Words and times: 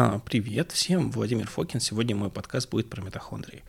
А, 0.00 0.20
привет 0.20 0.70
всем, 0.70 1.10
Владимир 1.10 1.48
Фокин. 1.48 1.80
Сегодня 1.80 2.14
мой 2.14 2.30
подкаст 2.30 2.70
будет 2.70 2.88
про 2.88 3.02
митохондрии. 3.02 3.64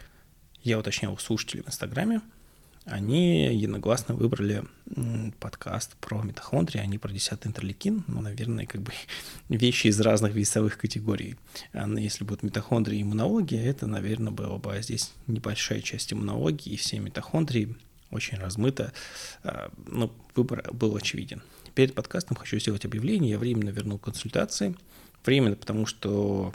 Я 0.61 0.77
уточнял 0.77 1.17
слушателей 1.17 1.63
в 1.63 1.67
Инстаграме. 1.69 2.21
Они 2.85 3.47
единогласно 3.47 4.13
выбрали 4.13 4.63
подкаст 5.39 5.95
про 5.95 6.21
митохондрии, 6.21 6.81
а 6.81 6.85
не 6.85 6.99
про 6.99 7.11
10 7.11 7.47
интерлейкин. 7.47 8.03
Ну, 8.05 8.21
наверное, 8.21 8.67
как 8.67 8.81
бы 8.81 8.91
вещи 9.49 9.87
из 9.87 9.99
разных 9.99 10.35
весовых 10.35 10.77
категорий. 10.77 11.35
А 11.73 11.89
если 11.89 12.23
будут 12.23 12.43
митохондрии 12.43 12.99
и 12.99 13.01
иммунология, 13.01 13.65
это, 13.65 13.87
наверное, 13.87 14.31
было 14.31 14.59
бы 14.59 14.79
здесь 14.83 15.11
небольшая 15.25 15.81
часть 15.81 16.13
иммунологии, 16.13 16.73
и 16.73 16.77
все 16.77 16.99
митохондрии 16.99 17.75
очень 18.11 18.37
размыто. 18.37 18.93
А, 19.41 19.71
ну, 19.87 20.13
выбор 20.35 20.63
был 20.73 20.95
очевиден. 20.95 21.41
Перед 21.73 21.95
подкастом 21.95 22.37
хочу 22.37 22.59
сделать 22.59 22.85
объявление. 22.85 23.31
Я 23.31 23.39
временно 23.39 23.69
вернул 23.69 23.97
консультации– 23.97 24.75
Временно, 25.25 25.55
потому 25.55 25.85
что 25.85 26.53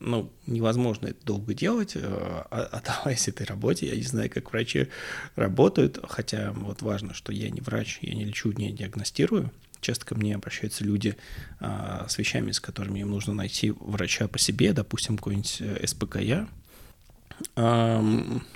ну, 0.00 0.30
невозможно 0.46 1.08
это 1.08 1.24
долго 1.24 1.54
делать, 1.54 1.92
э, 1.94 2.42
отдаваясь 2.50 3.28
этой 3.28 3.46
работе. 3.46 3.88
Я 3.88 3.96
не 3.96 4.02
знаю, 4.02 4.30
как 4.30 4.52
врачи 4.52 4.88
работают, 5.36 5.98
хотя 6.08 6.52
вот 6.52 6.82
важно, 6.82 7.14
что 7.14 7.32
я 7.32 7.50
не 7.50 7.60
врач, 7.60 7.98
я 8.02 8.14
не 8.14 8.24
лечу, 8.24 8.52
не 8.52 8.72
диагностирую. 8.72 9.50
Часто 9.80 10.06
ко 10.06 10.14
мне 10.16 10.34
обращаются 10.34 10.82
люди 10.82 11.16
а, 11.60 12.06
с 12.08 12.18
вещами, 12.18 12.50
с 12.50 12.58
которыми 12.58 13.00
им 13.00 13.10
нужно 13.10 13.32
найти 13.32 13.70
врача 13.70 14.26
по 14.26 14.38
себе, 14.38 14.72
допустим, 14.72 15.16
какой-нибудь 15.16 15.58
э, 15.60 15.86
СПКЯ. 15.86 16.48
А, 17.54 18.04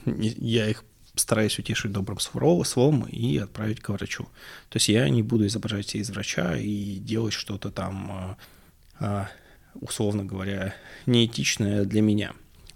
я 0.04 0.68
их 0.68 0.84
стараюсь 1.14 1.58
утешить 1.58 1.92
добрым 1.92 2.18
словом 2.18 3.04
и 3.04 3.38
отправить 3.38 3.80
к 3.80 3.90
врачу. 3.90 4.24
То 4.68 4.76
есть 4.76 4.88
я 4.88 5.08
не 5.08 5.22
буду 5.22 5.46
изображать 5.46 5.94
из 5.94 6.10
врача 6.10 6.56
и 6.56 6.96
делать 6.96 7.34
что-то 7.34 7.70
там 7.70 8.36
а, 8.98 9.28
условно 9.80 10.24
говоря, 10.24 10.74
неэтичное 11.06 11.84
для 11.84 12.02
меня. 12.02 12.32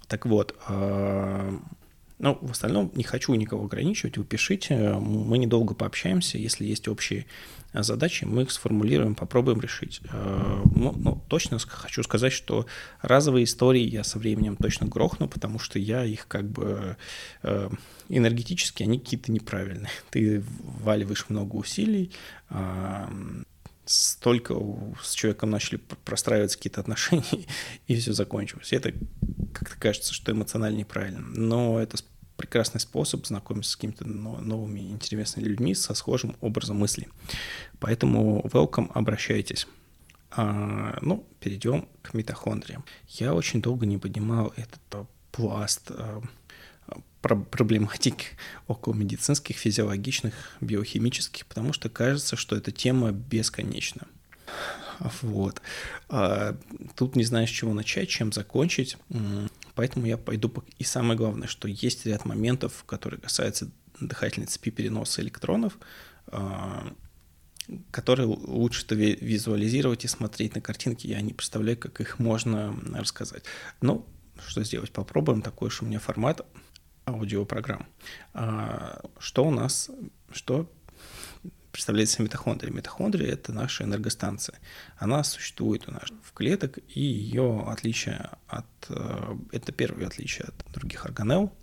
Так 0.07 0.25
вот, 0.25 0.55
а, 0.67 1.59
ну, 2.19 2.37
в 2.41 2.51
остальном 2.51 2.91
не 2.95 3.03
хочу 3.03 3.33
никого 3.35 3.65
ограничивать, 3.65 4.17
вы 4.17 4.23
пишите, 4.23 4.93
мы 4.93 5.37
недолго 5.37 5.75
пообщаемся, 5.75 6.37
если 6.37 6.65
есть 6.65 6.87
общие 6.87 7.25
задачи, 7.73 8.23
мы 8.23 8.43
их 8.43 8.51
сформулируем, 8.51 9.13
попробуем 9.13 9.59
решить. 9.59 10.01
А, 10.09 10.63
ну, 10.75 10.93
ну, 10.97 11.21
точно 11.27 11.59
хочу 11.59 12.03
сказать, 12.03 12.33
что 12.33 12.65
разовые 13.01 13.43
истории 13.43 13.87
я 13.87 14.03
со 14.03 14.17
временем 14.19 14.55
точно 14.55 14.87
грохну, 14.87 15.27
потому 15.27 15.59
что 15.59 15.77
я 15.77 16.03
их 16.03 16.27
как 16.27 16.49
бы 16.49 16.97
а, 17.43 17.69
энергетически, 18.09 18.83
они 18.83 18.99
какие-то 18.99 19.31
неправильные. 19.31 19.91
Ты 20.09 20.43
вваливаешь 20.61 21.25
много 21.29 21.55
усилий, 21.55 22.11
столько 23.87 24.55
с 25.01 25.13
человеком 25.13 25.49
начали 25.49 25.77
простраиваться 25.77 26.57
какие-то 26.57 26.81
отношения, 26.81 27.45
и 27.87 27.95
все 27.95 28.13
закончилось. 28.13 28.73
Это 28.73 28.93
как-то 29.53 29.75
кажется, 29.79 30.13
что 30.13 30.31
эмоционально 30.31 30.77
неправильно. 30.77 31.21
Но 31.21 31.79
это 31.79 31.97
прекрасный 32.37 32.79
способ 32.79 33.25
знакомиться 33.25 33.71
с 33.71 33.75
какими-то 33.75 34.07
новыми 34.07 34.79
интересными 34.79 35.47
людьми 35.47 35.73
со 35.73 35.93
схожим 35.93 36.35
образом 36.41 36.77
мысли. 36.77 37.07
Поэтому 37.79 38.41
welcome, 38.53 38.91
обращайтесь. 38.93 39.67
А, 40.31 40.97
ну, 41.01 41.25
перейдем 41.39 41.87
к 42.01 42.13
митохондриям. 42.13 42.85
Я 43.07 43.33
очень 43.33 43.61
долго 43.61 43.85
не 43.85 43.97
поднимал 43.97 44.53
этот 44.55 44.81
а, 44.91 45.05
пласт 45.31 45.89
а, 45.91 46.21
проблематик 47.21 48.15
около 48.67 48.93
медицинских, 48.93 49.57
физиологичных, 49.57 50.33
биохимических, 50.61 51.45
потому 51.45 51.73
что 51.73 51.89
кажется, 51.89 52.35
что 52.35 52.55
эта 52.55 52.71
тема 52.71 53.11
бесконечна. 53.11 54.07
Вот. 55.21 55.61
А 56.09 56.57
тут 56.95 57.15
не 57.15 57.23
знаю, 57.23 57.47
с 57.47 57.51
чего 57.51 57.73
начать, 57.73 58.09
чем 58.09 58.31
закончить, 58.31 58.97
поэтому 59.75 60.05
я 60.05 60.17
пойду... 60.17 60.51
И 60.79 60.83
самое 60.83 61.17
главное, 61.17 61.47
что 61.47 61.67
есть 61.67 62.05
ряд 62.05 62.25
моментов, 62.25 62.83
которые 62.85 63.19
касаются 63.19 63.69
дыхательной 63.99 64.47
цепи 64.47 64.71
переноса 64.71 65.21
электронов, 65.21 65.77
а, 66.27 66.93
которые 67.91 68.27
лучше 68.27 68.85
визуализировать 68.95 70.05
и 70.05 70.07
смотреть 70.07 70.55
на 70.55 70.61
картинки. 70.61 71.07
Я 71.07 71.21
не 71.21 71.33
представляю, 71.33 71.77
как 71.77 71.99
их 72.01 72.19
можно 72.19 72.75
рассказать. 72.93 73.43
Ну, 73.81 74.07
что 74.45 74.63
сделать? 74.63 74.91
Попробуем. 74.91 75.41
Такой 75.41 75.67
уж 75.67 75.81
у 75.81 75.85
меня 75.85 75.99
формат 75.99 76.45
аудиопрограмм. 77.07 77.87
А 78.33 79.01
что 79.19 79.45
у 79.45 79.51
нас, 79.51 79.89
что 80.31 80.69
представляет 81.71 82.09
себе 82.09 82.25
митохондрия? 82.25 82.73
Митохондрия– 82.73 83.31
это 83.33 83.53
наша 83.53 83.85
энергостанция. 83.85 84.59
Она 84.97 85.23
существует 85.23 85.87
у 85.87 85.91
нас 85.91 86.09
в 86.23 86.33
клеток, 86.33 86.79
и 86.87 87.01
ее 87.01 87.63
отличие 87.67 88.29
от… 88.47 88.65
Э, 88.89 89.35
это 89.51 89.71
первое 89.71 90.07
отличие 90.07 90.47
от 90.47 90.71
других 90.73 91.05
органелл, 91.05 91.53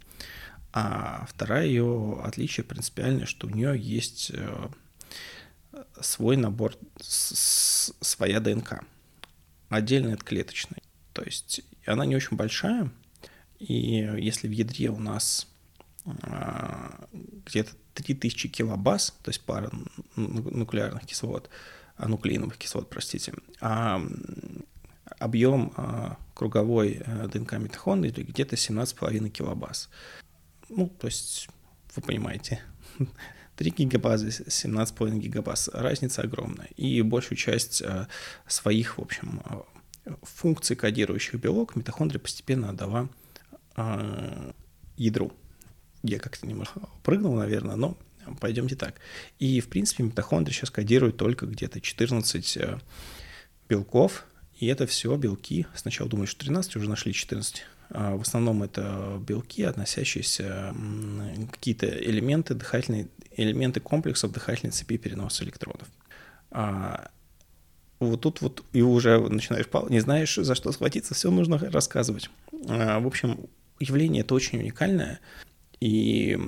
а 0.73 1.27
второе 1.29 1.65
ее 1.65 2.21
отличие 2.25 2.65
принципиальное, 2.65 3.27
что 3.27 3.47
у 3.47 3.51
нее 3.51 3.79
есть 3.79 4.31
э, 4.35 4.69
свой 6.01 6.37
набор, 6.37 6.75
своя 7.01 8.41
ДНК, 8.41 8.83
отдельно 9.69 10.15
от 10.15 10.25
клеточной. 10.25 10.83
То 11.13 11.23
есть 11.23 11.63
она 11.87 12.07
не 12.07 12.17
очень 12.17 12.37
большая, 12.37 12.91
и 13.69 14.23
если 14.23 14.49
в 14.49 14.53
ядре 14.53 14.91
у 14.91 14.99
нас 14.99 15.47
а, 16.23 17.07
где-то 17.47 17.73
3000 17.95 18.49
килобаз, 18.49 19.15
то 19.23 19.31
есть 19.31 19.41
пара 19.41 19.71
нуклеарных 20.17 21.07
кислот, 21.07 21.49
а, 21.97 22.09
нуклеиновых 22.09 22.59
кислот, 22.59 22.91
простите, 22.91 23.33
а 23.61 24.03
объем 25.19 25.73
а, 25.77 26.19
круговой 26.35 27.03
э, 27.05 27.29
ДНК 27.29 27.53
митохондрии 27.53 28.23
где-то 28.23 28.57
17,5 28.57 29.29
килобаз. 29.31 29.89
Ну, 30.69 30.89
то 30.89 31.07
есть, 31.07 31.49
вы 31.95 32.03
понимаете, 32.03 32.61
3 33.57 33.71
гигабазы, 33.71 34.29
17,5 34.29 35.19
гигабаз, 35.19 35.71
разница 35.73 36.23
огромная. 36.23 36.69
И 36.77 37.01
большую 37.03 37.39
часть 37.39 37.83
э, 37.83 38.07
своих, 38.47 38.99
в 38.99 39.03
общем, 39.03 39.41
э, 40.05 40.11
функций, 40.23 40.77
кодирующих 40.77 41.41
белок, 41.41 41.77
митохондрия 41.77 42.21
постепенно 42.21 42.71
отдала 42.71 43.09
э, 43.77 44.53
ядру. 44.97 45.33
Я 46.03 46.19
как-то 46.19 46.47
немножко 46.47 46.81
прыгнул, 47.03 47.35
наверное, 47.35 47.77
но 47.77 47.97
пойдемте 48.41 48.77
так. 48.77 48.97
И, 49.39 49.61
в 49.61 49.69
принципе, 49.69 50.03
митохондрии 50.03 50.53
сейчас 50.53 50.71
кодируют 50.71 51.17
только 51.17 51.47
где-то 51.47 51.81
14 51.81 52.57
э, 52.57 52.79
белков, 53.69 54.27
и 54.59 54.67
это 54.67 54.87
все 54.87 55.15
белки. 55.17 55.67
Сначала 55.75 56.09
думаю, 56.09 56.27
что 56.27 56.41
13, 56.41 56.77
уже 56.77 56.89
нашли 56.89 57.13
14. 57.13 57.65
А 57.91 58.17
в 58.17 58.23
основном 58.23 58.63
это 58.63 59.21
белки, 59.27 59.63
относящиеся 59.63 60.75
какие-то 61.51 61.87
элементы 61.87 62.55
дыхательной, 62.55 63.09
элементы 63.37 63.81
комплексов 63.81 64.33
дыхательной 64.33 64.73
цепи 64.73 64.97
переноса 64.97 65.45
электронов. 65.45 65.89
А 66.51 67.11
вот 68.01 68.21
тут 68.21 68.41
вот 68.41 68.65
и 68.73 68.83
уже 68.83 69.19
начинаешь, 69.29 69.67
не 69.89 70.01
знаешь, 70.01 70.35
за 70.35 70.55
что 70.55 70.73
схватиться, 70.73 71.15
все 71.15 71.31
нужно 71.31 71.59
рассказывать. 71.59 72.31
А, 72.69 73.01
в 73.01 73.07
общем, 73.07 73.49
явление 73.85 74.23
это 74.23 74.35
очень 74.35 74.59
уникальное, 74.59 75.21
и 75.81 76.39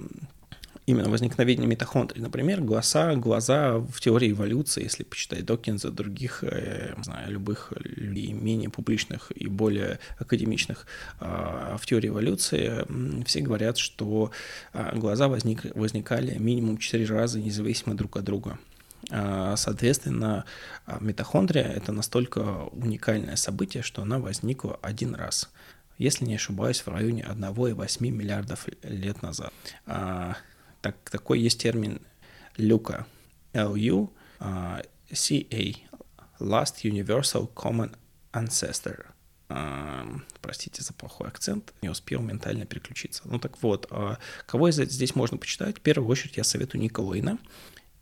именно 0.87 1.11
возникновение 1.11 1.67
митохондрий. 1.67 2.23
Например, 2.23 2.61
глаза, 2.61 3.15
глаза 3.17 3.79
в 3.79 4.01
теории 4.01 4.31
эволюции, 4.31 4.85
если 4.85 5.03
почитать 5.03 5.45
Докинза, 5.45 5.91
других, 5.91 6.45
э, 6.45 6.95
знаю, 7.03 7.33
любых 7.33 7.73
людей 7.77 8.33
менее 8.33 8.71
публичных 8.71 9.33
и 9.35 9.49
более 9.49 9.99
академичных, 10.19 10.87
а, 11.19 11.77
в 11.77 11.87
теории 11.87 12.09
эволюции 12.09 12.87
все 13.25 13.41
говорят, 13.41 13.79
что 13.79 14.31
а, 14.73 14.97
глаза 14.97 15.29
возник, 15.29 15.65
возникали 15.75 16.39
минимум 16.39 16.79
4 16.79 17.05
раза 17.07 17.41
независимо 17.41 17.95
друг 17.95 18.17
от 18.17 18.25
друга. 18.25 18.59
А, 19.11 19.57
соответственно, 19.57 20.45
митохондрия– 21.01 21.65
это 21.77 21.93
настолько 21.93 22.69
уникальное 22.73 23.37
событие, 23.37 23.83
что 23.83 24.03
она 24.03 24.19
возникла 24.19 24.79
один 24.83 25.15
раз– 25.17 25.51
если 25.99 26.25
не 26.25 26.35
ошибаюсь, 26.35 26.81
в 26.81 26.89
районе 26.89 27.23
1,8 27.23 28.11
миллиардов 28.11 28.67
лет 28.83 29.23
назад. 29.23 29.53
А, 29.87 30.37
так, 30.81 30.97
такой 31.11 31.41
есть 31.41 31.61
термин 31.61 32.01
люка, 32.57 33.07
LU, 33.53 34.11
а, 34.39 34.83
Last 36.39 36.83
Universal 36.85 37.53
Common 37.55 37.97
Ancestor. 38.33 39.07
А, 39.49 40.07
простите 40.43 40.83
за 40.83 40.93
плохой 40.93 41.29
акцент, 41.29 41.73
не 41.81 41.89
успел 41.89 42.21
ментально 42.21 42.67
переключиться. 42.67 43.23
Ну 43.25 43.39
так 43.39 43.63
вот, 43.63 43.87
а, 43.91 44.19
кого 44.47 44.71
здесь 44.71 45.15
можно 45.15 45.39
почитать? 45.39 45.79
В 45.79 45.81
первую 45.81 46.11
очередь 46.11 46.37
я 46.37 46.45
советую 46.45 46.83
Ника 46.83 47.01
Лейна. 47.01 47.39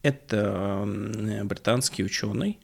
Это 0.03 0.85
британский 1.45 2.05
ученый, 2.05 2.59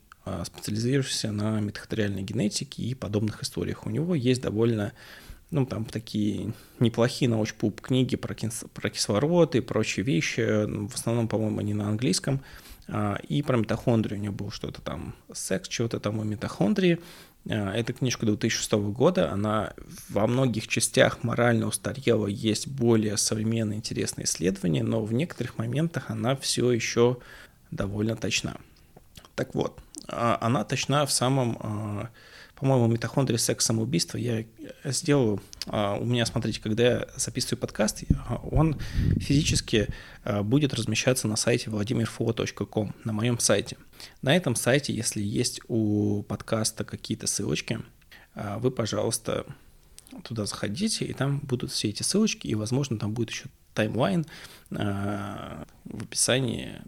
специализирующийся 0.44 1.32
на 1.32 1.60
митохондриальной 1.60 2.22
генетике 2.22 2.82
и 2.82 2.94
подобных 2.94 3.42
историях. 3.42 3.86
У 3.86 3.90
него 3.90 4.14
есть 4.14 4.40
довольно 4.42 4.92
ну, 5.50 5.66
там 5.66 5.84
такие 5.84 6.52
неплохие 6.78 7.28
научпуп 7.28 7.80
книги 7.80 8.16
про, 8.16 8.34
кис 8.34 8.64
про 8.72 8.88
кислород 8.88 9.54
и 9.56 9.60
прочие 9.60 10.04
вещи. 10.04 10.40
В 10.86 10.94
основном, 10.94 11.28
по-моему, 11.28 11.58
они 11.58 11.74
на 11.74 11.88
английском. 11.88 12.40
А, 12.88 13.18
и 13.28 13.42
про 13.42 13.56
митохондрию 13.56 14.18
у 14.20 14.22
него 14.22 14.34
было 14.34 14.50
что-то 14.50 14.80
там, 14.80 15.14
секс, 15.32 15.68
чего-то 15.68 16.00
там 16.00 16.20
о 16.20 16.24
митохондрии. 16.24 16.98
Э, 17.46 17.70
эта 17.70 17.92
книжка 17.92 18.26
2006 18.26 18.72
года, 18.72 19.30
она 19.32 19.72
во 20.08 20.26
многих 20.26 20.68
частях 20.68 21.22
морально 21.22 21.66
устарела, 21.66 22.26
есть 22.26 22.68
более 22.68 23.16
современные 23.16 23.78
интересные 23.78 24.24
исследования, 24.24 24.82
но 24.82 25.02
в 25.04 25.12
некоторых 25.12 25.58
моментах 25.58 26.10
она 26.10 26.36
все 26.36 26.70
еще 26.72 27.18
довольно 27.70 28.16
точна. 28.16 28.56
Так 29.36 29.54
вот, 29.54 29.78
а, 29.78 29.89
она 30.08 30.64
точна 30.64 31.06
в 31.06 31.12
самом 31.12 31.58
а, 31.60 32.10
по-моему, 32.60 32.88
митохондрия 32.88 33.38
секс 33.38 33.64
самоубийство 33.64 34.18
я 34.18 34.44
сделал, 34.84 35.40
а, 35.66 35.96
у 35.96 36.04
меня, 36.04 36.26
смотрите, 36.26 36.60
когда 36.60 36.82
я 36.82 37.08
записываю 37.16 37.58
подкаст, 37.58 38.04
он 38.50 38.78
физически 39.16 39.88
а, 40.24 40.42
будет 40.42 40.74
размещаться 40.74 41.26
на 41.26 41.36
сайте 41.36 41.70
vladimirfo.com, 41.70 42.94
на 43.04 43.12
моем 43.14 43.38
сайте. 43.38 43.78
На 44.20 44.36
этом 44.36 44.56
сайте, 44.56 44.92
если 44.92 45.22
есть 45.22 45.62
у 45.68 46.22
подкаста 46.24 46.84
какие-то 46.84 47.26
ссылочки, 47.26 47.80
а, 48.34 48.58
вы, 48.58 48.70
пожалуйста, 48.70 49.46
туда 50.22 50.44
заходите, 50.44 51.06
и 51.06 51.14
там 51.14 51.38
будут 51.38 51.72
все 51.72 51.88
эти 51.88 52.02
ссылочки, 52.02 52.46
и, 52.46 52.54
возможно, 52.54 52.98
там 52.98 53.14
будет 53.14 53.30
еще 53.30 53.46
таймлайн 53.72 54.26
в 54.68 55.64
описании 56.02 56.82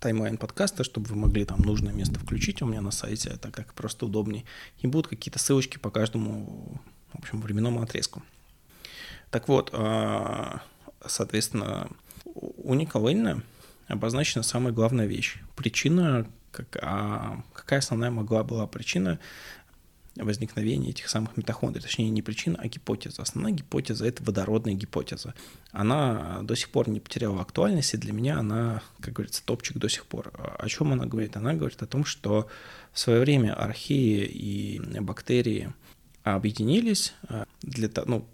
таймлайн 0.00 0.36
подкаста, 0.36 0.84
чтобы 0.84 1.08
вы 1.08 1.16
могли 1.16 1.44
там 1.44 1.60
нужное 1.60 1.92
место 1.92 2.18
включить 2.18 2.62
у 2.62 2.66
меня 2.66 2.80
на 2.80 2.90
сайте, 2.90 3.30
так 3.30 3.52
как 3.52 3.74
просто 3.74 4.06
удобнее. 4.06 4.44
И 4.78 4.86
будут 4.86 5.08
какие-то 5.08 5.38
ссылочки 5.38 5.78
по 5.78 5.90
каждому, 5.90 6.80
в 7.12 7.18
общем, 7.18 7.40
временному 7.40 7.82
отрезку. 7.82 8.22
Так 9.30 9.48
вот, 9.48 9.70
а, 9.72 10.62
соответственно, 11.04 11.88
у 12.24 12.74
Николаина 12.74 13.42
обозначена 13.88 14.42
самая 14.42 14.72
главная 14.72 15.06
вещь. 15.06 15.38
Причина, 15.54 16.26
а 16.80 17.42
какая 17.52 17.80
основная 17.80 18.10
могла 18.10 18.42
была 18.44 18.66
причина 18.66 19.18
возникновения 20.16 20.90
этих 20.90 21.08
самых 21.08 21.36
митохондрий. 21.36 21.82
Точнее, 21.82 22.10
не 22.10 22.22
причина, 22.22 22.58
а 22.60 22.68
гипотеза. 22.68 23.22
Основная 23.22 23.52
гипотеза– 23.52 24.06
это 24.08 24.22
водородная 24.22 24.74
гипотеза. 24.74 25.34
Она 25.72 26.40
до 26.42 26.54
сих 26.54 26.70
пор 26.70 26.88
не 26.88 27.00
потеряла 27.00 27.40
актуальности. 27.40 27.96
Для 27.96 28.12
меня 28.12 28.38
она, 28.38 28.82
как 29.00 29.14
говорится, 29.14 29.44
топчик 29.44 29.76
до 29.76 29.88
сих 29.88 30.06
пор. 30.06 30.32
О 30.58 30.68
чем 30.68 30.92
она 30.92 31.06
говорит? 31.06 31.36
Она 31.36 31.54
говорит 31.54 31.82
о 31.82 31.86
том, 31.86 32.04
что 32.04 32.48
в 32.92 32.98
свое 32.98 33.20
время 33.20 33.54
археи 33.54 34.24
и 34.24 34.80
бактерии 35.00 35.72
объединились 36.22 37.14
а, 37.28 37.46
для 37.62 37.88
того, 37.88 38.08
ну, 38.08 38.26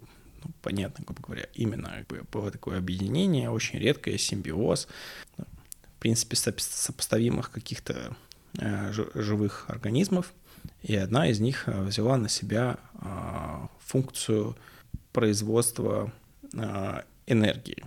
ну, 0.43 0.51
понятно, 0.61 1.05
грубо 1.05 1.21
говоря, 1.21 1.47
именно 1.53 2.05
было 2.31 2.51
такое 2.51 2.77
объединение, 2.77 3.49
очень 3.49 3.79
редкое, 3.79 4.17
симбиоз, 4.17 4.87
в 5.37 5.99
принципе, 5.99 6.35
сопоставимых 6.35 7.51
каких-то 7.51 8.15
э, 8.59 8.91
живых 8.91 9.65
организмов, 9.69 10.33
и 10.83 10.95
одна 10.97 11.27
из 11.29 11.39
них 11.39 11.67
э, 11.67 11.81
взяла 11.81 12.17
на 12.17 12.29
себя 12.29 12.77
а, 12.95 13.69
функцию 13.79 14.55
производства 15.13 16.11
а, 16.55 17.05
энергии. 17.25 17.85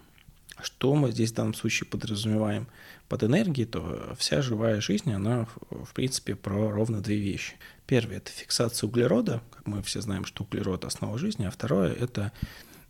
Что 0.60 0.94
мы 0.94 1.12
здесь 1.12 1.30
в 1.30 1.34
данном 1.34 1.52
случае 1.52 1.86
подразумеваем 1.88 2.66
под 3.08 3.22
энергией, 3.24 3.66
то 3.66 4.14
вся 4.18 4.40
живая 4.40 4.80
жизнь, 4.80 5.12
она, 5.12 5.46
в 5.70 5.92
принципе, 5.92 6.34
про 6.34 6.70
ровно 6.70 7.02
две 7.02 7.18
вещи. 7.18 7.54
Первое– 7.86 8.16
это 8.18 8.30
фиксация 8.30 8.88
углерода, 8.88 9.42
как 9.50 9.66
мы 9.66 9.82
все 9.82 10.00
знаем, 10.00 10.24
что 10.24 10.44
углерод– 10.44 10.84
основа 10.86 11.18
жизни, 11.18 11.44
а 11.44 11.50
второе– 11.50 11.92
это 12.00 12.32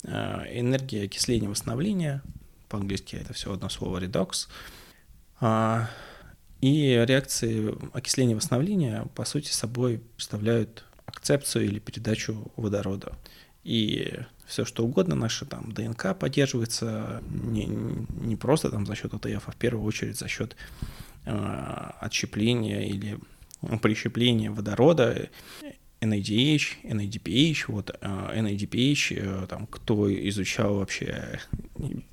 а, 0.05 0.45
энергия 0.49 1.03
окисления 1.03 1.49
восстановления, 1.49 2.23
по-английски 2.69 3.17
это 3.17 3.33
все 3.33 3.53
одно 3.53 3.69
слово 3.69 3.99
«редокс», 3.99 4.49
и 6.61 7.05
реакции 7.07 7.75
окисления 7.93 8.37
восстановления, 8.37 9.07
по 9.15 9.25
сути, 9.25 9.51
собой 9.51 10.01
представляют 10.17 10.85
акцепцию 11.05 11.67
или 11.67 11.79
передачу 11.79 12.51
водорода. 12.57 13.13
И 13.63 14.15
все 14.47 14.65
что 14.65 14.85
угодно, 14.85 15.15
наша 15.15 15.45
там 15.45 15.73
ДНК 15.73 16.17
поддерживается 16.17 17.23
не, 17.29 17.67
не 17.67 18.37
просто 18.37 18.71
там 18.71 18.87
за 18.87 18.95
счет 18.95 19.13
АТФ, 19.13 19.49
а 19.49 19.51
в 19.51 19.57
первую 19.57 19.85
очередь 19.85 20.19
за 20.19 20.29
счет 20.29 20.57
э, 21.25 21.91
отщепления 22.01 22.83
или 22.83 23.19
прищепления 23.83 24.51
водорода 24.51 25.29
NADH, 26.07 26.83
NADPH, 26.85 27.65
вот 27.69 27.91
NADPH, 28.01 29.17
э, 29.17 29.47
там, 29.49 29.67
кто 29.67 30.13
изучал 30.29 30.77
вообще 30.77 31.41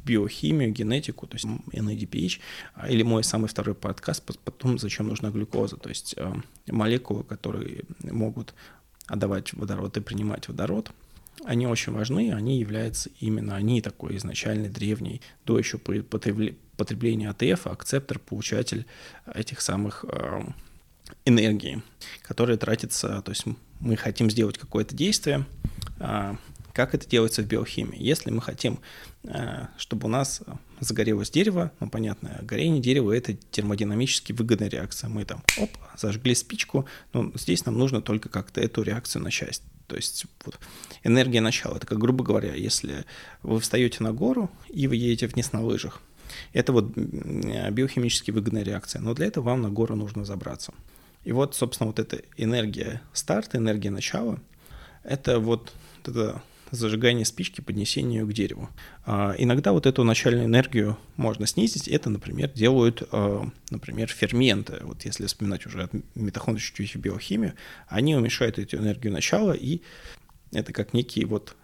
биохимию, 0.05 0.71
генетику, 0.71 1.27
то 1.27 1.35
есть 1.35 1.45
NADPH, 1.45 2.39
а, 2.75 2.89
или 2.89 3.03
мой 3.03 3.23
самый 3.23 3.47
второй 3.47 3.75
подкаст, 3.75 4.23
потом 4.23 4.77
зачем 4.77 5.07
нужна 5.07 5.29
глюкоза, 5.29 5.77
то 5.77 5.89
есть 5.89 6.15
э, 6.17 6.33
молекулы, 6.67 7.23
которые 7.23 7.83
могут 8.03 8.53
отдавать 9.07 9.53
водород 9.53 9.97
и 9.97 10.01
принимать 10.01 10.47
водород, 10.47 10.91
они 11.45 11.67
очень 11.67 11.93
важны, 11.93 12.31
они 12.33 12.59
являются 12.59 13.09
именно, 13.19 13.55
они 13.55 13.81
такой 13.81 14.17
изначальный 14.17 14.69
древний, 14.69 15.21
до 15.45 15.57
еще 15.57 15.77
потребления 15.77 17.29
АТФ, 17.29 17.67
акцептор, 17.67 18.19
получатель 18.19 18.85
этих 19.33 19.61
самых 19.61 20.05
э, 20.07 20.41
энергии, 21.25 21.81
которая 22.21 22.57
тратится, 22.57 23.21
то 23.21 23.31
есть 23.31 23.45
мы 23.83 23.97
хотим 23.97 24.31
сделать 24.31 24.57
какое-то 24.57 24.95
действие, 24.95 25.45
а, 25.99 26.37
как 26.71 26.95
это 26.95 27.07
делается 27.07 27.43
в 27.43 27.45
биохимии. 27.45 28.01
Если 28.01 28.31
мы 28.31 28.41
хотим, 28.41 28.79
а, 29.25 29.69
чтобы 29.77 30.05
у 30.05 30.09
нас 30.09 30.41
загорелось 30.79 31.29
дерево, 31.29 31.71
ну, 31.79 31.89
понятно, 31.89 32.39
горение 32.43 32.81
дерева– 32.81 33.11
это 33.15 33.33
термодинамически 33.33 34.31
выгодная 34.31 34.69
реакция. 34.69 35.09
Мы 35.09 35.25
там, 35.25 35.43
оп, 35.59 35.69
зажгли 35.97 36.33
спичку, 36.33 36.87
но 37.11 37.31
здесь 37.35 37.65
нам 37.65 37.77
нужно 37.77 38.01
только 38.01 38.29
как-то 38.29 38.61
эту 38.61 38.81
реакцию 38.83 39.21
начать. 39.21 39.61
То 39.87 39.97
есть 39.97 40.25
вот, 40.45 40.57
энергия 41.03 41.41
начала. 41.41 41.75
Это 41.75 41.85
как, 41.85 41.99
грубо 41.99 42.23
говоря, 42.23 42.55
если 42.55 43.05
вы 43.43 43.59
встаете 43.59 44.01
на 44.01 44.13
гору 44.13 44.49
и 44.69 44.87
вы 44.87 44.95
едете 44.95 45.27
вниз 45.27 45.51
на 45.51 45.61
лыжах, 45.61 46.01
это 46.53 46.71
вот 46.71 46.95
биохимически 46.95 48.31
выгодная 48.31 48.63
реакция. 48.63 49.01
Но 49.01 49.13
для 49.13 49.27
этого 49.27 49.43
вам 49.43 49.61
на 49.61 49.69
гору 49.69 49.95
нужно 49.95 50.23
забраться. 50.23 50.73
И 51.23 51.31
вот, 51.31 51.55
собственно, 51.55 51.87
вот 51.87 51.99
эта 51.99 52.21
энергия 52.37 53.01
старта, 53.13 53.57
энергия 53.57 53.89
начала, 53.89 54.39
это 55.03 55.39
вот 55.39 55.73
это 56.03 56.41
зажигание 56.71 57.23
спички, 57.23 57.61
поднесение 57.61 58.21
ее 58.21 58.25
к 58.25 58.33
дереву. 58.33 58.67
А, 59.05 59.35
иногда 59.37 59.73
вот 59.73 59.85
эту 59.85 60.03
начальную 60.03 60.45
энергию 60.45 60.97
можно 61.17 61.45
снизить. 61.45 61.87
Это, 61.87 62.09
например, 62.09 62.49
делают, 62.49 63.03
а, 63.11 63.47
например, 63.69 64.07
ферменты. 64.07 64.79
Вот 64.81 65.05
если 65.05 65.27
вспоминать 65.27 65.67
уже 65.67 65.83
от 65.83 65.91
митохондрии 66.15 66.97
биохимию, 66.97 67.53
они 67.87 68.15
уменьшают 68.15 68.57
эту 68.57 68.77
энергию 68.77 69.13
начала, 69.13 69.53
и 69.53 69.81
это 70.51 70.73
как 70.73 70.93
некий 70.93 71.25
вот... 71.25 71.55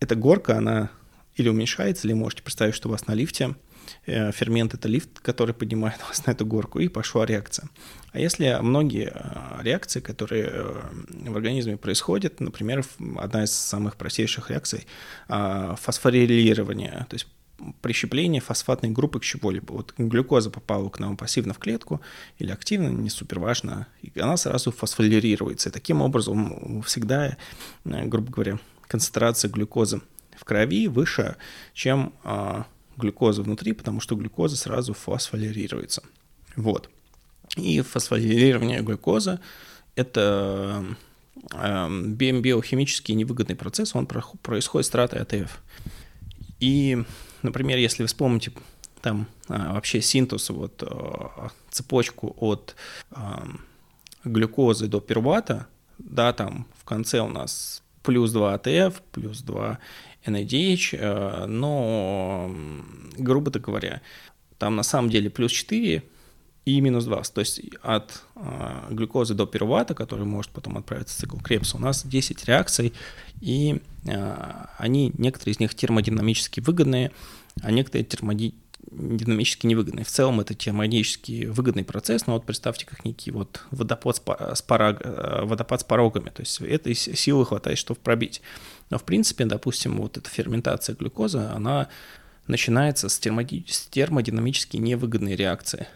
Эта 0.00 0.14
горка, 0.14 0.56
она 0.56 0.90
или 1.36 1.50
уменьшается, 1.50 2.06
или 2.06 2.14
можете 2.14 2.42
представить, 2.42 2.74
что 2.74 2.88
у 2.88 2.92
вас 2.92 3.06
на 3.06 3.12
лифте– 3.12 3.54
фермент– 4.06 4.74
это 4.74 4.88
лифт, 4.88 5.20
который 5.20 5.54
поднимает 5.54 6.00
вас 6.08 6.26
на 6.26 6.32
эту 6.32 6.46
горку, 6.46 6.78
и 6.78 6.88
пошла 6.88 7.26
реакция. 7.26 7.68
А 8.12 8.18
если 8.18 8.58
многие 8.60 9.12
э, 9.14 9.62
реакции, 9.62 10.00
которые 10.00 10.44
э, 10.52 10.80
в 11.28 11.36
организме 11.36 11.76
происходят, 11.76 12.40
например, 12.40 12.84
одна 13.16 13.44
из 13.44 13.52
самых 13.52 13.96
простейших 13.96 14.50
реакций– 14.50 14.86
фосфорилирование, 15.28 17.06
то 17.08 17.14
есть 17.14 17.26
прищепление 17.82 18.40
фосфатной 18.40 18.90
группы 18.90 19.20
к 19.20 19.22
чему-либо. 19.22 19.72
Вот 19.72 19.94
глюкоза 19.98 20.50
попала 20.50 20.88
к 20.88 20.98
нам 20.98 21.16
пассивно 21.16 21.54
в 21.54 21.58
клетку 21.58 22.00
или 22.38 22.50
активно, 22.50 22.88
не 22.88 23.10
супер 23.10 23.38
важно, 23.38 23.86
и 24.02 24.18
она 24.18 24.36
сразу 24.36 24.72
фосфоририруется. 24.72 25.68
И 25.68 25.72
таким 25.72 26.00
образом 26.02 26.82
всегда, 26.82 27.36
грубо 27.84 28.32
говоря, 28.32 28.58
концентрация 28.86 29.50
глюкозы 29.50 30.00
в 30.36 30.44
крови 30.44 30.88
выше, 30.88 31.36
чем 31.74 32.12
глюкоза 33.00 33.42
внутри, 33.42 33.72
потому 33.72 34.00
что 34.00 34.16
глюкоза 34.16 34.56
сразу 34.56 34.94
фосфорилируется. 34.94 36.02
Вот. 36.56 36.90
И 37.56 37.80
фосфорилирование 37.80 38.82
глюкозы– 38.82 39.40
это 39.96 40.84
э, 41.52 41.88
биохимический 41.88 43.14
невыгодный 43.14 43.56
процесс, 43.56 43.94
он 43.94 44.06
происходит 44.06 44.86
с 44.86 44.90
тратой 44.90 45.20
АТФ. 45.20 45.60
И, 46.60 47.02
например, 47.42 47.78
если 47.78 48.02
вы 48.02 48.06
вспомните 48.06 48.52
там 49.00 49.26
а, 49.48 49.72
вообще 49.72 50.00
синтез, 50.00 50.50
вот 50.50 50.82
а, 50.82 51.48
цепочку 51.70 52.36
от 52.38 52.76
а, 53.10 53.48
глюкозы 54.24 54.86
до 54.86 55.00
пирувата, 55.00 55.66
да, 55.98 56.32
там 56.32 56.66
в 56.78 56.84
конце 56.84 57.20
у 57.20 57.28
нас 57.28 57.82
плюс 58.02 58.32
2 58.32 58.54
АТФ, 58.54 59.00
плюс 59.12 59.40
2 59.42 59.78
NADH, 60.26 60.96
э, 60.96 61.46
но, 61.46 62.54
грубо 63.18 63.50
говоря, 63.50 64.00
там 64.58 64.76
на 64.76 64.82
самом 64.82 65.10
деле 65.10 65.30
плюс 65.30 65.52
4 65.52 66.02
и 66.66 66.80
минус 66.80 67.04
2. 67.04 67.22
То 67.22 67.40
есть 67.40 67.60
от 67.82 68.22
э, 68.36 68.86
глюкозы 68.90 69.34
до 69.34 69.46
пирувата, 69.46 69.94
который 69.94 70.24
может 70.24 70.50
потом 70.50 70.76
отправиться 70.76 71.16
в 71.16 71.18
цикл 71.20 71.38
Крепса, 71.38 71.76
у 71.76 71.80
нас 71.80 72.04
10 72.04 72.44
реакций, 72.44 72.92
и 73.40 73.80
э, 74.04 74.66
они, 74.78 75.12
некоторые 75.16 75.54
из 75.54 75.60
них 75.60 75.74
термодинамически 75.74 76.60
выгодные, 76.60 77.12
а 77.62 77.70
некоторые 77.70 78.04
термоди 78.04 78.54
динамически 78.90 79.66
невыгодный. 79.66 80.04
В 80.04 80.08
целом 80.08 80.40
это 80.40 80.54
термодинамически 80.54 81.46
выгодный 81.46 81.84
процесс, 81.84 82.26
но 82.26 82.34
вот 82.34 82.44
представьте 82.44 82.86
как 82.86 83.04
некий 83.04 83.30
вот 83.30 83.62
водопад 83.70 84.16
с, 84.16 84.22
э, 84.68 85.44
водопад 85.44 85.80
с 85.80 85.84
порогами, 85.84 86.30
то 86.30 86.42
есть 86.42 86.60
этой 86.60 86.94
силы 86.94 87.46
хватает, 87.46 87.78
чтобы 87.78 88.00
пробить. 88.00 88.42
Но 88.90 88.98
в 88.98 89.04
принципе, 89.04 89.44
допустим, 89.44 89.98
вот 89.98 90.18
эта 90.18 90.28
ферментация 90.28 90.96
глюкозы, 90.96 91.38
она 91.38 91.88
начинается 92.46 93.08
с, 93.08 93.18
термоди... 93.18 93.64
с 93.68 93.86
термодинамически 93.86 94.76
невыгодной 94.76 95.36
реакции. 95.36 95.86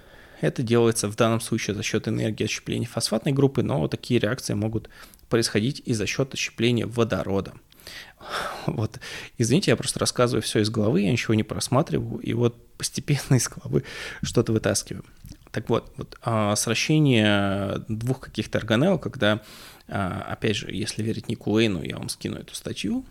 Это 0.41 0.63
делается 0.63 1.09
в 1.09 1.17
данном 1.17 1.41
случае 1.41 1.75
за 1.75 1.83
счет 1.83 2.09
энергии 2.09 2.45
отщепления 2.45 2.87
фосфатной 2.87 3.33
группы, 3.33 3.63
но 3.63 3.87
такие 3.89 4.21
реакции 4.21 4.55
могут 4.55 4.89
происходить 5.29 5.83
и 5.85 5.93
за 5.95 6.07
счет 6.07 6.33
отщепления 6.33 6.87
водорода. 6.87 7.55
Вот, 8.67 8.99
извините, 9.37 9.73
я 9.73 9.77
просто 9.77 10.01
рассказываю 10.01 10.41
все 10.41 10.61
из 10.61 10.71
головы, 10.71 11.03
я 11.03 11.13
ничего 11.13 11.35
не 11.35 11.43
просматриваю, 11.43 12.19
и 12.21 12.33
вот 12.33 12.57
постепенно 12.79 13.37
из 13.37 13.49
головы 13.49 13.85
что-то 14.23 14.53
вытаскиваю. 14.53 15.05
Так 15.54 15.68
вот, 15.68 15.92
вот 15.96 16.18
а, 16.23 16.56
сращение 16.56 17.84
двух 17.87 18.18
каких-то 18.18 18.58
органелл, 18.58 18.99
когда, 18.99 19.40
а, 19.87 20.26
опять 20.28 20.56
же, 20.56 20.75
если 20.75 21.00
верить 21.00 21.28
Нику 21.28 21.61
я 21.61 21.96
вам 21.96 22.08
скину 22.08 22.38
эту 22.38 22.56
статью 22.56 23.06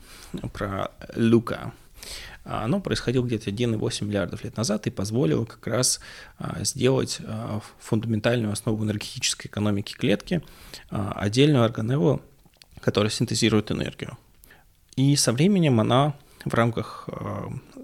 про 0.51 0.91
Люка, 1.15 1.71
оно 2.43 2.81
происходило 2.81 3.25
где-то 3.25 3.49
1,8 3.49 4.03
миллиардов 4.03 4.43
лет 4.43 4.57
назад 4.57 4.87
и 4.87 4.89
позволило 4.89 5.45
как 5.45 5.65
раз 5.67 6.01
а, 6.37 6.61
сделать 6.65 7.19
а, 7.23 7.61
фундаментальную 7.79 8.51
основу 8.51 8.83
энергетической 8.83 9.47
экономики 9.47 9.93
клетки, 9.93 10.43
а, 10.89 11.13
отдельную 11.13 11.63
органеллу, 11.63 12.21
которая 12.81 13.09
синтезирует 13.09 13.71
энергию. 13.71 14.17
И 14.97 15.15
со 15.15 15.31
временем 15.31 15.79
она 15.79 16.13
в 16.43 16.53
рамках 16.53 17.07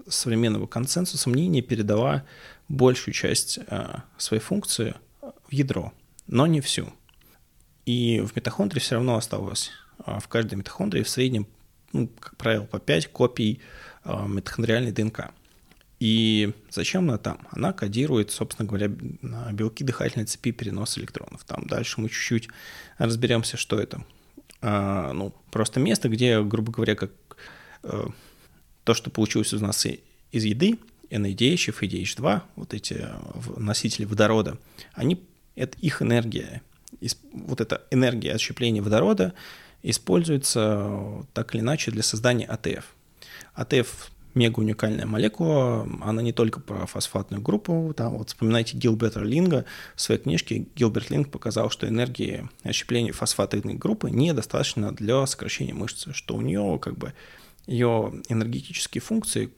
современного 0.06 0.66
консенсуса 0.66 1.30
мнений 1.30 1.62
передала 1.62 2.24
большую 2.70 3.14
часть 3.14 3.58
своей 4.16 4.42
функции 4.42 4.94
в 5.20 5.52
ядро, 5.52 5.92
но 6.26 6.46
не 6.46 6.60
всю. 6.60 6.92
И 7.84 8.20
в 8.20 8.34
митохондрии 8.36 8.80
все 8.80 8.94
равно 8.94 9.16
осталось 9.16 9.70
в 9.98 10.26
каждой 10.28 10.54
митохондрии 10.54 11.02
в 11.02 11.08
среднем, 11.08 11.46
ну, 11.92 12.08
как 12.08 12.36
правило, 12.36 12.64
по 12.64 12.78
5 12.78 13.08
копий 13.08 13.60
Э, 14.04 14.26
митохондриальной 14.26 14.92
ДНК. 14.92 15.30
И 15.98 16.54
зачем 16.70 17.08
она 17.08 17.18
там? 17.18 17.46
Она 17.50 17.74
кодирует, 17.74 18.30
собственно 18.30 18.66
говоря, 18.66 18.88
белки 18.88 19.84
дыхательной 19.84 20.24
цепи 20.24 20.52
переноса 20.52 21.00
электронов. 21.00 21.44
Там 21.44 21.66
дальше 21.66 22.00
мы 22.00 22.08
чуть-чуть 22.08 22.48
разберемся, 22.96 23.58
что 23.58 23.78
это. 23.78 24.02
А, 24.62 25.12
ну, 25.12 25.34
просто 25.50 25.80
место, 25.80 26.08
где, 26.08 26.42
грубо 26.42 26.72
говоря, 26.72 26.94
как 26.94 27.10
а, 27.82 28.08
то, 28.84 28.94
что 28.94 29.10
получилось 29.10 29.52
у 29.52 29.58
нас 29.58 29.86
из 30.32 30.44
еды, 30.44 30.78
NADH, 31.10 31.74
FADH2, 31.78 32.42
вот 32.56 32.74
эти 32.74 33.06
носители 33.56 34.04
водорода, 34.04 34.58
они, 34.94 35.22
это 35.56 35.76
их 35.78 36.02
энергия. 36.02 36.62
Вот 37.32 37.60
эта 37.60 37.82
энергия 37.90 38.34
отщепления 38.34 38.82
водорода 38.82 39.34
используется 39.82 41.26
так 41.32 41.54
или 41.54 41.62
иначе 41.62 41.90
для 41.90 42.02
создания 42.02 42.46
АТФ– 42.46 42.84
АТФ 43.54 44.10
мега 44.34 44.60
уникальная 44.60 45.06
молекула, 45.06 45.88
она 46.02 46.22
не 46.22 46.32
только 46.32 46.60
про 46.60 46.86
фосфатную 46.86 47.42
группу, 47.42 47.92
там 47.96 48.16
вот 48.16 48.28
вспоминайте 48.28 48.76
Гилберта 48.76 49.20
Линга, 49.20 49.64
в 49.96 50.00
своей 50.00 50.20
книжке 50.20 50.66
Гилберт 50.76 51.10
Линг 51.10 51.30
показал, 51.30 51.68
что 51.70 51.88
энергии 51.88 52.48
отщепления 52.62 53.12
фосфатной 53.12 53.74
группы 53.74 54.10
недостаточно 54.10 54.92
для 54.92 55.26
сокращения 55.26 55.74
мышцы, 55.74 56.12
что 56.14 56.36
у 56.36 56.40
нее 56.40 56.78
как 56.80 56.96
бы 56.96 57.12
ее 57.66 58.22
энергетические 58.28 59.02
функции 59.02 59.50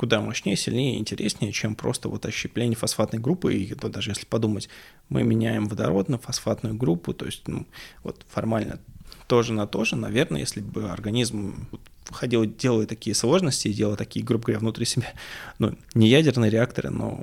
куда 0.00 0.22
мощнее, 0.22 0.56
сильнее, 0.56 0.98
интереснее, 0.98 1.52
чем 1.52 1.74
просто 1.74 2.08
вот 2.08 2.24
ощепление 2.24 2.74
фосфатной 2.74 3.18
группы. 3.18 3.54
И 3.54 3.74
то 3.74 3.90
даже 3.90 4.12
если 4.12 4.24
подумать, 4.24 4.70
мы 5.10 5.24
меняем 5.24 5.68
водород 5.68 6.08
на 6.08 6.16
фосфатную 6.16 6.74
группу, 6.74 7.12
то 7.12 7.26
есть 7.26 7.46
ну, 7.46 7.66
вот 8.02 8.24
формально 8.26 8.80
тоже 9.26 9.52
на 9.52 9.66
то 9.66 9.84
же, 9.84 9.96
наверное, 9.96 10.40
если 10.40 10.62
бы 10.62 10.88
организм 10.88 11.68
ходил, 12.08 12.46
делая 12.46 12.86
такие 12.86 13.14
сложности, 13.14 13.70
делая 13.70 13.98
такие, 13.98 14.24
грубо 14.24 14.44
говоря, 14.44 14.60
внутри 14.60 14.86
себя, 14.86 15.12
ну, 15.58 15.76
не 15.92 16.08
ядерные 16.08 16.50
реакторы, 16.50 16.88
но 16.88 17.22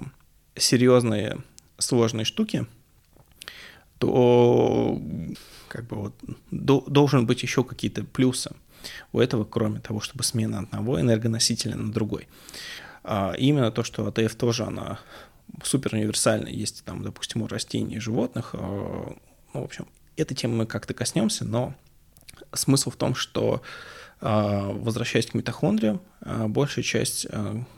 серьезные 0.55 1.39
сложные 1.79 2.25
штуки, 2.25 2.67
то 3.97 5.01
как 5.67 5.87
бы 5.87 5.95
вот 5.95 6.13
до, 6.51 6.81
должен 6.81 7.25
быть 7.25 7.41
еще 7.41 7.63
какие-то 7.63 8.03
плюсы 8.03 8.51
у 9.11 9.19
этого, 9.19 9.43
кроме 9.45 9.79
того, 9.79 9.99
чтобы 9.99 10.23
смена 10.23 10.59
одного 10.59 10.99
энергоносителя 10.99 11.75
на 11.75 11.91
другой. 11.91 12.27
А 13.03 13.33
именно 13.37 13.71
то, 13.71 13.83
что 13.83 14.05
АТФ 14.07 14.35
тоже, 14.35 14.63
она 14.63 14.99
супер 15.63 15.93
универсальная, 15.93 16.51
есть 16.51 16.83
там, 16.83 17.03
допустим, 17.03 17.41
у 17.41 17.47
растений 17.47 17.95
и 17.95 17.99
животных. 17.99 18.49
А, 18.53 19.15
ну, 19.53 19.61
в 19.61 19.63
общем, 19.63 19.87
этой 20.15 20.35
темы 20.35 20.55
мы 20.55 20.65
как-то 20.65 20.93
коснемся, 20.93 21.45
но 21.45 21.73
смысл 22.53 22.89
в 22.89 22.95
том, 22.95 23.15
что 23.15 23.61
а, 24.19 24.71
возвращаясь 24.71 25.27
к 25.27 25.33
митохондриям, 25.33 26.01
а, 26.21 26.47
большая 26.47 26.83
часть 26.83 27.27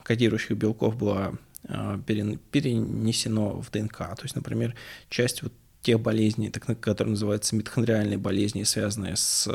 кодирующих 0.02 0.56
белков 0.56 0.96
была 0.96 1.32
перенесено 1.62 3.60
в 3.60 3.70
ДНК. 3.70 3.98
То 3.98 4.22
есть, 4.22 4.34
например, 4.34 4.74
часть 5.10 5.42
вот 5.42 5.52
тех 5.82 6.00
болезней, 6.00 6.50
так, 6.50 6.78
которые 6.80 7.12
называются 7.12 7.56
митохондриальные 7.56 8.18
болезни, 8.18 8.64
связанные 8.64 9.16
с 9.16 9.48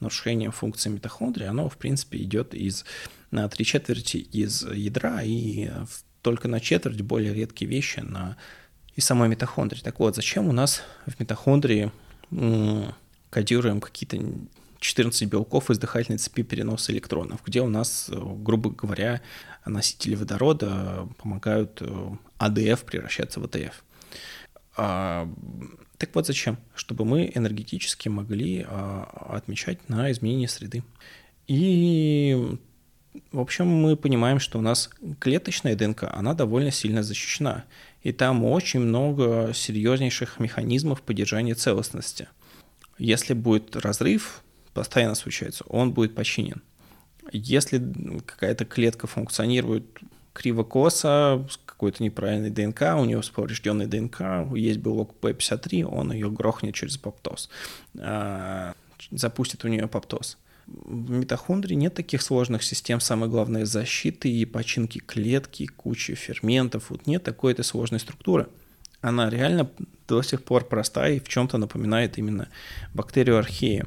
нарушением 0.00 0.52
функции 0.52 0.90
митохондрии, 0.90 1.46
оно, 1.46 1.68
в 1.68 1.76
принципе, 1.76 2.18
идет 2.18 2.54
из 2.54 2.84
на 3.30 3.48
три 3.48 3.64
четверти 3.64 4.18
из 4.18 4.62
ядра 4.62 5.22
и 5.22 5.70
только 6.20 6.48
на 6.48 6.60
четверть 6.60 7.00
более 7.00 7.34
редкие 7.34 7.68
вещи 7.68 8.00
на 8.00 8.36
из 8.94 9.04
самой 9.04 9.28
митохондрии. 9.28 9.80
Так 9.80 9.98
вот, 9.98 10.14
зачем 10.14 10.48
у 10.48 10.52
нас 10.52 10.82
в 11.06 11.18
митохондрии 11.18 11.90
кодируем 13.30 13.80
какие-то 13.80 14.18
14 14.82 15.28
белков 15.28 15.70
из 15.70 15.78
дыхательной 15.78 16.18
цепи 16.18 16.42
переноса 16.42 16.92
электронов, 16.92 17.40
где 17.46 17.60
у 17.60 17.68
нас, 17.68 18.10
э, 18.10 18.16
грубо 18.18 18.70
говоря, 18.70 19.22
носители 19.64 20.16
водорода 20.16 21.08
помогают 21.18 21.78
э, 21.80 22.10
АДФ 22.38 22.84
превращаться 22.84 23.38
в 23.38 23.44
АТФ. 23.44 23.84
А, 24.76 25.28
так 25.98 26.14
вот 26.14 26.26
зачем? 26.26 26.58
Чтобы 26.74 27.04
мы 27.04 27.30
энергетически 27.34 28.08
могли 28.08 28.64
а, 28.66 29.34
отмечать 29.36 29.88
на 29.88 30.10
изменение 30.10 30.48
среды. 30.48 30.82
И, 31.46 32.56
в 33.30 33.40
общем, 33.40 33.66
мы 33.66 33.96
понимаем, 33.96 34.38
что 34.38 34.58
у 34.58 34.62
нас 34.62 34.90
клеточная 35.18 35.76
ДНК, 35.76 36.04
она 36.04 36.34
довольно 36.34 36.70
сильно 36.70 37.02
защищена. 37.02 37.64
И 38.02 38.12
там 38.12 38.44
очень 38.44 38.80
много 38.80 39.52
серьезнейших 39.54 40.40
механизмов 40.40 41.02
поддержания 41.02 41.54
целостности. 41.54 42.28
Если 42.98 43.34
будет 43.34 43.76
разрыв, 43.76 44.42
постоянно 44.74 45.14
случается, 45.14 45.64
он 45.68 45.92
будет 45.92 46.14
починен. 46.14 46.62
Если 47.32 47.80
какая-то 48.26 48.64
клетка 48.64 49.06
функционирует 49.06 49.84
криво-косо, 50.32 51.46
какой-то 51.82 52.04
неправильной 52.04 52.50
ДНК, 52.50 52.94
у 52.96 53.04
нее 53.04 53.20
поврежденный 53.34 53.86
ДНК, 53.86 54.20
есть 54.54 54.78
белок 54.78 55.16
P53, 55.20 55.82
он 55.82 56.12
ее 56.12 56.30
грохнет 56.30 56.76
через 56.76 56.96
апоптоз, 56.96 57.50
а, 57.98 58.74
запустит 59.10 59.64
у 59.64 59.68
нее 59.68 59.82
апоптоз. 59.82 60.38
В 60.68 61.10
митохондрии 61.10 61.74
нет 61.74 61.94
таких 61.94 62.22
сложных 62.22 62.62
систем, 62.62 63.00
самое 63.00 63.28
главное, 63.28 63.66
защиты 63.66 64.30
и 64.30 64.44
починки 64.44 65.00
клетки, 65.00 65.66
кучи 65.66 66.14
ферментов, 66.14 66.90
вот 66.90 67.08
нет 67.08 67.24
такой 67.24 67.52
этой 67.52 67.64
сложной 67.64 67.98
структуры. 67.98 68.46
Она 69.00 69.28
реально 69.28 69.68
до 70.06 70.22
сих 70.22 70.44
пор 70.44 70.64
простая 70.64 71.14
и 71.14 71.18
в 71.18 71.26
чем-то 71.26 71.58
напоминает 71.58 72.16
именно 72.16 72.46
бактерию 72.94 73.38
архея. 73.38 73.86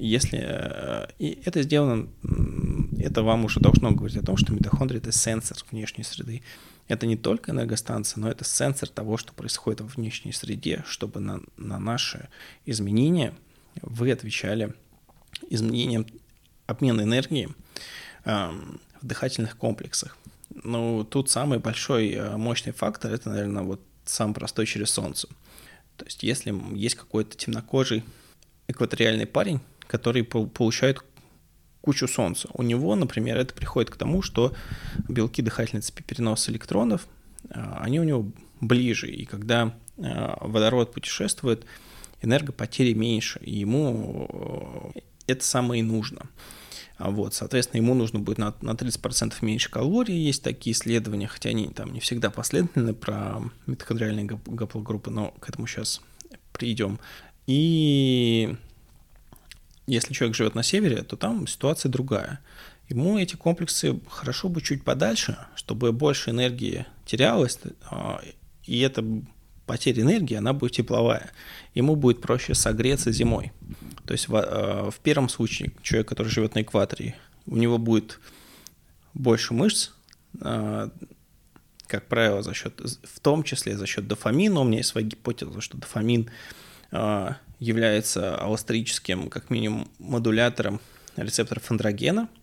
Если 0.00 0.40
э, 0.42 1.06
и 1.20 1.38
это 1.44 1.62
сделано, 1.62 2.08
это 2.98 3.22
вам 3.22 3.44
уже 3.44 3.60
должно 3.60 3.92
говорить 3.92 4.16
о 4.16 4.26
том, 4.26 4.36
что 4.36 4.52
митохондрия— 4.52 5.00
это 5.02 5.12
сенсор 5.12 5.58
внешней 5.70 6.02
среды. 6.02 6.42
Это 6.88 7.06
не 7.06 7.16
только 7.16 7.52
энергостанция, 7.52 8.20
но 8.20 8.30
это 8.30 8.44
сенсор 8.44 8.88
того, 8.88 9.16
что 9.16 9.32
происходит 9.32 9.80
в 9.80 9.96
внешней 9.96 10.32
среде, 10.32 10.84
чтобы 10.86 11.20
на, 11.20 11.40
на 11.56 11.78
наши 11.78 12.28
изменения 12.66 13.34
вы 13.82 14.12
отвечали 14.12 14.74
изменением 15.48 16.06
обмена 16.66 17.02
энергии 17.02 17.48
э, 18.24 18.50
в 19.00 19.06
дыхательных 19.06 19.56
комплексах. 19.56 20.16
Ну, 20.62 21.04
тут 21.04 21.30
самый 21.30 21.58
большой 21.58 22.12
э, 22.12 22.36
мощный 22.36 22.72
фактор— 22.72 23.12
это, 23.14 23.30
наверное, 23.30 23.62
вот 23.62 23.80
самый 24.04 24.34
простой 24.34 24.66
через 24.66 24.90
солнце. 24.90 25.28
То 25.96 26.04
есть 26.04 26.22
если 26.22 26.54
есть 26.76 26.96
какой-то 26.96 27.36
темнокожий 27.36 28.04
экваториальный 28.68 29.26
парень, 29.26 29.60
который 29.86 30.24
получает 30.24 31.04
кучу 31.84 32.08
солнца. 32.08 32.48
У 32.54 32.62
него, 32.62 32.94
например, 32.96 33.36
это 33.36 33.52
приходит 33.52 33.90
к 33.90 33.96
тому, 33.96 34.22
что 34.22 34.54
белки 35.06 35.42
дыхательной 35.42 35.82
цепи 35.82 36.02
переноса 36.02 36.50
электронов, 36.50 37.06
а, 37.50 37.80
они 37.82 38.00
у 38.00 38.04
него 38.04 38.32
ближе, 38.62 39.10
и 39.10 39.26
когда 39.26 39.74
а, 39.98 40.38
водород 40.40 40.94
путешествует, 40.94 41.66
энергопотери 42.22 42.94
меньше, 42.94 43.38
и 43.40 43.58
ему 43.58 44.92
э, 44.94 45.00
это 45.26 45.44
самое 45.44 45.80
и 45.80 45.82
нужно. 45.82 46.22
А 46.96 47.10
вот, 47.10 47.34
соответственно, 47.34 47.82
ему 47.82 47.92
нужно 47.92 48.18
будет 48.18 48.38
на, 48.38 48.54
на 48.62 48.70
30% 48.70 49.34
меньше 49.42 49.70
калорий. 49.70 50.16
Есть 50.16 50.42
такие 50.42 50.72
исследования, 50.72 51.26
хотя 51.26 51.50
они 51.50 51.68
там 51.68 51.92
не 51.92 52.00
всегда 52.00 52.30
последовательны 52.30 52.94
про 52.94 53.42
митохондриальные 53.66 54.24
гаплогруппы, 54.46 55.10
но 55.10 55.32
к 55.32 55.50
этому 55.50 55.66
сейчас 55.66 56.00
придем. 56.52 56.98
И 57.46 58.56
если 59.86 60.14
человек 60.14 60.36
живет 60.36 60.54
на 60.54 60.62
севере, 60.62 61.02
то 61.02 61.16
там 61.16 61.46
ситуация 61.46 61.90
другая. 61.90 62.40
Ему 62.88 63.18
эти 63.18 63.36
комплексы 63.36 63.98
хорошо 64.08 64.48
бы 64.48 64.60
чуть 64.60 64.84
подальше, 64.84 65.38
чтобы 65.54 65.92
больше 65.92 66.30
энергии 66.30 66.86
терялось, 67.06 67.58
а, 67.90 68.20
и 68.64 68.80
эта 68.80 69.04
потеря 69.66 70.02
энергии, 70.02 70.34
она 70.34 70.52
будет 70.52 70.72
тепловая. 70.72 71.30
Ему 71.74 71.96
будет 71.96 72.20
проще 72.20 72.54
согреться 72.54 73.10
зимой. 73.12 73.52
То 74.04 74.12
есть 74.12 74.28
в, 74.28 74.36
а, 74.36 74.90
в 74.90 74.98
первом 75.00 75.28
случае 75.28 75.72
человек, 75.82 76.08
который 76.08 76.28
живет 76.28 76.54
на 76.54 76.62
экваторе, 76.62 77.16
у 77.46 77.56
него 77.56 77.78
будет 77.78 78.20
больше 79.14 79.54
мышц, 79.54 79.90
а, 80.40 80.90
как 81.86 82.06
правило, 82.06 82.42
за 82.42 82.54
счет, 82.54 82.80
в 82.80 83.20
том 83.20 83.42
числе 83.44 83.76
за 83.76 83.86
счет 83.86 84.06
дофамина. 84.06 84.60
У 84.60 84.64
меня 84.64 84.78
есть 84.78 84.90
своя 84.90 85.06
гипотеза, 85.06 85.60
что 85.60 85.78
дофамин 85.78 86.30
является 87.64 88.36
аллостерическим, 88.36 89.28
как 89.30 89.50
минимум, 89.50 89.88
модулятором 89.98 90.80
рецепторов 91.16 91.70
андрогена– 91.70 92.28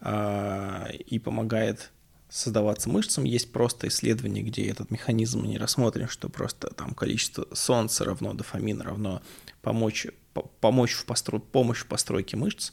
а, 0.00 0.88
и 0.90 1.18
помогает 1.18 1.90
создаваться 2.28 2.88
мышцам. 2.88 3.24
Есть 3.24 3.52
просто 3.52 3.88
исследования, 3.88 4.42
где 4.42 4.68
этот 4.68 4.90
механизм 4.90 5.44
не 5.44 5.58
рассмотрен, 5.58 6.08
что 6.08 6.28
просто 6.28 6.68
там 6.68 6.94
количество 6.94 7.46
солнца 7.52 8.04
равно 8.04 8.32
дофамин 8.32 8.80
равно 8.80 9.20
помочь, 9.62 10.06
помочь 10.60 10.92
в 10.92 11.04
постро... 11.04 11.38
помощь 11.38 11.80
в 11.80 11.86
постройке 11.86 12.36
мышц. 12.36 12.72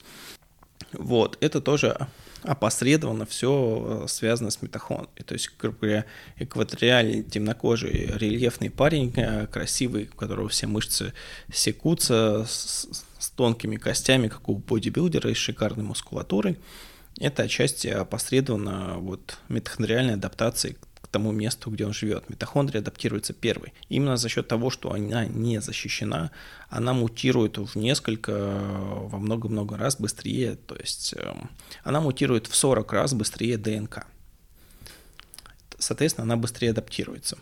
Вот, 0.93 1.37
это 1.41 1.61
тоже 1.61 2.07
опосредованно 2.43 3.25
все 3.25 4.05
связано 4.07 4.51
с 4.51 4.61
митохондрией. 4.61 5.25
То 5.25 5.33
есть, 5.33 5.51
грубо 5.59 5.77
говоря, 5.81 6.05
экваториальный 6.37 7.23
темнокожий 7.23 8.11
рельефный 8.15 8.69
парень, 8.69 9.11
э, 9.15 9.47
красивый, 9.47 10.09
у 10.13 10.15
которого 10.15 10.47
все 10.47 10.67
мышцы 10.67 11.13
секутся, 11.51 12.45
с, 12.47 12.87
с 13.19 13.29
тонкими 13.31 13.75
костями, 13.75 14.27
как 14.27 14.47
у 14.47 14.55
бодибилдера, 14.55 15.29
и 15.29 15.33
шикарной 15.33 15.83
мускулатурой– 15.83 16.57
это 17.19 17.43
отчасти 17.43 17.87
опосредованно 17.87 18.97
вот 18.99 19.39
митохондриальной 19.49 20.13
адаптацией 20.13 20.75
к 20.75 20.96
тому 21.17 21.31
месту, 21.31 21.71
где 21.71 21.85
он 21.85 21.93
живет. 21.93 22.29
Митохондрия 22.29 22.81
адаптируется 22.81 23.33
первой. 23.33 23.73
Именно 23.89 24.17
за 24.17 24.29
счет 24.29 24.47
того, 24.47 24.69
что 24.69 24.91
она 24.91 25.25
не 25.25 25.59
защищена, 25.59 26.29
она 26.69 26.93
мутирует 26.93 27.57
в 27.57 27.75
несколько, 27.75 28.31
во 28.33 29.17
много-много 29.17 29.77
раз 29.77 29.99
быстрее, 29.99 30.55
то 30.55 30.75
есть 30.75 31.15
эм, 31.17 31.49
она 31.83 32.01
мутирует 32.01 32.45
в 32.45 32.55
40 32.55 32.93
раз 32.93 33.13
быстрее 33.15 33.57
ДНК. 33.57 34.05
Соответственно, 35.79 36.25
она 36.25 36.37
быстрее 36.37 36.69
адаптируется. 36.69 37.37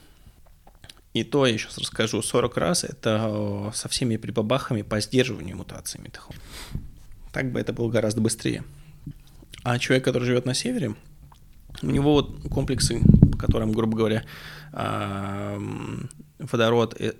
И 1.13 1.25
то 1.25 1.45
я 1.45 1.57
сейчас 1.57 1.77
расскажу 1.77 2.21
40 2.21 2.57
раз, 2.57 2.85
это 2.85 3.27
э, 3.29 3.71
со 3.73 3.89
всеми 3.89 4.15
прибабахами 4.15 4.83
по 4.83 5.01
сдерживанию 5.01 5.57
мутации 5.57 5.99
митохондрии. 5.99 6.41
Так 7.33 7.51
бы 7.51 7.59
это 7.59 7.73
было 7.73 7.89
гораздо 7.89 8.21
быстрее. 8.21 8.63
А 9.63 9.79
человек, 9.79 10.05
который 10.05 10.23
живет 10.23 10.45
на 10.45 10.53
севере, 10.53 10.95
у 11.81 11.87
него 11.87 12.13
вот 12.13 12.49
комплексы, 12.49 13.01
по 13.45 13.51
которым, 13.51 13.71
грубо 13.71 13.97
говоря, 13.97 14.23
водород 16.39 16.95
э, 16.99 17.13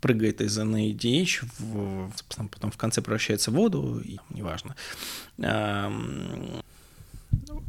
прыгает 0.00 0.40
из 0.40 0.58
NADH, 0.58 1.44
в, 1.58 2.10
потом 2.50 2.70
в 2.70 2.76
конце 2.76 3.00
превращается 3.00 3.50
в 3.50 3.54
воду, 3.54 4.00
и, 4.04 4.18
неважно, 4.30 4.74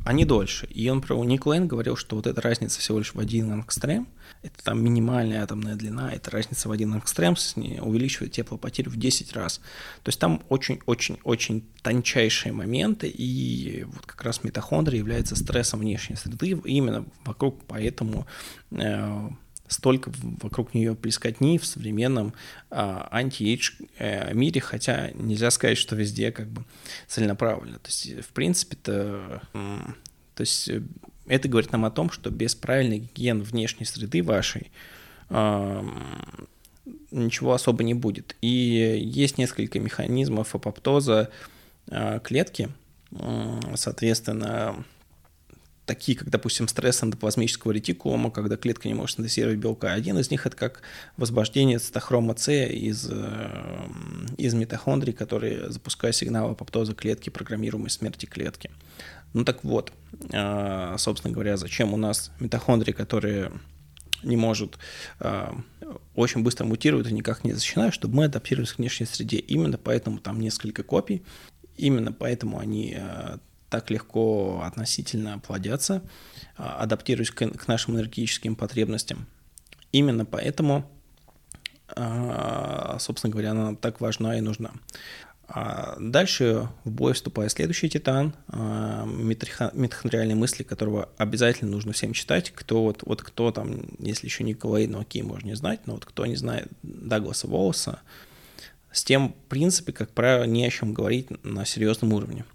они 0.06 0.24
дольше. 0.24 0.68
И 0.68 0.88
он 0.90 1.02
про 1.02 1.22
Ник 1.24 1.46
Лейн 1.46 1.68
говорил, 1.68 1.96
что 1.96 2.16
вот 2.16 2.28
эта 2.28 2.40
разница 2.42 2.80
всего 2.80 3.00
лишь 3.00 3.14
в 3.14 3.20
один 3.20 3.52
ангстрем, 3.52 4.08
это 4.44 4.64
там 4.64 4.84
минимальная 4.84 5.42
атомная 5.44 5.76
длина, 5.76 6.14
это 6.14 6.30
разница 6.30 6.70
в 6.70 6.72
один 6.72 6.94
ангстрем 6.94 7.36
увеличивает 7.82 8.32
теплопотерю 8.32 8.92
в 8.92 8.98
10 8.98 9.34
раз. 9.34 9.58
То 10.04 10.10
есть 10.10 10.20
там 10.20 10.44
очень-очень-очень 10.50 11.66
тончайшие 11.82 12.54
моменты, 12.54 13.08
и 13.08 13.84
вот 13.86 14.06
как 14.06 14.24
раз 14.24 14.44
митохондрия 14.44 15.00
является 15.00 15.36
стрессом 15.36 15.80
внешней 15.80 16.16
среды, 16.16 16.50
именно 16.66 17.06
вокруг 17.24 17.64
поэтому 17.68 18.28
э, 18.72 19.30
столько 19.68 20.12
вокруг 20.42 20.74
нее 20.74 20.96
плескотни 20.96 21.58
в 21.58 21.66
современном 21.66 22.34
а, 22.70 23.08
anti-age 23.12 23.72
э, 23.98 24.34
мире, 24.34 24.62
хотя 24.62 25.12
нельзя 25.14 25.52
сказать, 25.52 25.78
что 25.78 25.96
везде 25.96 26.32
как 26.32 26.48
бы 26.48 26.64
целенаправленно. 27.08 27.80
То 27.80 27.88
есть, 27.88 28.24
в 28.24 28.30
принципе-то, 28.30 29.42
то 29.54 30.42
есть 30.42 30.70
э, 30.70 30.82
это 31.28 31.48
говорит 31.48 31.72
нам 31.72 31.86
о 31.86 31.92
том, 31.92 32.12
что 32.12 32.30
без 32.30 32.56
правильной 32.56 33.00
гигиены 33.00 33.44
внешней 33.44 33.86
среды 33.86 34.22
вашей 34.22 34.72
а, 35.30 35.84
ничего 37.12 37.54
особо 37.54 37.84
не 37.84 37.96
будет. 37.96 38.36
И 38.42 38.48
есть 38.48 39.38
несколько 39.38 39.80
механизмов 39.80 40.54
апоптоза 40.54 41.32
а, 41.90 42.20
клетки, 42.20 42.70
соответственно, 43.76 44.86
такие, 45.86 46.18
как, 46.18 46.30
допустим, 46.30 46.68
стресс 46.68 47.04
эндоплазмического 47.04 47.72
ретикулума, 47.72 48.32
когда 48.32 48.58
клетка 48.58 48.88
не 48.88 48.94
может 48.94 49.18
синтезировать 49.18 49.58
белка. 49.58 49.94
Один 49.94 50.18
из 50.18 50.32
них– 50.32 50.46
это 50.48 50.58
как 50.58 50.82
возбуждение 51.18 51.80
цитохрома 51.80 52.36
С 52.36 52.52
из, 52.52 53.08
э, 53.10 53.88
из 54.38 54.54
митохондрий, 54.54 55.14
которые 55.14 55.70
запускают 55.72 56.16
сигнал 56.16 56.52
апоптоза 56.52 56.94
клетки, 56.94 57.30
программируемой 57.30 57.90
смерти 57.90 58.26
клетки. 58.26 58.72
Ну 59.34 59.44
так 59.46 59.64
вот, 59.64 59.92
э, 60.32 60.96
собственно 60.98 61.34
говоря, 61.34 61.58
зачем 61.58 61.94
у 61.94 61.98
нас 61.98 62.32
митохондрии, 62.40 62.92
которые 62.92 63.52
не 64.24 64.38
может 64.38 64.80
э, 65.20 65.52
очень 66.16 66.42
быстро 66.42 66.66
мутировать 66.66 67.08
и 67.08 67.14
никак 67.14 67.44
не 67.44 67.54
защищена, 67.54 67.92
чтобы 67.92 68.16
мы 68.16 68.26
адаптировались 68.26 68.74
к 68.74 68.80
внешней 68.80 69.06
среде. 69.06 69.38
Именно 69.38 69.78
поэтому 69.78 70.18
там 70.18 70.40
несколько 70.40 70.82
копий, 70.82 71.24
именно 71.78 72.12
поэтому 72.12 72.58
они 72.58 72.98
так 73.76 73.90
легко 73.90 74.62
относительно 74.64 75.38
плодятся, 75.40 76.02
а, 76.56 76.78
адаптируясь 76.78 77.32
к, 77.32 77.68
нашим 77.68 77.96
энергетическим 77.96 78.56
потребностям. 78.56 79.28
Именно 79.92 80.24
поэтому, 80.24 80.90
а, 81.90 82.96
собственно 83.00 83.32
говоря, 83.32 83.52
она 83.52 83.76
так 83.76 84.00
важна 84.00 84.38
и 84.38 84.42
нужна. 84.42 84.72
А 85.48 85.98
дальше 86.00 86.70
в 86.86 86.90
бой 86.90 87.14
вступает 87.14 87.52
следующий 87.52 87.88
титан, 87.88 88.34
митохондриальные 88.52 90.36
мысли, 90.36 90.64
которого 90.64 91.10
обязательно 91.18 91.70
нужно 91.70 91.92
всем 91.92 92.14
читать. 92.14 92.52
Кто 92.56 92.82
вот, 92.82 93.04
вот 93.06 93.22
кто 93.22 93.52
там, 93.52 93.82
если 94.00 94.26
еще 94.26 94.44
Николай, 94.44 94.88
ну 94.88 95.02
окей, 95.02 95.22
можно 95.22 95.50
не 95.50 95.56
знать, 95.56 95.82
но 95.86 95.96
вот 95.96 96.06
кто 96.06 96.26
не 96.26 96.36
знает 96.36 96.68
Дагласа 96.82 97.46
Волоса, 97.48 98.00
с 98.96 99.04
тем, 99.04 99.34
в 99.34 99.50
принципе, 99.50 99.92
как 99.92 100.12
правило, 100.12 100.46
не 100.46 100.66
о 100.66 100.70
чем 100.70 100.94
говорить 100.94 101.28
на 101.44 101.66
серьезном 101.66 102.14
уровне. 102.14 102.46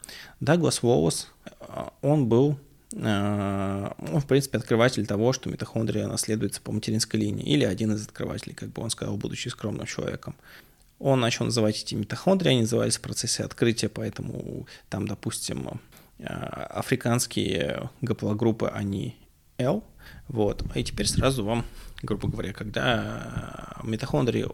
Даглас 0.41 0.83
Уоллес, 0.83 1.29
э, 1.45 1.85
он 2.01 2.29
был 2.29 2.59
э, 2.95 3.91
он, 3.99 4.21
в 4.21 4.27
принципе, 4.27 4.57
открыватель 4.57 5.07
того, 5.07 5.35
что 5.35 5.51
митохондрия 5.51 6.07
наследуется 6.07 6.63
по 6.63 6.73
материнской 6.73 7.21
линии, 7.21 7.45
или 7.45 7.65
один 7.65 7.93
из 7.93 8.07
открывателей, 8.07 8.55
как 8.55 8.71
бы 8.71 8.83
он 8.83 8.89
сказал, 8.89 9.19
будучи 9.19 9.49
скромным 9.49 9.85
человеком. 9.85 10.35
Он 10.99 11.21
начал 11.21 11.45
называть 11.45 11.83
эти 11.83 11.95
митохондрии, 11.95 12.53
они 12.53 12.61
назывались 12.63 12.97
в 12.97 13.03
процессе 13.03 13.45
открытия, 13.45 13.91
поэтому 13.91 14.67
там, 14.89 15.07
допустим, 15.07 15.79
э, 16.19 16.25
африканские 16.25 17.91
гаплогруппы, 18.01 18.69
они 18.69 19.15
L, 19.59 19.85
вот. 20.29 20.65
И 20.75 20.83
теперь 20.85 21.07
сразу 21.07 21.45
вам, 21.45 21.67
грубо 22.03 22.29
говоря, 22.29 22.55
когда 22.55 23.77
митохондрии 23.83 24.47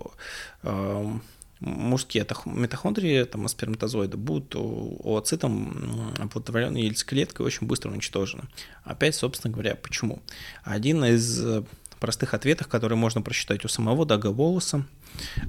мужские 1.60 2.26
митохондрии, 2.44 3.24
там, 3.24 3.48
сперматозоиды, 3.48 4.16
будут 4.16 4.54
ooцитом 4.54 6.12
оплодотворенной 6.18 6.82
яйцеклеткой 6.82 7.46
очень 7.46 7.66
быстро 7.66 7.90
уничтожены. 7.90 8.44
Опять, 8.84 9.14
собственно 9.14 9.52
говоря, 9.52 9.74
почему? 9.74 10.22
Один 10.64 11.04
из 11.04 11.42
э, 11.42 11.62
простых 11.98 12.34
ответов, 12.34 12.68
которые 12.68 12.98
можно 12.98 13.22
прочитать 13.22 13.64
у 13.64 13.68
самого 13.68 14.04
Дага 14.04 14.28
Волоса, 14.28 14.86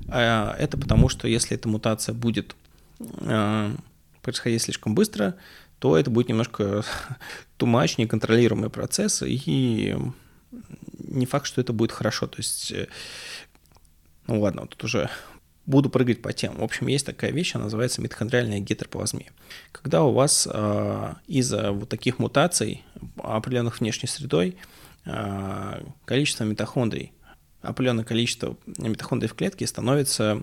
э, 0.08 0.54
это 0.58 0.78
потому, 0.78 1.10
что 1.10 1.28
если 1.28 1.58
эта 1.58 1.68
мутация 1.68 2.16
будет 2.16 2.56
э, 3.00 3.76
происходить 4.22 4.62
слишком 4.62 4.96
быстро, 4.96 5.36
то 5.80 5.98
это 5.98 6.10
будет 6.10 6.30
немножко 6.30 6.86
тумач, 7.58 7.98
неконтролируемый 7.98 8.70
процесс, 8.70 9.24
и 9.26 9.98
не 11.00 11.26
факт, 11.26 11.46
что 11.46 11.60
это 11.60 11.74
будет 11.74 11.92
хорошо. 11.92 12.28
То 12.28 12.38
есть, 12.38 12.74
ну 14.28 14.40
ладно, 14.40 14.68
тут 14.68 14.86
уже 14.86 15.10
буду 15.68 15.90
прыгать 15.90 16.22
по 16.24 16.34
темам. 16.34 16.62
В 16.62 16.64
общем, 16.64 16.88
есть 16.88 17.06
такая 17.06 17.32
вещь, 17.32 17.54
она 17.54 17.66
называется 17.66 18.02
митохондриальная 18.02 18.60
гетероплазмия. 18.60 19.32
Когда 19.72 20.04
у 20.04 20.14
вас 20.14 20.48
э, 20.52 21.14
из-за 21.28 21.72
вот 21.74 21.90
таких 21.90 22.18
мутаций, 22.18 22.84
определенных 23.18 23.80
внешней 23.80 24.08
средой, 24.08 24.58
э, 25.06 25.84
количество 26.06 26.46
митохондрий, 26.46 27.12
определенное 27.62 28.06
количество 28.06 28.58
митохондрий 28.78 29.30
в 29.30 29.36
клетке 29.36 29.68
становится 29.68 30.42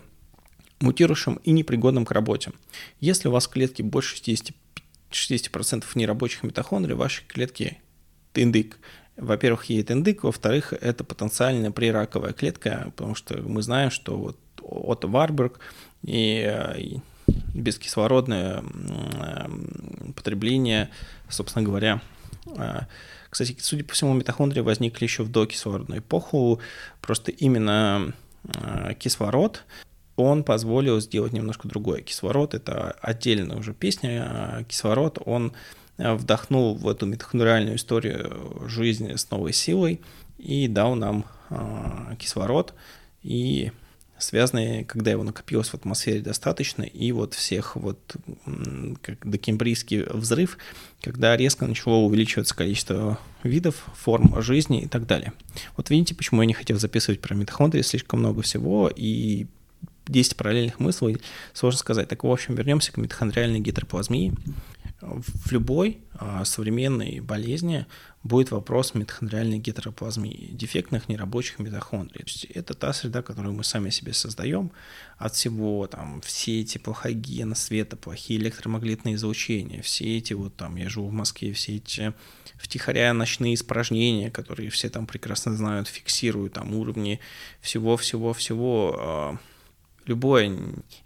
мутирующим 0.81 1.41
и 1.43 1.53
непригодным 1.53 2.05
к 2.05 2.13
работе. 2.13 2.53
Если 3.01 3.29
у 3.29 3.33
вас 3.33 3.47
в 3.47 3.51
клетке 3.51 3.83
больше 3.83 4.17
65 4.17 4.55
60% 5.15 5.85
нерабочих 5.95 6.43
митохондрий 6.43 6.95
в 6.95 6.99
вашей 6.99 7.25
клетке 7.27 7.79
индык. 8.35 8.79
Во-первых, 9.17 9.67
едет 9.67 9.93
индык, 9.93 10.25
во-вторых, 10.25 10.73
это 10.73 11.05
потенциально 11.05 11.71
прираковая 11.71 12.33
клетка, 12.33 12.93
потому 12.97 13.15
что 13.15 13.41
мы 13.43 13.63
знаем, 13.63 13.91
что 13.91 14.19
вот 14.19 14.39
от 14.69 15.05
Варбург 15.05 15.61
и 16.03 17.01
бескислородное 17.55 18.63
потребление, 20.15 20.91
собственно 21.29 21.65
говоря, 21.65 22.01
а, 22.57 22.87
кстати, 23.31 23.57
судя 23.59 23.85
по 23.85 23.95
всему, 23.95 24.13
митохондрии 24.13 24.61
возникли 24.61 25.05
еще 25.05 25.23
в 25.23 25.31
докислородную 25.31 26.01
эпоху, 26.01 26.61
просто 27.01 27.31
именно 27.31 28.13
кислород 28.99 29.65
он 30.17 30.45
позволил 30.45 31.01
сделать 31.01 31.33
немножко 31.33 31.67
другое. 31.67 32.03
Кислород— 32.03 32.55
это 32.57 32.93
отдельная 33.01 33.57
уже 33.57 33.75
песня. 33.75 34.27
А 34.29 34.65
кислород, 34.65 35.19
он 35.25 35.53
вдохнул 35.99 36.75
в 36.77 36.89
эту 36.89 37.07
митохондриальную 37.07 37.77
историю 37.77 38.63
жизни 38.69 39.17
с 39.17 39.31
новой 39.31 39.53
силой 39.53 40.01
и 40.39 40.69
дал 40.69 40.95
нам 40.95 41.25
кислород. 42.19 42.75
И 43.23 43.73
связанные, 44.19 44.85
когда 44.85 45.11
его 45.11 45.23
накопилось 45.23 45.69
в 45.69 45.75
атмосфере 45.75 46.21
достаточно, 46.21 46.83
и 46.83 47.13
вот 47.13 47.35
всех 47.35 47.77
вот 47.77 47.99
как 49.03 49.29
докембрийский 49.29 50.05
взрыв, 50.05 50.59
когда 51.03 51.37
резко 51.37 51.67
начало 51.67 51.97
увеличиваться 51.97 52.55
количество 52.55 53.19
видов, 53.43 53.87
форм 53.95 54.41
жизни 54.43 54.83
и 54.83 54.89
так 54.89 55.07
далее. 55.07 55.33
Вот 55.77 55.91
видите, 55.91 56.15
почему 56.15 56.43
я 56.43 56.47
не 56.47 56.55
хотел 56.55 56.79
записывать 56.79 57.21
про 57.21 57.35
митохондрии, 57.35 57.83
слишком 57.83 58.21
много 58.21 58.43
всего, 58.43 58.91
и 58.95 59.47
10 60.07 60.37
параллельных 60.37 60.81
мыслей, 60.81 61.19
сложно 61.53 61.79
сказать. 61.79 62.09
Так, 62.09 62.25
в 62.25 62.31
общем, 62.31 62.55
вернемся 62.55 62.93
к 62.93 62.97
митохондриальной 62.97 63.61
гиперплазмии. 63.61 64.35
В 65.05 65.53
любой 65.53 65.99
а, 66.15 66.45
современной 66.45 67.21
болезни 67.21 67.87
будет 68.23 68.51
вопрос 68.51 68.95
митохондриальной 68.95 69.59
гетероплазмии, 69.59 70.49
дефектных 70.53 71.09
нерабочих 71.09 71.59
митохондрий. 71.59 72.25
То 72.25 72.31
есть 72.31 72.45
это 72.47 72.73
та 72.75 72.93
среда, 72.95 73.21
которую 73.23 73.55
мы 73.55 73.65
сами 73.65 73.91
себе 73.91 74.15
создаем 74.15 74.73
от 75.19 75.35
всего, 75.35 75.87
там, 75.87 76.23
все 76.23 76.63
эти 76.63 76.79
плохая 76.79 77.13
гигиена 77.13 77.55
света, 77.55 77.97
плохие 77.97 78.41
электромагнитные 78.41 79.17
излучения, 79.17 79.83
все 79.83 80.17
эти 80.17 80.33
вот 80.33 80.57
там, 80.57 80.77
я 80.77 80.89
живу 80.89 81.09
в 81.09 81.13
Москве, 81.13 81.53
все 81.53 81.77
эти 81.77 82.15
втихаря 82.57 83.13
ночные 83.13 83.55
испражнения, 83.55 84.31
которые 84.31 84.71
все 84.71 84.89
там 84.89 85.07
прекрасно 85.07 85.55
знают, 85.55 85.89
фиксируют 85.89 86.55
там 86.55 86.75
уровни 86.75 87.21
всего-всего-всего, 87.61 89.39
любое 90.07 90.57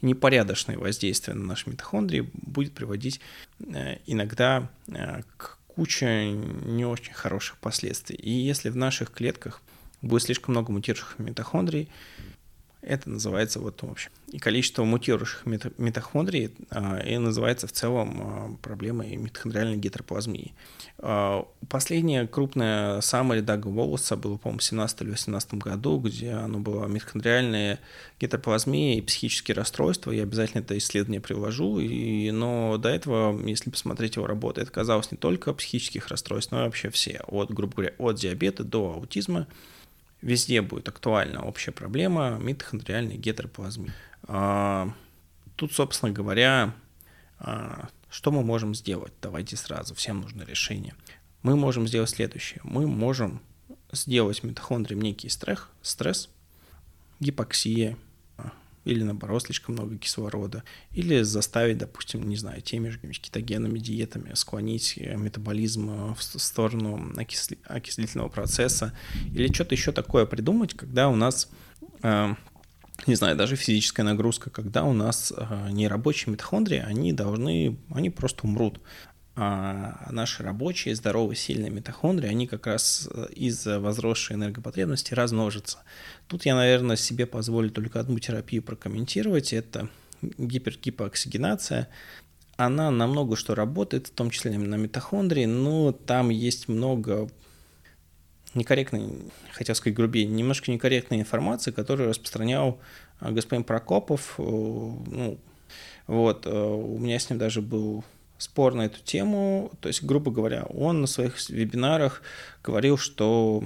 непорядочное 0.02 0.78
воздействие 0.78 1.36
на 1.36 1.44
наши 1.44 1.68
митохондрии 1.70 2.28
будет 2.32 2.72
приводить 2.72 3.20
э, 3.60 3.98
иногда 4.06 4.68
э, 4.88 5.22
к 5.36 5.58
куче 5.66 6.32
не 6.32 6.84
очень 6.84 7.12
хороших 7.12 7.56
последствий. 7.58 8.16
И 8.16 8.30
если 8.30 8.68
в 8.68 8.76
наших 8.76 9.12
клетках 9.12 9.62
будет 10.02 10.22
слишком 10.22 10.54
много 10.54 10.72
мутирующих 10.72 11.14
митохондрий, 11.18 11.88
это 12.88 13.10
называется 13.10 13.60
вот 13.60 13.82
в 13.82 13.90
общем. 13.90 14.10
И 14.28 14.38
количество 14.38 14.82
мутирующих 14.82 15.44
митохондрий 15.44 16.54
а, 16.70 16.98
и 16.98 17.18
называется 17.18 17.66
в 17.66 17.72
целом 17.72 18.20
а, 18.20 18.56
проблемой 18.62 19.16
митохондриальной 19.16 19.76
гетероплазмии. 19.76 20.54
А, 20.98 21.46
последняя 21.68 22.26
крупная 22.26 23.02
самая 23.02 23.42
Дага 23.42 23.68
Волоса 23.68 24.16
было, 24.16 24.38
по-моему, 24.38 24.60
в 24.60 24.64
17 24.64 25.02
или 25.02 25.10
18 25.10 25.54
году, 25.54 25.98
где 25.98 26.32
оно 26.32 26.60
было 26.60 26.86
митохондриальная 26.86 27.78
гетероплазмия 28.18 28.96
и 28.96 29.02
психические 29.02 29.54
расстройства. 29.54 30.10
Я 30.10 30.22
обязательно 30.22 30.62
это 30.62 30.76
исследование 30.78 31.20
приложу. 31.20 31.78
И, 31.80 32.30
но 32.30 32.78
до 32.78 32.88
этого, 32.88 33.38
если 33.46 33.68
посмотреть 33.68 34.16
его 34.16 34.26
работу, 34.26 34.62
это 34.62 34.70
казалось 34.70 35.10
не 35.10 35.18
только 35.18 35.52
психических 35.52 36.08
расстройств, 36.08 36.52
но 36.52 36.60
и 36.60 36.64
вообще 36.64 36.88
все. 36.88 37.20
От, 37.26 37.50
грубо 37.52 37.74
говоря, 37.74 37.94
от 37.98 38.16
диабета 38.16 38.64
до 38.64 38.94
аутизма– 38.94 39.46
везде 40.20 40.62
будет 40.62 40.88
актуальна 40.88 41.44
общая 41.44 41.72
проблема 41.72 42.38
митохондриальной 42.40 43.16
гетероплазмии. 43.16 43.92
А, 44.24 44.92
тут, 45.56 45.72
собственно 45.72 46.12
говоря, 46.12 46.74
а, 47.38 47.88
что 48.10 48.30
мы 48.30 48.42
можем 48.42 48.74
сделать? 48.74 49.12
Давайте 49.20 49.56
сразу, 49.56 49.94
всем 49.94 50.20
нужно 50.20 50.42
решение. 50.42 50.94
Мы 51.42 51.56
можем 51.56 51.86
сделать 51.86 52.10
следующее. 52.10 52.60
Мы 52.64 52.86
можем 52.86 53.40
сделать 53.92 54.42
митохондриям 54.42 55.00
некий 55.00 55.28
стресс, 55.28 55.66
стресс 55.82 56.28
гипоксия, 57.20 57.96
или 58.88 59.02
наоборот 59.02 59.42
слишком 59.42 59.74
много 59.74 59.98
кислорода, 59.98 60.64
или 60.92 61.22
заставить, 61.22 61.78
допустим, 61.78 62.28
не 62.28 62.36
знаю, 62.36 62.62
теми 62.62 62.88
же 62.88 62.98
кетогенными 62.98 63.78
диетами 63.78 64.32
склонить 64.34 64.94
э, 64.96 65.16
метаболизм 65.16 65.90
э, 65.90 66.14
в 66.14 66.22
сторону 66.22 67.12
окисли... 67.16 67.58
окислительного 67.64 68.28
процесса, 68.28 68.96
или 69.34 69.52
что-то 69.52 69.74
еще 69.74 69.92
такое 69.92 70.24
придумать, 70.24 70.74
когда 70.74 71.08
у 71.08 71.16
нас 71.16 71.50
э, 72.02 72.34
не 73.06 73.14
знаю, 73.14 73.36
даже 73.36 73.56
физическая 73.56 74.04
нагрузка, 74.04 74.50
когда 74.50 74.84
у 74.84 74.92
нас 74.92 75.32
э, 75.36 75.68
нерабочие 75.70 76.32
митохондрии, 76.32 76.78
они 76.78 77.12
должны, 77.12 77.78
они 77.90 78.10
просто 78.10 78.46
умрут 78.46 78.80
а 79.40 80.08
наши 80.10 80.42
рабочие, 80.42 80.96
здоровые, 80.96 81.36
сильные 81.36 81.70
митохондрии, 81.70 82.28
они 82.28 82.48
как 82.48 82.66
раз 82.66 83.08
э, 83.14 83.28
из-за 83.30 83.78
возросшей 83.78 84.34
энергопотребности 84.34 85.14
размножатся. 85.14 85.78
Тут 86.26 86.44
я, 86.44 86.56
наверное, 86.56 86.96
себе 86.96 87.24
позволю 87.24 87.70
только 87.70 88.00
одну 88.00 88.18
терапию 88.18 88.64
прокомментировать. 88.64 89.52
Это 89.52 89.90
гипергипооксигенация. 90.22 91.88
Она 92.56 92.90
на 92.90 93.06
много 93.06 93.36
что 93.36 93.54
работает, 93.54 94.08
в 94.08 94.10
том 94.10 94.30
числе 94.30 94.58
на 94.58 94.74
митохондрии, 94.74 95.44
но 95.44 95.92
там 95.92 96.30
есть 96.30 96.66
много 96.66 97.30
некорректной, 98.54 99.08
хотел 99.52 99.76
сказать 99.76 99.96
грубее, 99.96 100.26
немножко 100.26 100.72
некорректной 100.72 101.20
информации, 101.20 101.70
которую 101.70 102.08
распространял 102.08 102.80
э, 103.20 103.30
господин 103.30 103.62
Прокопов. 103.62 104.34
Э, 104.38 104.42
ну, 104.42 105.38
вот, 106.08 106.44
у 106.44 106.98
меня 106.98 107.20
с 107.20 107.30
ним 107.30 107.38
даже 107.38 107.62
был 107.62 108.02
спор 108.38 108.74
на 108.74 108.86
эту 108.86 109.00
тему. 109.02 109.72
То 109.80 109.88
есть, 109.88 110.02
грубо 110.02 110.30
говоря, 110.30 110.64
он 110.64 111.00
на 111.02 111.06
своих 111.06 111.48
вебинарах 111.50 112.22
говорил, 112.62 112.96
что 112.96 113.64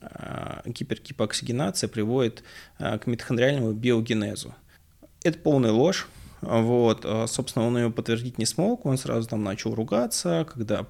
э, 0.00 0.62
гипергипоксигенация 0.64 1.88
приводит 1.88 2.42
э, 2.78 2.98
к 2.98 3.06
митохондриальному 3.06 3.72
биогенезу. 3.72 4.54
Это 5.22 5.38
полная 5.38 5.72
ложь. 5.72 6.08
Вот, 6.40 7.04
э, 7.04 7.26
собственно, 7.28 7.66
он 7.66 7.76
ее 7.76 7.90
подтвердить 7.90 8.38
не 8.38 8.46
смог, 8.46 8.86
он 8.86 8.98
сразу 8.98 9.28
там 9.28 9.44
начал 9.44 9.74
ругаться, 9.74 10.46
когда 10.52 10.86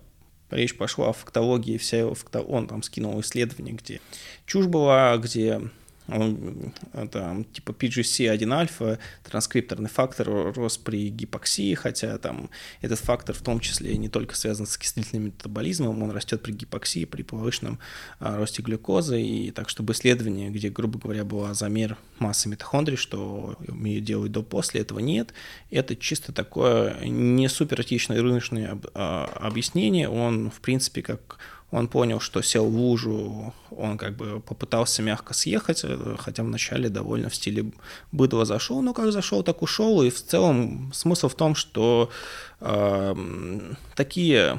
речь 0.50 0.76
пошла 0.76 1.10
о 1.10 1.12
фактологии, 1.12 1.78
вся 1.78 2.06
он 2.06 2.68
там 2.68 2.82
скинул 2.82 3.20
исследование, 3.20 3.74
где 3.74 4.00
чушь 4.46 4.66
была, 4.66 5.16
где 5.18 5.60
он, 6.08 6.72
это, 6.92 7.44
типа 7.52 7.72
PGC1 7.72 8.52
альфа, 8.52 8.98
транскрипторный 9.24 9.88
фактор 9.88 10.54
рос 10.54 10.78
при 10.78 11.08
гипоксии, 11.08 11.74
хотя 11.74 12.18
там 12.18 12.50
этот 12.80 12.98
фактор 12.98 13.34
в 13.34 13.42
том 13.42 13.60
числе 13.60 13.96
не 13.96 14.08
только 14.08 14.36
связан 14.36 14.66
с 14.66 14.76
окислительным 14.76 15.26
метаболизмом, 15.26 16.02
он 16.02 16.10
растет 16.10 16.42
при 16.42 16.52
гипоксии, 16.52 17.04
при 17.04 17.22
повышенном 17.22 17.78
а, 18.20 18.36
росте 18.36 18.62
глюкозы, 18.62 19.20
и 19.20 19.50
так 19.50 19.68
чтобы 19.68 19.92
исследование, 19.92 20.50
где, 20.50 20.70
грубо 20.70 20.98
говоря, 20.98 21.24
был 21.24 21.52
замер 21.54 21.96
массы 22.18 22.48
митохондрий, 22.48 22.96
что 22.96 23.56
умеют 23.66 24.04
делать 24.04 24.32
до-после, 24.32 24.80
этого 24.82 25.00
нет, 25.00 25.32
это 25.70 25.96
чисто 25.96 26.32
такое 26.32 26.96
не 27.04 27.48
супер 27.48 27.80
этичное 27.80 28.22
рыночное 28.22 28.78
а, 28.94 29.24
объяснение, 29.40 30.08
он, 30.08 30.50
в 30.50 30.60
принципе, 30.60 31.02
как 31.02 31.38
он 31.76 31.88
понял, 31.88 32.20
что 32.20 32.40
сел 32.40 32.70
в 32.70 32.74
лужу, 32.74 33.52
он 33.70 33.98
как 33.98 34.16
бы 34.16 34.40
попытался 34.40 35.02
мягко 35.02 35.34
съехать, 35.34 35.82
э, 35.84 36.16
хотя 36.18 36.42
вначале 36.42 36.88
довольно 36.88 37.28
в 37.28 37.34
стиле 37.34 37.70
быдла 38.12 38.46
зашел, 38.46 38.80
но 38.80 38.94
как 38.94 39.12
зашел, 39.12 39.42
так 39.42 39.60
ушел, 39.60 40.02
и 40.02 40.08
в 40.08 40.24
целом 40.24 40.90
смысл 40.94 41.28
в 41.28 41.34
том, 41.34 41.54
что 41.54 42.10
э, 42.60 43.14
такие 43.94 44.58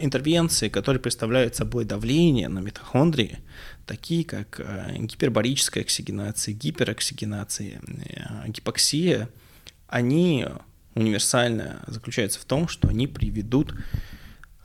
интервенции, 0.00 0.70
которые 0.70 1.02
представляют 1.02 1.54
собой 1.54 1.84
давление 1.84 2.48
на 2.48 2.60
митохондрии, 2.60 3.40
такие 3.84 4.24
как 4.24 4.58
э, 4.58 4.96
гипербарическая 5.00 5.84
оксигенация, 5.84 6.54
гипероксигенация, 6.54 7.78
э, 7.86 8.48
гипоксия, 8.48 9.28
они 9.86 10.46
универсально 10.94 11.84
заключаются 11.86 12.40
в 12.40 12.46
том, 12.46 12.68
что 12.68 12.88
они 12.88 13.06
приведут 13.06 13.74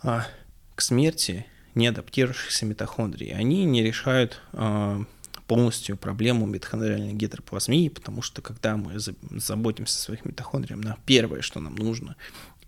к 0.01 0.81
смерти 0.81 1.45
неадаптирующихся 1.75 2.65
митохондрий. 2.65 3.33
Они 3.33 3.65
не 3.65 3.83
решают 3.83 4.41
э, 4.53 5.03
полностью 5.47 5.97
проблему 5.97 6.45
митохондриальной 6.45 7.13
гетероплазмии, 7.13 7.89
потому 7.89 8.21
что 8.21 8.41
когда 8.41 8.77
мы 8.77 8.97
заботимся 8.99 9.97
о 9.97 10.01
своих 10.01 10.25
митохондриях, 10.25 10.79
на 10.79 10.97
первое, 11.05 11.41
что 11.41 11.59
нам 11.59 11.75
нужно, 11.75 12.15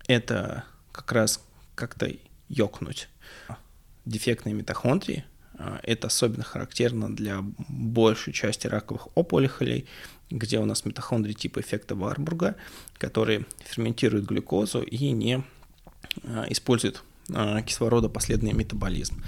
это 0.06 0.64
как 0.92 1.12
раз 1.12 1.44
как-то 1.74 2.10
ёкнуть 2.48 3.08
дефектные 4.04 4.54
митохондрии. 4.54 5.24
А, 5.58 5.80
это 5.82 6.06
особенно 6.06 6.44
характерно 6.44 7.14
для 7.14 7.42
большей 7.68 8.32
части 8.32 8.66
раковых 8.66 9.08
опухолей, 9.16 9.86
где 10.30 10.58
у 10.58 10.64
нас 10.64 10.84
митохондрии 10.84 11.32
типа 11.32 11.60
эффекта 11.60 11.94
Варбурга, 11.94 12.56
которые 12.98 13.46
ферментируют 13.64 14.26
глюкозу 14.26 14.82
и 14.82 15.10
не 15.10 15.42
использует 17.28 17.66
кислородопоследный 17.66 18.52
метаболизм. 18.52 19.22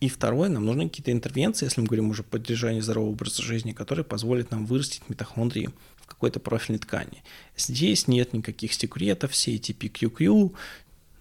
И 0.00 0.08
второе, 0.08 0.48
нам 0.48 0.66
нужны 0.66 0.88
какие-то 0.88 1.12
интервенции, 1.12 1.66
если 1.66 1.80
мы 1.80 1.86
говорим 1.86 2.10
уже 2.10 2.22
о 2.22 2.24
поддержании 2.24 2.80
здорового 2.80 3.10
образа 3.10 3.42
жизни, 3.42 3.72
которые 3.72 4.04
позволят 4.04 4.50
нам 4.50 4.66
вырастить 4.66 5.08
митохондрии 5.08 5.70
в 5.96 6.06
какой-то 6.06 6.40
профильной 6.40 6.80
ткани. 6.80 7.22
Здесь 7.56 8.08
нет 8.08 8.32
никаких 8.32 8.72
секретов, 8.72 9.30
все 9.30 9.54
эти 9.54 9.70
PQQ, 9.70 10.54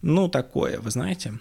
ну 0.02 0.30
такое, 0.30 0.80
вы 0.80 0.90
знаете. 0.90 1.38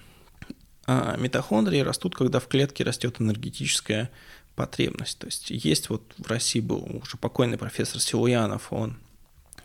А 0.87 1.17
митохондрии 1.17 1.81
растут, 1.81 2.15
когда 2.15 2.41
в 2.41 2.47
клетке 2.47 2.85
растет 2.85 3.21
энергетическая 3.21 4.11
потребность. 4.55 5.19
То 5.19 5.27
есть 5.27 5.51
есть 5.51 5.89
вот 5.89 6.03
в 6.19 6.27
России 6.27 6.61
был 6.61 7.01
уже 7.03 7.17
покойный 7.17 7.57
профессор 7.57 8.03
Силуянов, 8.03 8.71
он 8.71 8.99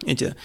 эти 0.05 0.35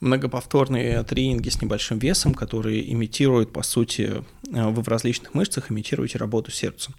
многоповторные 0.00 1.02
тренинги 1.04 1.50
с 1.50 1.60
небольшим 1.60 1.98
весом, 1.98 2.34
которые 2.34 2.90
имитируют, 2.92 3.52
по 3.52 3.62
сути, 3.62 4.24
э, 4.52 4.68
вы 4.68 4.82
в 4.82 4.88
различных 4.88 5.34
мышцах 5.34 5.70
имитируете 5.70 6.18
работу 6.18 6.50
сердца. 6.50 6.92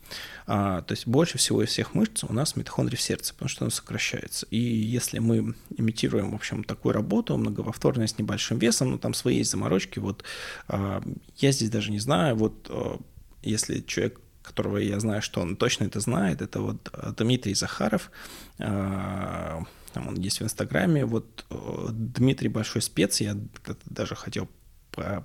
А, 0.46 0.82
то 0.82 0.94
есть 0.94 1.08
больше 1.08 1.38
всего 1.38 1.64
из 1.64 1.70
всех 1.70 1.96
мышц 1.96 2.24
у 2.24 2.34
нас 2.34 2.56
митохондрии 2.56 2.96
в 2.96 3.02
сердце, 3.02 3.34
потому 3.34 3.50
что 3.50 3.66
оно 3.66 3.72
сокращается. 3.72 4.46
И 4.52 4.58
если 4.58 5.20
мы 5.20 5.56
имитируем, 5.76 6.32
в 6.32 6.36
общем, 6.36 6.64
такую 6.64 6.94
работу, 6.94 7.38
многоповторную 7.38 8.08
с 8.08 8.18
небольшим 8.18 8.60
весом, 8.60 8.92
ну, 8.92 8.98
там 9.00 9.14
свои 9.14 9.38
есть 9.38 9.52
заморочки, 9.52 10.00
вот 10.00 10.24
а, 10.68 11.02
я 11.38 11.52
здесь 11.52 11.70
даже 11.70 11.92
не 11.92 12.00
знаю, 12.00 12.36
вот 12.36 12.68
а, 12.70 13.00
если 13.42 13.82
человек 13.82 14.20
которого 14.44 14.78
я 14.78 15.00
знаю, 15.00 15.22
что 15.22 15.42
он 15.42 15.56
точно 15.56 15.86
это 15.86 16.00
знает, 16.00 16.42
это 16.42 16.62
вот 16.62 16.90
э, 16.94 17.14
Дмитрий 17.16 17.54
Захаров, 17.54 18.10
а, 18.60 19.64
там 19.94 20.08
он 20.08 20.16
есть 20.16 20.40
в 20.40 20.44
Инстаграме, 20.44 21.06
вот 21.06 21.46
э, 21.50 21.88
Дмитрий 21.92 22.50
большой 22.50 22.82
спец, 22.82 23.22
я 23.22 23.38
даже 23.86 24.16
хотел 24.16 24.48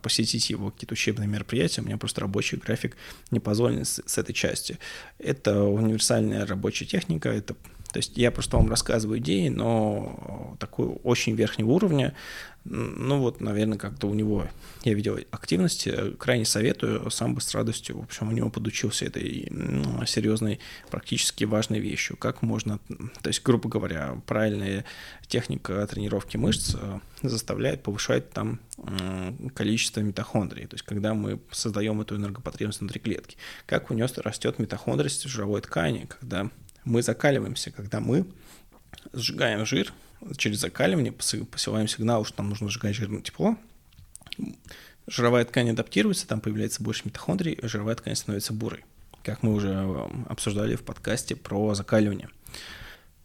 посетить 0.02 0.48
его 0.48 0.70
какие-то 0.70 0.92
учебные 0.92 1.28
мероприятия, 1.28 1.80
у 1.80 1.84
меня 1.84 1.96
просто 1.96 2.20
рабочий 2.20 2.56
график 2.56 2.96
не 3.32 3.40
позволен 3.40 3.84
с, 3.84 4.00
с 4.06 4.16
этой 4.16 4.32
части. 4.32 4.78
Это 5.18 5.64
универсальная 5.64 6.46
рабочая 6.46 6.84
техника, 6.84 7.28
это 7.30 7.56
то 7.92 7.98
есть 7.98 8.18
я 8.18 8.30
просто 8.30 8.58
вам 8.58 8.68
рассказываю 8.68 9.20
идеи, 9.20 9.48
но 9.48 10.56
такой 10.60 10.86
очень 11.02 11.34
верхнего 11.34 11.70
уровня, 11.70 12.14
ну 12.68 13.18
вот, 13.18 13.40
наверное, 13.40 13.78
как-то 13.78 14.08
у 14.08 14.14
него, 14.14 14.48
я 14.84 14.94
видел 14.94 15.18
активности, 15.30 16.12
крайне 16.18 16.44
советую, 16.44 17.10
сам 17.10 17.34
бы 17.34 17.40
с 17.40 17.54
радостью, 17.54 17.98
в 17.98 18.04
общем, 18.04 18.28
у 18.28 18.32
него 18.32 18.50
подучился 18.50 19.04
этой 19.04 19.48
ну, 19.50 20.04
серьезной, 20.06 20.58
практически 20.90 21.44
важной 21.44 21.80
вещью, 21.80 22.16
как 22.16 22.42
можно, 22.42 22.78
то 23.22 23.28
есть, 23.28 23.42
грубо 23.42 23.68
говоря, 23.68 24.20
правильная 24.26 24.84
техника 25.28 25.86
тренировки 25.86 26.36
мышц 26.36 26.74
э, 26.74 27.00
заставляет, 27.22 27.82
повышать 27.82 28.30
там 28.30 28.60
количество 29.54 30.00
митохондрий, 30.00 30.66
то 30.66 30.74
есть, 30.74 30.84
когда 30.84 31.14
мы 31.14 31.40
создаем 31.50 32.00
эту 32.00 32.16
энергопотребность 32.16 32.80
внутри 32.80 33.00
клетки, 33.00 33.36
как 33.66 33.90
у 33.90 33.94
него 33.94 34.08
растет 34.16 34.58
митохондрость 34.58 35.24
в 35.24 35.28
жировой 35.28 35.60
ткани, 35.62 36.06
когда 36.06 36.50
мы 36.84 37.02
закаливаемся, 37.02 37.70
когда 37.70 38.00
мы 38.00 38.26
сжигаем 39.12 39.64
жир, 39.66 39.92
через 40.36 40.60
закаливание 40.60 41.12
посылаем 41.12 41.88
сигнал, 41.88 42.24
что 42.24 42.42
нам 42.42 42.50
нужно 42.50 42.68
сжигать 42.68 42.96
жир 42.96 43.08
на 43.08 43.20
тепло, 43.20 43.56
жировая 45.06 45.44
ткань 45.44 45.70
адаптируется, 45.70 46.26
там 46.26 46.40
появляется 46.40 46.82
больше 46.82 47.02
митохондрий, 47.04 47.58
жировая 47.62 47.96
ткань 47.96 48.16
становится 48.16 48.52
бурой, 48.52 48.84
как 49.22 49.42
мы 49.42 49.54
уже 49.54 49.72
э, 49.72 50.08
обсуждали 50.28 50.76
в 50.76 50.82
подкасте 50.82 51.36
про 51.36 51.74
закаливание. 51.74 52.28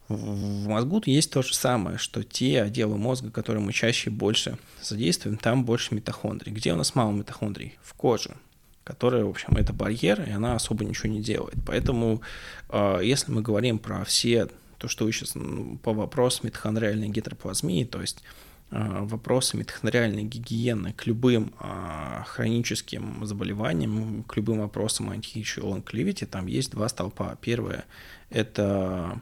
В 0.07 0.67
мозгу 0.67 1.01
есть 1.05 1.31
то 1.31 1.41
же 1.41 1.53
самое, 1.53 1.97
что 1.97 2.23
те 2.23 2.61
отделы 2.61 2.97
мозга, 2.97 3.31
которые 3.31 3.63
мы 3.63 3.71
чаще 3.71 4.09
больше 4.09 4.57
задействуем, 4.81 5.37
там 5.37 5.63
больше 5.63 5.95
митохондрий. 5.95 6.51
Где 6.51 6.73
у 6.73 6.75
нас 6.75 6.95
мало 6.95 7.11
митохондрий? 7.11 7.77
В 7.81 7.93
коже 7.93 8.35
которая, 8.83 9.23
в 9.23 9.29
общем, 9.29 9.55
это 9.55 9.73
барьер, 9.73 10.21
и 10.27 10.31
она 10.31 10.55
особо 10.55 10.83
ничего 10.83 11.09
не 11.09 11.21
делает. 11.21 11.55
Поэтому, 11.65 12.21
а, 12.69 12.99
если 12.99 13.31
мы 13.31 13.41
говорим 13.41 13.79
про 13.79 14.03
все, 14.03 14.47
то, 14.81 14.87
что 14.87 15.05
вы 15.05 15.11
сейчас 15.11 15.35
по 15.83 15.93
вопросу 15.93 16.41
митохондриальной 16.43 17.07
гетероплазмии, 17.09 17.85
то 17.85 18.01
есть 18.01 18.23
а, 18.71 19.03
вопросы 19.03 19.55
митохондриальной 19.57 20.23
гигиены 20.23 20.93
к 20.93 21.05
любым 21.05 21.53
а, 21.59 22.23
хроническим 22.25 23.23
заболеваниям, 23.23 24.23
к 24.23 24.35
любым 24.35 24.59
вопросам 24.59 25.11
антихичи 25.11 25.59
лонг 25.59 25.91
там 26.31 26.47
есть 26.47 26.71
два 26.71 26.89
столпа. 26.89 27.37
Первое– 27.41 27.85
это 28.31 29.21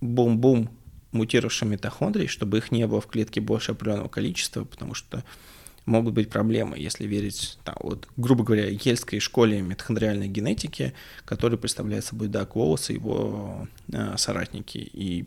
бум-бум 0.00 0.70
мутировавших 1.12 1.68
митохондрий, 1.68 2.26
чтобы 2.26 2.56
их 2.56 2.72
не 2.72 2.86
было 2.86 3.02
в 3.02 3.06
клетке 3.06 3.42
больше 3.42 3.72
определенного 3.72 4.08
количества, 4.08 4.64
потому 4.64 4.94
что 4.94 5.24
могут 5.90 6.14
быть 6.14 6.30
проблемы, 6.30 6.78
если 6.78 7.06
верить, 7.06 7.58
там, 7.64 7.74
вот, 7.80 8.08
грубо 8.16 8.44
говоря, 8.44 8.68
Ельской 8.68 9.20
школе 9.20 9.60
митохондриальной 9.60 10.28
генетики, 10.28 10.94
который 11.24 11.58
представляет 11.58 12.04
собой 12.04 12.28
Даг 12.28 12.56
Уоллес 12.56 12.90
и 12.90 12.94
его 12.94 13.68
э, 13.92 14.16
соратники. 14.16 14.78
И, 14.78 15.26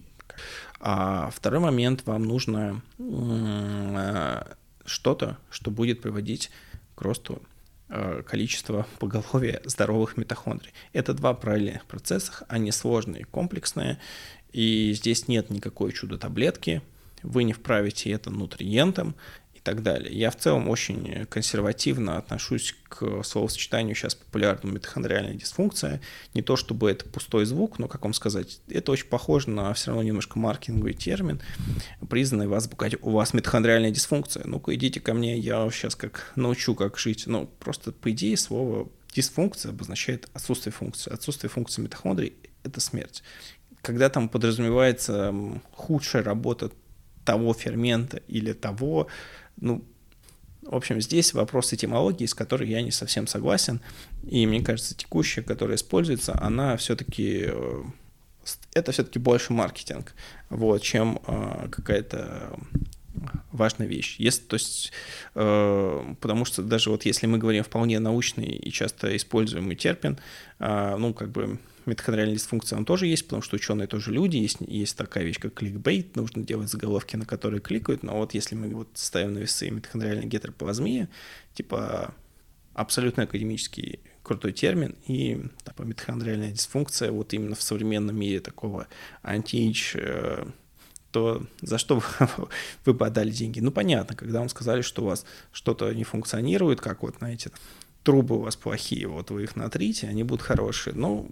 а 0.80 1.30
второй 1.30 1.60
момент, 1.60 2.06
вам 2.06 2.24
нужно 2.24 2.82
э, 2.98 4.44
что-то, 4.86 5.38
что 5.52 5.70
будет 5.70 6.02
приводить 6.02 6.50
к 6.96 7.02
росту 7.02 7.42
э, 7.90 8.24
количества 8.26 8.88
поголовья 9.00 9.62
здоровых 9.66 10.18
митохондрий. 10.18 10.72
Это 10.94 11.14
два 11.14 11.34
параллельных 11.34 11.86
процесса, 11.86 12.46
они 12.48 12.72
сложные, 12.72 13.26
комплексные, 13.26 14.00
и 14.54 14.94
здесь 14.94 15.28
нет 15.28 15.50
никакой 15.50 15.92
чудо-таблетки, 15.92 16.82
вы 17.24 17.44
не 17.44 17.54
вправите 17.54 18.12
это 18.12 18.30
нутриентом, 18.30 19.16
так 19.64 19.82
далее. 19.82 20.14
Я 20.14 20.30
в 20.30 20.36
целом 20.36 20.70
очень 20.70 21.26
консервативно 21.28 22.18
отношусь 22.18 22.76
к 22.90 23.24
словосочетанию 23.24 23.96
сейчас 23.96 24.14
популярному 24.14 24.76
митохондриальная 24.76 25.36
дисфункция. 25.36 26.02
Не 26.34 26.42
то 26.42 26.58
чтобы 26.58 26.92
это 26.92 27.06
пустой 27.06 27.46
звук, 27.46 27.80
но, 27.80 27.88
как 27.88 28.04
вам 28.04 28.14
сказать, 28.14 28.60
это 28.68 28.92
очень 28.92 29.08
похоже 29.08 29.50
на 29.50 29.74
все 29.74 29.92
равно 29.92 30.04
немножко 30.04 30.38
маркетинговый 30.38 30.94
термин, 30.94 31.42
признанный 32.10 32.48
вас 32.48 32.66
сказать, 32.66 32.96
у 33.02 33.12
вас 33.12 33.34
митохондриальная 33.34 33.92
дисфункция. 33.92 34.44
Ну-ка, 34.46 34.76
идите 34.76 35.00
ко 35.00 35.14
мне, 35.14 35.38
я 35.38 35.70
сейчас 35.72 35.96
как 35.96 36.34
научу, 36.36 36.76
как 36.76 36.98
жить. 37.00 37.24
Ну, 37.26 37.48
просто 37.60 37.94
по 37.94 38.12
идее 38.12 38.36
слово 38.36 38.90
дисфункция 39.16 39.70
обозначает 39.70 40.28
отсутствие 40.34 40.74
функции. 40.74 41.12
Отсутствие 41.12 41.50
функции 41.50 41.82
митохондрий– 41.82 42.34
это 42.64 42.82
смерть. 42.82 43.24
Когда 43.82 44.10
там 44.10 44.28
подразумевается 44.28 45.34
худшая 45.72 46.24
работа 46.24 46.72
того 47.26 47.54
фермента 47.54 48.18
или 48.28 48.54
того 48.54 49.08
ну, 49.58 49.84
в 50.62 50.76
общем, 50.76 51.02
здесь 51.02 51.34
вопрос 51.34 51.74
этимологии, 51.74 52.26
с 52.26 52.34
которой 52.34 52.70
я 52.70 52.82
не 52.82 52.92
совсем 52.92 53.28
согласен. 53.28 53.82
И 54.24 54.48
мне 54.48 54.62
кажется, 54.62 54.96
текущая, 54.96 55.42
которая 55.42 55.76
используется, 55.76 56.40
она 56.42 56.78
все-таки 56.78 57.46
э, 57.48 57.84
это 58.74 58.92
все-таки 58.92 59.20
больше 59.20 59.54
маркетинг, 59.54 60.14
вот, 60.50 60.82
чем 60.82 61.20
э, 61.28 61.68
какая-то 61.70 62.58
важная 63.52 63.88
вещь. 63.88 64.16
Если, 64.20 64.42
то 64.44 64.56
есть, 64.56 64.92
э, 65.36 66.16
потому 66.20 66.46
что 66.46 66.64
даже 66.64 66.90
вот 66.90 67.06
если 67.06 67.28
мы 67.28 67.38
говорим 67.38 67.64
вполне 67.64 68.00
научный 68.00 68.46
и 68.46 68.72
часто 68.72 69.16
используемый 69.16 69.76
термин, 69.76 70.18
э, 70.60 70.96
ну, 70.98 71.14
как 71.14 71.30
бы 71.30 71.60
митохондриальная 71.86 72.36
дисфункция, 72.36 72.78
он 72.78 72.86
тоже 72.86 73.08
есть, 73.08 73.24
потому 73.26 73.42
что 73.42 73.56
ученые 73.56 73.88
тоже 73.88 74.12
люди, 74.12 74.38
есть, 74.38 74.58
есть 74.62 74.98
такая 74.98 75.24
вещь, 75.24 75.40
как 75.40 75.54
кликбейт, 75.54 76.16
нужно 76.16 76.44
делать 76.44 76.70
заголовки, 76.70 77.16
на 77.16 77.26
которые 77.26 77.62
кликают, 77.62 78.04
но 78.04 78.18
вот 78.18 78.34
если 78.34 78.56
мы 78.56 78.70
вот 78.70 78.90
ставим 78.94 79.34
на 79.34 79.40
весы 79.40 79.70
митохондриальная 79.70 80.26
гетероплазмия, 80.26 81.10
типа 81.54 82.14
абсолютно 82.74 83.24
академический 83.24 84.00
крутой 84.24 84.54
термин, 84.54 84.96
и 85.08 85.42
типа, 85.66 85.84
митохондриальная 85.84 86.52
дисфункция 86.52 87.12
вот 87.12 87.34
именно 87.34 87.56
в 87.56 87.62
современном 87.62 88.16
мире 88.16 88.40
такого 88.40 88.88
антиич 89.22 89.96
э, 89.96 90.46
то 91.14 91.46
за 91.62 91.78
что 91.78 92.02
вы 92.86 92.94
подали 92.96 93.30
деньги? 93.30 93.60
Ну, 93.60 93.72
понятно, 93.72 94.16
когда 94.16 94.40
вам 94.40 94.50
сказали, 94.50 94.82
что 94.82 95.04
у 95.04 95.06
вас 95.06 95.26
что-то 95.52 95.94
не 95.94 96.04
функционирует, 96.04 96.82
как 96.82 97.04
вот, 97.04 97.16
знаете, 97.20 97.52
трубы 98.04 98.38
у 98.38 98.42
вас 98.42 98.56
плохие, 98.56 99.08
вот 99.08 99.32
вы 99.32 99.44
их 99.44 99.56
натрите, 99.56 100.08
они 100.08 100.24
будут 100.24 100.42
хорошие. 100.42 100.94
Ну, 100.94 101.30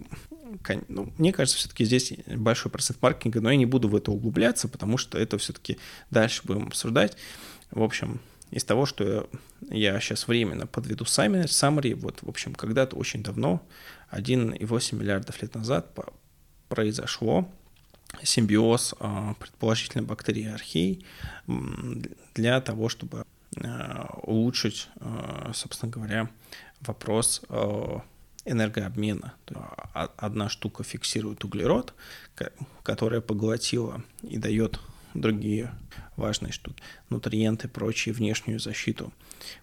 ну, 0.87 1.13
мне 1.17 1.33
кажется, 1.33 1.57
все-таки 1.57 1.85
здесь 1.85 2.13
большой 2.27 2.71
процент 2.71 3.01
маркетинга, 3.01 3.41
но 3.41 3.51
я 3.51 3.57
не 3.57 3.65
буду 3.65 3.89
в 3.89 3.95
это 3.95 4.11
углубляться, 4.11 4.67
потому 4.67 4.97
что 4.97 5.17
это 5.17 5.37
все-таки 5.37 5.77
дальше 6.09 6.41
будем 6.43 6.67
обсуждать. 6.67 7.17
В 7.71 7.83
общем, 7.83 8.19
из 8.51 8.63
того, 8.63 8.85
что 8.85 9.29
я 9.69 9.99
сейчас 9.99 10.27
временно 10.27 10.67
подведу 10.67 11.05
сами 11.05 11.45
summary, 11.45 11.95
вот, 11.95 12.19
в 12.21 12.29
общем, 12.29 12.53
когда-то 12.53 12.95
очень 12.95 13.23
давно, 13.23 13.61
1,8 14.11 14.95
миллиардов 14.95 15.41
лет 15.41 15.55
назад 15.55 15.97
произошло 16.67 17.49
симбиоз 18.23 18.93
а, 18.99 19.35
предположительно 19.35 20.03
бактерии 20.03 20.47
архей 20.47 21.05
для 21.47 22.59
того, 22.59 22.89
чтобы 22.89 23.25
а, 23.63 24.19
улучшить, 24.23 24.89
а, 24.99 25.51
собственно 25.53 25.91
говоря, 25.91 26.29
вопрос 26.81 27.41
энергообмена. 28.45 29.33
Одна 29.93 30.49
штука 30.49 30.83
фиксирует 30.83 31.43
углерод, 31.43 31.93
которая 32.83 33.21
поглотила 33.21 34.03
и 34.23 34.37
дает 34.37 34.79
другие 35.13 35.71
важные 36.15 36.51
штуки, 36.51 36.81
нутриенты, 37.09 37.67
прочие, 37.67 38.13
внешнюю 38.13 38.59
защиту 38.59 39.11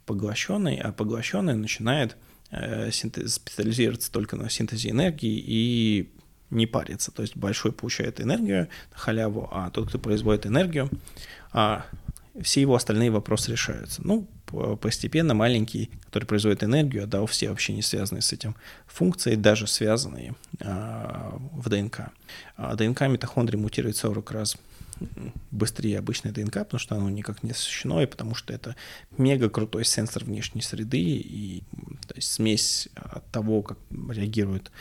поглощенный, 0.06 0.76
а 0.76 0.92
поглощенный 0.92 1.54
начинает 1.54 2.16
э, 2.50 2.90
синтез, 2.90 3.34
специализироваться 3.34 4.10
только 4.10 4.36
на 4.36 4.50
синтезе 4.50 4.90
энергии 4.90 5.42
и 5.46 6.10
не 6.50 6.66
парится. 6.66 7.12
То 7.12 7.22
есть 7.22 7.36
большой 7.36 7.72
получает 7.72 8.20
энергию 8.20 8.68
халяву, 8.92 9.48
а 9.52 9.70
тот, 9.70 9.88
кто 9.88 9.98
производит 9.98 10.46
энергию, 10.46 10.90
а 11.52 11.86
все 12.42 12.60
его 12.60 12.74
остальные 12.74 13.10
вопросы 13.10 13.52
решаются. 13.52 14.00
Ну, 14.04 14.28
постепенно 14.80 15.34
маленький, 15.34 15.90
который 16.06 16.24
производит 16.24 16.64
энергию, 16.64 17.04
отдал 17.04 17.26
все 17.26 17.50
вообще 17.50 17.72
не 17.74 17.82
связанные 17.82 18.22
с 18.22 18.32
этим 18.32 18.54
функции, 18.86 19.34
даже 19.34 19.66
связанные 19.66 20.34
а, 20.60 21.36
в 21.52 21.68
ДНК. 21.68 22.10
А 22.56 22.74
ДНК 22.74 23.02
митохондрии 23.02 23.56
мутирует 23.56 23.96
40 23.96 24.30
раз 24.30 24.56
быстрее 25.50 25.98
обычной 25.98 26.32
ДНК, 26.32 26.54
потому 26.54 26.78
что 26.78 26.96
оно 26.96 27.08
никак 27.08 27.42
не 27.42 27.52
освещено, 27.52 28.02
и 28.02 28.06
потому 28.06 28.34
что 28.34 28.52
это 28.52 28.74
мега 29.16 29.48
крутой 29.48 29.84
сенсор 29.84 30.24
внешней 30.24 30.62
среды, 30.62 30.98
и 30.98 31.62
то 32.06 32.14
есть 32.16 32.32
смесь 32.32 32.88
от 32.94 33.24
того, 33.30 33.62
как 33.62 33.78
реагируют 33.90 34.72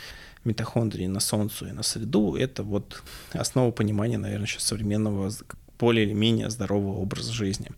митохондрии 0.44 1.06
на 1.06 1.20
Солнце 1.20 1.66
и 1.66 1.72
на 1.72 1.82
среду, 1.82 2.34
это 2.34 2.62
вот 2.62 3.02
основа 3.32 3.70
понимания, 3.70 4.18
наверное, 4.18 4.46
сейчас 4.46 4.64
современного 4.64 5.30
более 5.78 6.06
или 6.06 6.12
менее 6.12 6.50
здорового 6.50 6.98
образа 6.98 7.32
жизни. 7.32 7.70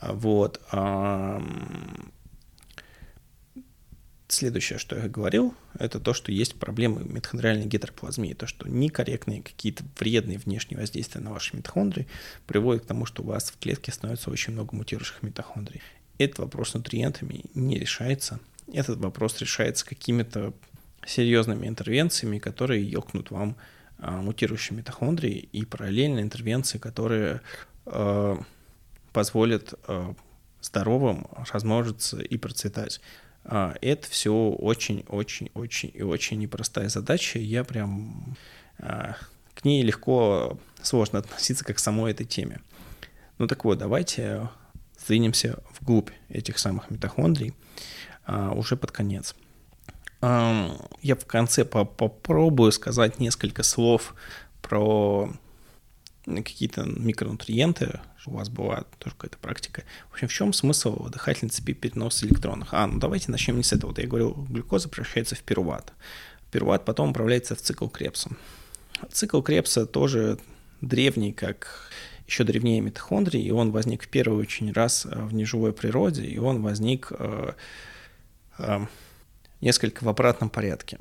Вот. 0.00 0.60
Следующее, 4.28 4.78
что 4.78 4.96
я 4.96 5.08
говорил, 5.08 5.54
это 5.76 5.98
то, 5.98 6.14
что 6.14 6.30
есть 6.30 6.54
проблемы 6.54 7.02
митохондриальной 7.02 7.66
гетероплазмии, 7.66 8.32
то, 8.32 8.46
что 8.46 8.68
некорректные 8.68 9.42
какие-то 9.42 9.82
вредные 9.98 10.38
внешние 10.38 10.78
воздействия 10.78 11.20
на 11.20 11.32
ваши 11.32 11.56
митохондрии 11.56 12.06
приводят 12.46 12.84
к 12.84 12.86
тому, 12.86 13.06
что 13.06 13.22
у 13.22 13.26
вас 13.26 13.50
в 13.50 13.58
клетке 13.58 13.90
становится 13.90 14.30
очень 14.30 14.52
много 14.52 14.76
мутирующих 14.76 15.24
митохондрий. 15.24 15.82
Этот 16.18 16.38
вопрос 16.38 16.74
нутриентами 16.74 17.44
не 17.54 17.76
решается. 17.76 18.38
Этот 18.72 19.00
вопрос 19.00 19.40
решается 19.40 19.84
какими-то 19.84 20.54
серьезными 21.04 21.66
интервенциями, 21.66 22.38
которые 22.38 22.88
ёкнут 22.88 23.32
вам 23.32 23.56
а, 24.00 24.22
мутирующие 24.22 24.76
митохондрии 24.76 25.48
и 25.52 25.64
параллельно 25.64 26.20
интервенции, 26.20 26.78
которые 26.78 27.40
э, 27.86 28.36
позволят 29.12 29.74
э, 29.86 30.14
здоровым 30.62 31.26
размножиться 31.52 32.20
и 32.20 32.36
процветать. 32.36 33.00
А, 33.44 33.74
это 33.80 34.08
все 34.08 34.32
очень-очень-очень 34.32 35.90
и 35.94 36.02
очень 36.02 36.38
непростая 36.38 36.88
задача. 36.88 37.38
Я 37.38 37.64
прям 37.64 38.36
а, 38.78 39.16
к 39.54 39.64
ней 39.64 39.82
легко, 39.82 40.58
сложно 40.82 41.18
относиться 41.18 41.64
как 41.64 41.76
к 41.76 41.80
самой 41.80 42.12
этой 42.12 42.26
теме. 42.26 42.60
Ну 43.38 43.46
так 43.46 43.64
вот, 43.64 43.78
давайте 43.78 44.48
сдвинемся 44.98 45.62
вглубь 45.78 46.10
этих 46.28 46.58
самых 46.58 46.90
митохондрий 46.90 47.54
а, 48.24 48.52
уже 48.52 48.76
под 48.76 48.92
конец. 48.92 49.34
Я 50.22 51.16
в 51.16 51.26
конце 51.26 51.64
попробую 51.64 52.72
сказать 52.72 53.18
несколько 53.18 53.62
слов 53.62 54.14
про 54.60 55.32
какие-то 56.26 56.84
микронутриенты, 56.84 58.00
у 58.26 58.32
вас 58.32 58.48
была 58.48 58.84
тоже 58.98 59.16
какая-то 59.16 59.38
практика. 59.38 59.84
В 60.10 60.14
общем, 60.14 60.28
в 60.28 60.32
чем 60.32 60.52
смысл 60.52 61.08
дыхательной 61.08 61.50
цепи 61.50 61.72
переноса 61.72 62.26
электронов? 62.26 62.68
А, 62.72 62.86
ну 62.86 62.98
давайте 62.98 63.30
начнем 63.30 63.56
не 63.56 63.62
с 63.62 63.72
этого. 63.72 63.90
Вот 63.90 63.98
я 63.98 64.06
говорил, 64.06 64.32
глюкоза 64.48 64.88
превращается 64.88 65.34
в 65.34 65.42
пируват. 65.42 65.92
Пируват 66.50 66.84
потом 66.84 67.10
управляется 67.10 67.54
в 67.54 67.62
цикл 67.62 67.88
Крепса. 67.88 68.30
Цикл 69.10 69.40
Крепса 69.40 69.86
тоже 69.86 70.38
древний, 70.80 71.32
как 71.32 71.90
еще 72.26 72.44
древнее 72.44 72.80
митохондрии, 72.80 73.42
и 73.42 73.50
он 73.50 73.72
возник 73.72 74.04
в 74.04 74.08
первый 74.08 74.38
очень 74.38 74.72
раз 74.72 75.06
э, 75.06 75.20
в 75.20 75.34
неживой 75.34 75.72
природе, 75.72 76.24
и 76.24 76.38
он 76.38 76.62
возник 76.62 77.10
э, 77.10 77.52
э, 78.58 78.86
несколько 79.60 80.04
в 80.04 80.08
обратном 80.08 80.50
порядке. 80.50 80.98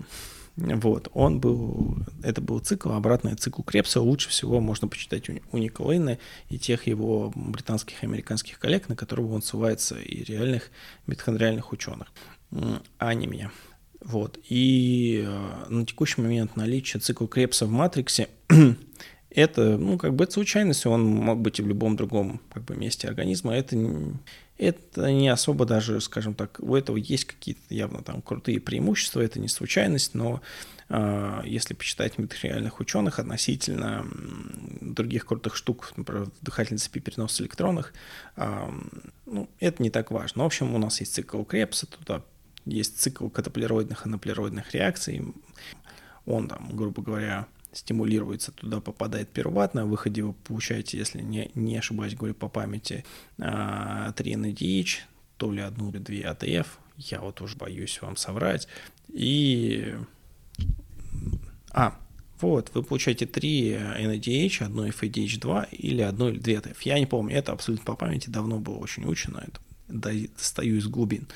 Вот, 0.55 1.09
он 1.13 1.39
был, 1.39 1.97
это 2.21 2.41
был 2.41 2.59
цикл, 2.59 2.91
обратный 2.91 3.35
цикл 3.35 3.61
Крепса. 3.61 4.01
Лучше 4.01 4.29
всего 4.29 4.59
можно 4.59 4.87
почитать 4.87 5.29
у, 5.29 5.39
у 5.51 5.57
Николайна 5.57 6.17
и 6.49 6.59
тех 6.59 6.87
его 6.87 7.31
британских 7.33 8.03
и 8.03 8.05
американских 8.05 8.59
коллег, 8.59 8.89
на 8.89 8.95
которого 8.95 9.33
он 9.33 9.41
ссылается, 9.41 9.97
и 9.99 10.23
реальных 10.23 10.71
митохондриальных 11.07 11.71
ученых, 11.71 12.11
а 12.97 13.13
не 13.13 13.27
меня. 13.27 13.51
Вот. 14.01 14.39
И 14.47 15.23
э, 15.25 15.65
на 15.69 15.85
текущий 15.85 16.21
момент 16.21 16.55
наличие 16.55 16.99
цикла 17.01 17.27
Крепса 17.27 17.65
в 17.65 17.71
матриксе 17.71 18.29
это, 19.29 19.77
ну, 19.77 19.97
как 19.97 20.15
бы 20.15 20.23
это 20.23 20.33
случайность, 20.33 20.85
он 20.85 21.05
мог 21.05 21.39
быть 21.39 21.59
и 21.59 21.61
в 21.61 21.67
любом 21.67 21.95
другом 21.95 22.41
как 22.51 22.63
бы, 22.63 22.75
месте 22.75 23.07
организма. 23.07 23.55
Это 23.55 23.75
это 24.59 25.09
не 25.09 25.29
особо 25.29 25.65
даже, 25.65 26.01
скажем 26.01 26.33
так, 26.33 26.59
у 26.59 26.75
этого 26.75 26.97
есть 26.97 27.23
какие-то 27.23 27.61
явно 27.73 28.03
там 28.03 28.21
крутые 28.21 28.59
преимущества, 28.59 29.21
это 29.21 29.39
не 29.39 29.47
случайность, 29.47 30.13
но 30.13 30.41
э, 30.89 31.41
если 31.45 31.73
почитать 31.73 32.17
материальных 32.17 32.81
ученых 32.81 33.19
относительно 33.19 34.05
других 34.81 35.25
крутых 35.25 35.55
штук, 35.55 35.93
например, 35.95 36.27
дыхательной 36.41 36.79
цепи 36.79 36.99
переноса 36.99 37.41
электронных, 37.41 37.93
э, 38.35 38.69
ну, 39.25 39.49
это 39.61 39.81
не 39.81 39.89
так 39.89 40.11
важно. 40.11 40.43
В 40.43 40.47
общем, 40.47 40.75
у 40.75 40.77
нас 40.77 40.99
есть 40.99 41.13
цикл 41.13 41.43
Крепса, 41.43 41.87
туда 41.87 42.21
есть 42.65 42.99
цикл 42.99 43.29
катаполироидных 43.29 44.05
и 44.05 44.09
анаполироидных 44.09 44.73
реакций, 44.73 45.23
он 46.25 46.49
там, 46.49 46.69
грубо 46.73 47.01
говоря, 47.01 47.47
стимулируется, 47.71 48.51
туда 48.51 48.81
попадает 48.81 49.29
пируват, 49.29 49.73
на 49.73 49.85
выходе 49.85 50.23
вы 50.23 50.33
получаете, 50.33 50.97
если 50.97 51.21
не, 51.21 51.51
не 51.55 51.77
ошибаюсь, 51.77 52.15
говорю 52.15 52.33
по 52.33 52.49
памяти, 52.49 53.05
3 53.37 53.45
NADH, 53.45 54.99
то 55.37 55.51
ли 55.51 55.61
одну 55.61 55.89
или 55.89 55.99
две 55.99 56.23
АТФ, 56.23 56.79
я 56.97 57.21
вот 57.21 57.41
уже 57.41 57.55
боюсь 57.55 58.01
вам 58.01 58.17
соврать, 58.17 58.67
и... 59.07 59.95
А, 61.71 61.97
вот, 62.41 62.71
вы 62.73 62.83
получаете 62.83 63.25
3 63.25 63.71
NADH, 63.71 64.63
одну 64.63 64.87
FADH2 64.87 65.69
или 65.71 66.01
одну 66.01 66.29
или 66.29 66.39
две 66.39 66.55
ATF. 66.55 66.77
Я 66.81 66.97
не 66.97 67.05
помню, 67.05 67.35
это 67.35 67.51
абсолютно 67.51 67.85
по 67.85 67.95
памяти, 67.95 68.29
давно 68.29 68.59
было 68.59 68.77
очень 68.77 69.05
учено, 69.05 69.43
это 69.45 69.59
достаю 69.87 70.77
из 70.77 70.87
глубин. 70.87 71.27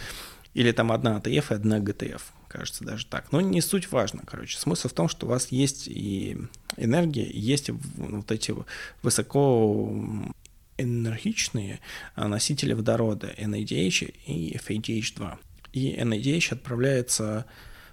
Или 0.53 0.71
там 0.71 0.91
одна 0.91 1.17
АТФ 1.17 1.51
и 1.51 1.53
одна 1.53 1.79
ГТФ 1.79 2.33
кажется, 2.53 2.83
даже 2.83 3.05
так. 3.07 3.31
Но 3.31 3.41
не 3.41 3.61
суть 3.61 3.91
важно, 3.91 4.21
короче. 4.25 4.59
Смысл 4.59 4.87
в 4.87 4.93
том, 4.93 5.09
что 5.09 5.25
у 5.25 5.29
вас 5.29 5.47
есть 5.47 5.87
и 5.87 6.37
энергия, 6.77 7.27
есть 7.29 7.69
вот 7.69 8.31
эти 8.31 8.53
высоко 9.01 9.91
энергичные 10.77 11.79
носители 12.15 12.73
водорода 12.73 13.33
NADH 13.37 14.13
и 14.27 14.55
FADH2. 14.57 15.37
И 15.73 15.95
NADH 15.95 16.53
отправляется 16.53 17.45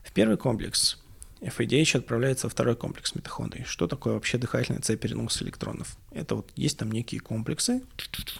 в 0.04 0.12
первый 0.12 0.36
комплекс, 0.36 0.98
FADH 1.40 1.96
отправляется 1.96 2.46
во 2.46 2.50
второй 2.50 2.76
комплекс 2.76 3.14
митохондрий. 3.14 3.64
Что 3.64 3.86
такое 3.86 4.12
вообще 4.12 4.36
дыхательная 4.36 4.82
цепь 4.82 5.00
переноса 5.00 5.42
электронов? 5.42 5.96
Это 6.10 6.34
вот 6.34 6.50
есть 6.54 6.76
там 6.76 6.92
некие 6.92 7.22
комплексы, 7.22 7.82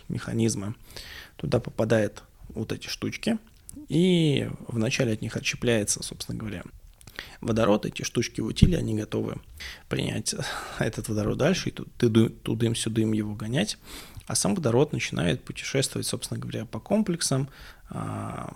механизмы. 0.08 0.74
Туда 1.36 1.60
попадает 1.60 2.22
вот 2.50 2.72
эти 2.72 2.88
штучки– 2.88 3.38
и 3.88 4.48
вначале 4.68 5.12
от 5.12 5.22
них 5.22 5.36
отщепляется, 5.36 6.02
собственно 6.02 6.38
говоря, 6.38 6.62
водород, 7.40 7.86
эти 7.86 8.02
штучки 8.02 8.40
в 8.40 8.46
утиле, 8.46 8.78
они 8.78 8.94
готовы 8.94 9.36
принять 9.88 10.34
этот 10.78 11.08
водород 11.08 11.38
дальше 11.38 11.70
и 11.70 11.72
тудым-сюдым 11.72 13.12
его 13.12 13.34
гонять, 13.34 13.78
а 14.26 14.34
сам 14.34 14.54
водород 14.54 14.92
начинает 14.92 15.42
путешествовать, 15.42 16.06
собственно 16.06 16.40
говоря, 16.40 16.64
по 16.64 16.78
комплексам, 16.78 17.48
а, 17.88 18.52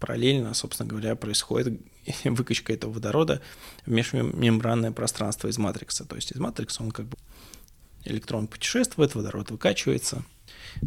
параллельно, 0.00 0.54
собственно 0.54 0.88
говоря, 0.88 1.14
происходит 1.14 1.80
выкачка 2.24 2.72
этого 2.72 2.92
водорода 2.92 3.40
в 3.86 3.90
межмембранное 3.90 4.92
пространство 4.92 5.48
из 5.48 5.58
матрикса. 5.58 6.04
То 6.04 6.16
есть 6.16 6.32
из 6.32 6.40
матрикса 6.40 6.82
он 6.82 6.90
как 6.90 7.06
бы 7.06 7.16
электрон 8.04 8.46
путешествует, 8.46 9.14
водород 9.14 9.50
выкачивается– 9.50 10.24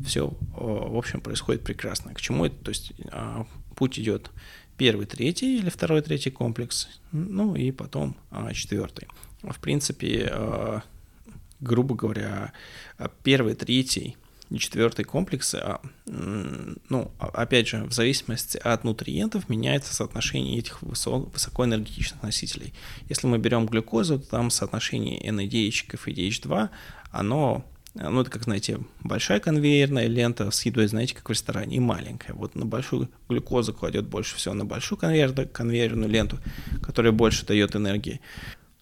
все, 0.05 0.33
в 0.53 0.97
общем, 0.97 1.21
происходит 1.21 1.63
прекрасно. 1.63 2.13
К 2.13 2.21
чему 2.21 2.45
это? 2.45 2.55
То 2.63 2.69
есть 2.69 2.93
а, 3.11 3.45
путь 3.75 3.99
идет 3.99 4.31
первый, 4.77 5.05
третий 5.05 5.59
или 5.59 5.69
второй, 5.69 6.01
третий 6.01 6.31
комплекс, 6.31 6.87
ну 7.11 7.55
и 7.55 7.71
потом 7.71 8.15
а, 8.31 8.53
четвертый. 8.53 9.07
В 9.43 9.59
принципе, 9.59 10.29
а, 10.31 10.81
грубо 11.59 11.95
говоря, 11.95 12.53
первый, 13.23 13.55
третий 13.55 14.17
и 14.49 14.57
четвертый 14.57 15.05
комплекс, 15.05 15.55
ну, 16.05 17.11
опять 17.19 17.69
же, 17.69 17.85
в 17.85 17.93
зависимости 17.93 18.57
от 18.57 18.83
нутриентов 18.83 19.47
меняется 19.47 19.93
соотношение 19.93 20.59
этих 20.59 20.81
высокоэнергетичных 20.81 22.21
носителей. 22.21 22.73
Если 23.07 23.27
мы 23.27 23.37
берем 23.37 23.65
глюкозу, 23.65 24.19
то 24.19 24.27
там 24.27 24.49
соотношение 24.49 25.21
NADH 25.23 25.87
к 25.87 25.93
FADH2, 25.95 26.69
оно 27.11 27.65
ну, 27.93 28.21
это, 28.21 28.29
как 28.29 28.43
знаете, 28.43 28.79
большая 29.01 29.39
конвейерная 29.39 30.07
лента 30.07 30.49
с 30.49 30.65
едой, 30.65 30.87
знаете, 30.87 31.13
как 31.15 31.27
в 31.27 31.31
ресторане, 31.31 31.77
и 31.77 31.79
маленькая. 31.79 32.33
Вот 32.33 32.55
на 32.55 32.65
большую 32.65 33.09
глюкозу 33.27 33.73
кладет 33.73 34.07
больше 34.07 34.35
всего 34.37 34.53
на 34.53 34.65
большую 34.65 34.97
конвейер, 34.97 35.47
конвейерную 35.47 36.09
ленту, 36.09 36.39
которая 36.81 37.11
больше 37.11 37.45
дает 37.45 37.75
энергии. 37.75 38.21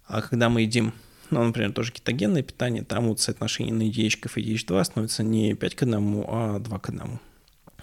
А 0.05 0.22
когда 0.22 0.49
мы 0.49 0.62
едим 0.62 0.93
ну, 1.32 1.43
например, 1.43 1.74
тоже 1.74 1.91
кетогенное 1.91 2.41
питание, 2.41 2.84
там 2.84 3.07
вот 3.07 3.20
соотношение 3.20 3.74
на 3.74 3.84
EDH 3.84 4.18
к 4.20 4.26
FADH2 4.26 4.84
становится 4.84 5.24
не 5.24 5.53
5 5.53 5.76
к 5.76 5.84
1, 5.84 6.24
а 6.28 6.60
2 6.60 6.80
к 6.80 6.89
1. 6.89 7.20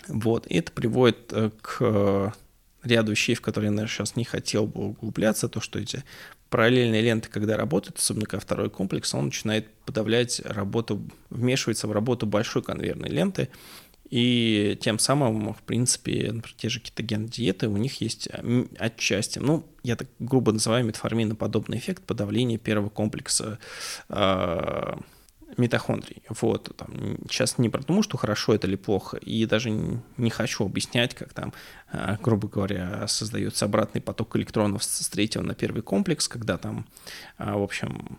Вот, 0.09 0.47
и 0.49 0.57
это 0.57 0.73
приводит 0.73 1.33
э, 1.33 1.51
к 1.63 2.35
ряду 2.83 3.13
вещей, 3.13 3.35
в 3.35 3.41
которые 3.41 3.69
я, 3.69 3.71
наверное, 3.73 3.93
сейчас 3.93 4.17
не 4.17 4.25
хотел 4.25 4.67
бы 4.67 4.89
углубляться, 4.89 5.49
то, 5.49 5.61
что 5.61 5.79
эти 5.79 6.05
параллельные 6.51 7.03
ленты, 7.03 7.29
когда 7.29 7.57
работают, 7.57 7.99
особенно 7.99 8.27
когда 8.27 8.41
второй 8.41 8.71
комплекс, 8.71 9.13
он 9.15 9.27
начинает 9.27 9.69
подавлять 9.85 10.41
работу, 10.45 11.03
вмешивается 11.31 11.89
в 11.89 11.93
работу 11.93 12.27
большой 12.27 12.63
конвейерной 12.63 13.09
ленты, 13.09 13.49
и 14.09 14.79
тем 14.81 15.01
самым, 15.01 15.53
в 15.53 15.63
принципе, 15.63 16.31
например, 16.33 16.55
те 16.57 16.69
же 16.69 16.79
кетогенные 16.81 17.29
диеты, 17.29 17.69
у 17.69 17.77
них 17.77 18.01
есть 18.01 18.29
отчасти, 18.79 19.41
ну, 19.41 19.67
я 19.83 19.97
так 19.97 20.09
грубо 20.21 20.53
называю 20.53 20.85
метформиноподобный 20.85 21.79
эффект 21.79 22.05
подавления 22.05 22.59
первого 22.59 22.89
комплекса 22.89 23.59
э, 24.09 24.95
митохондрий. 25.57 26.23
Вот, 26.29 26.75
там, 26.77 27.19
сейчас 27.29 27.59
не 27.59 27.69
потому, 27.69 28.03
что 28.03 28.17
хорошо 28.17 28.55
это 28.55 28.67
или 28.67 28.77
плохо, 28.77 29.17
и 29.17 29.47
даже 29.47 29.71
не 29.71 30.31
хочу 30.31 30.65
объяснять, 30.65 31.15
как 31.15 31.33
там, 31.33 31.53
э, 31.93 32.17
грубо 32.23 32.49
говоря, 32.49 33.07
создается 33.09 33.65
обратный 33.65 34.01
поток 34.01 34.37
электронов 34.37 34.85
с 34.85 35.09
третьего 35.09 35.43
на 35.43 35.55
первый 35.55 35.83
комплекс, 35.83 36.29
когда 36.29 36.59
там, 36.59 36.87
э, 37.39 37.53
в 37.53 37.63
общем, 37.63 38.19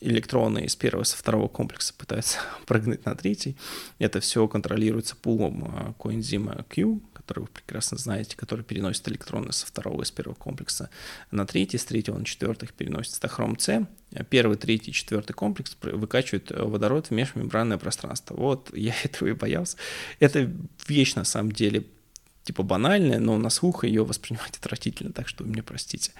электроны 0.00 0.60
из 0.60 0.76
первого 0.76 1.04
со 1.04 1.16
второго 1.16 1.48
комплекса 1.48 1.94
пытаются 1.94 2.38
прыгнуть 2.66 3.04
на 3.04 3.14
третий. 3.14 3.56
Это 3.98 4.20
все 4.20 4.46
контролируется 4.48 5.16
пулом 5.16 5.64
а, 5.64 5.92
коэнзима 5.98 6.64
Q, 6.68 7.00
который 7.30 7.44
вы 7.44 7.46
прекрасно 7.46 7.96
знаете, 7.96 8.36
который 8.36 8.64
переносит 8.64 9.06
электроны 9.08 9.52
со 9.52 9.64
второго 9.64 10.02
из 10.02 10.10
первого 10.10 10.34
комплекса 10.34 10.90
на 11.30 11.46
третий, 11.46 11.78
с 11.78 11.84
третьего 11.84 12.18
на 12.18 12.24
четвертый 12.24 12.68
переносит 12.76 13.14
стахром 13.14 13.56
С. 13.56 13.86
Первый, 14.30 14.56
третий, 14.56 14.92
четвертый 14.92 15.32
комплекс 15.32 15.76
выкачивает 15.80 16.50
водород 16.50 17.06
в 17.06 17.10
межмембранное 17.12 17.78
пространство. 17.78 18.34
Вот 18.34 18.70
я 18.76 18.94
этого 19.04 19.28
и 19.28 19.32
боялся. 19.32 19.76
Это 20.18 20.50
вещь 20.88 21.14
на 21.14 21.22
самом 21.22 21.52
деле 21.52 21.86
типа 22.42 22.64
банальная, 22.64 23.20
но 23.20 23.38
на 23.38 23.50
слух 23.50 23.84
ее 23.84 24.04
воспринимать 24.04 24.56
отвратительно, 24.60 25.12
так 25.12 25.28
что 25.28 25.44
вы 25.44 25.50
мне 25.50 25.62
простите. 25.62 26.12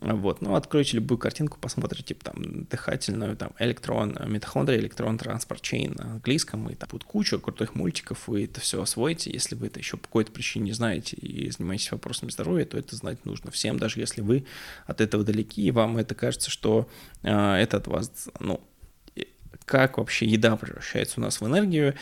Вот, 0.00 0.40
ну, 0.40 0.54
откройте 0.54 0.96
любую 0.96 1.18
картинку, 1.18 1.58
посмотрите, 1.60 2.14
типа, 2.14 2.24
там, 2.24 2.64
дыхательную, 2.64 3.36
там, 3.36 3.52
электрон, 3.58 4.16
митохондрия, 4.26 4.78
электрон, 4.78 5.18
транспорт, 5.18 5.60
чейн 5.60 5.92
на 5.92 6.12
английском, 6.12 6.70
и 6.70 6.74
там 6.74 6.88
будет 6.90 7.04
куча 7.04 7.38
крутых 7.38 7.74
мультиков, 7.74 8.26
вы 8.26 8.44
это 8.44 8.60
все 8.60 8.80
освоите. 8.80 9.30
Если 9.30 9.54
вы 9.54 9.66
это 9.66 9.78
еще 9.78 9.98
по 9.98 10.04
какой-то 10.04 10.32
причине 10.32 10.66
не 10.66 10.72
знаете 10.72 11.16
и 11.16 11.50
занимаетесь 11.50 11.92
вопросами 11.92 12.30
здоровья, 12.30 12.64
то 12.64 12.78
это 12.78 12.96
знать 12.96 13.26
нужно 13.26 13.50
всем, 13.50 13.78
даже 13.78 14.00
если 14.00 14.22
вы 14.22 14.46
от 14.86 15.02
этого 15.02 15.22
далеки, 15.22 15.62
и 15.62 15.70
вам 15.70 15.98
это 15.98 16.14
кажется, 16.14 16.50
что 16.50 16.88
э, 17.22 17.30
это 17.30 17.76
от 17.76 17.86
вас, 17.86 18.30
ну, 18.38 18.62
как 19.66 19.98
вообще 19.98 20.24
еда 20.26 20.56
превращается 20.56 21.20
у 21.20 21.22
нас 21.22 21.42
в 21.42 21.46
энергию, 21.46 21.94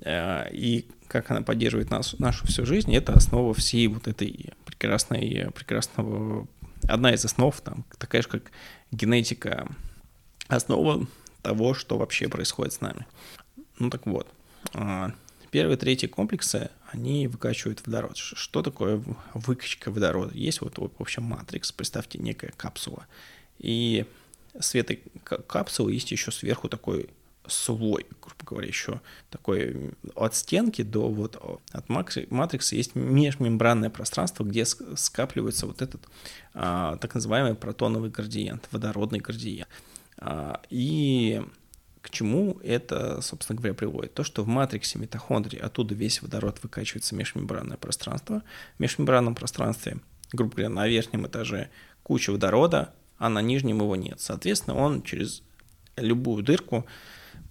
э, 0.00 0.50
и 0.52 0.88
как 1.06 1.30
она 1.30 1.42
поддерживает 1.42 1.90
нас, 1.90 2.18
нашу 2.18 2.48
всю 2.48 2.66
жизнь, 2.66 2.92
это 2.96 3.12
основа 3.12 3.54
всей 3.54 3.86
вот 3.86 4.08
этой 4.08 4.52
прекрасной, 4.66 5.52
прекрасного 5.54 6.48
одна 6.88 7.12
из 7.14 7.24
основ, 7.24 7.58
там, 7.60 7.84
такая 7.98 8.22
же, 8.22 8.28
как 8.28 8.50
генетика, 8.90 9.68
основа 10.48 11.06
того, 11.42 11.74
что 11.74 11.98
вообще 11.98 12.28
происходит 12.28 12.72
с 12.74 12.80
нами. 12.80 13.06
Ну 13.78 13.90
так 13.90 14.06
вот, 14.06 14.26
а, 14.72 15.12
первые, 15.50 15.76
третьи 15.76 16.06
комплексы, 16.06 16.70
они 16.90 17.26
выкачивают 17.26 17.86
водород. 17.86 18.16
Что 18.16 18.62
такое 18.62 19.02
выкачка 19.34 19.90
водорода? 19.90 20.34
Есть 20.34 20.60
вот, 20.60 20.78
в 20.78 20.90
общем, 20.98 21.24
матрикс, 21.24 21.72
представьте, 21.72 22.18
некая 22.18 22.52
капсула. 22.56 23.06
И 23.58 24.06
с 24.58 24.74
этой 24.74 25.02
капсулы 25.24 25.92
есть 25.92 26.10
еще 26.12 26.30
сверху 26.30 26.68
такой 26.68 27.10
слой, 27.46 28.06
грубо 28.20 28.44
говоря, 28.44 28.68
еще 28.68 29.00
такой 29.30 29.92
от 30.14 30.34
стенки 30.34 30.82
до 30.82 31.08
вот 31.08 31.62
от 31.72 31.88
матрикса 31.88 32.76
есть 32.76 32.94
межмембранное 32.94 33.90
пространство, 33.90 34.44
где 34.44 34.64
скапливается 34.64 35.66
вот 35.66 35.82
этот 35.82 36.02
а, 36.54 36.96
так 36.96 37.14
называемый 37.14 37.54
протоновый 37.54 38.10
градиент, 38.10 38.68
водородный 38.70 39.20
градиент. 39.20 39.68
А, 40.18 40.60
и 40.70 41.42
к 42.00 42.10
чему 42.10 42.58
это, 42.62 43.20
собственно 43.22 43.56
говоря, 43.56 43.74
приводит? 43.74 44.14
То, 44.14 44.24
что 44.24 44.42
в 44.42 44.46
матриксе 44.46 44.98
митохондрий 44.98 45.58
оттуда 45.58 45.94
весь 45.94 46.20
водород 46.22 46.58
выкачивается 46.62 47.14
в 47.14 47.18
межмембранное 47.18 47.78
пространство. 47.78 48.42
В 48.76 48.80
межмембранном 48.80 49.34
пространстве, 49.34 49.98
грубо 50.32 50.52
говоря, 50.52 50.68
на 50.68 50.86
верхнем 50.86 51.26
этаже 51.26 51.70
куча 52.02 52.30
водорода, 52.30 52.92
а 53.16 53.28
на 53.28 53.40
нижнем 53.40 53.78
его 53.78 53.96
нет. 53.96 54.20
Соответственно, 54.20 54.76
он 54.76 55.02
через 55.02 55.42
любую 55.96 56.42
дырку 56.42 56.84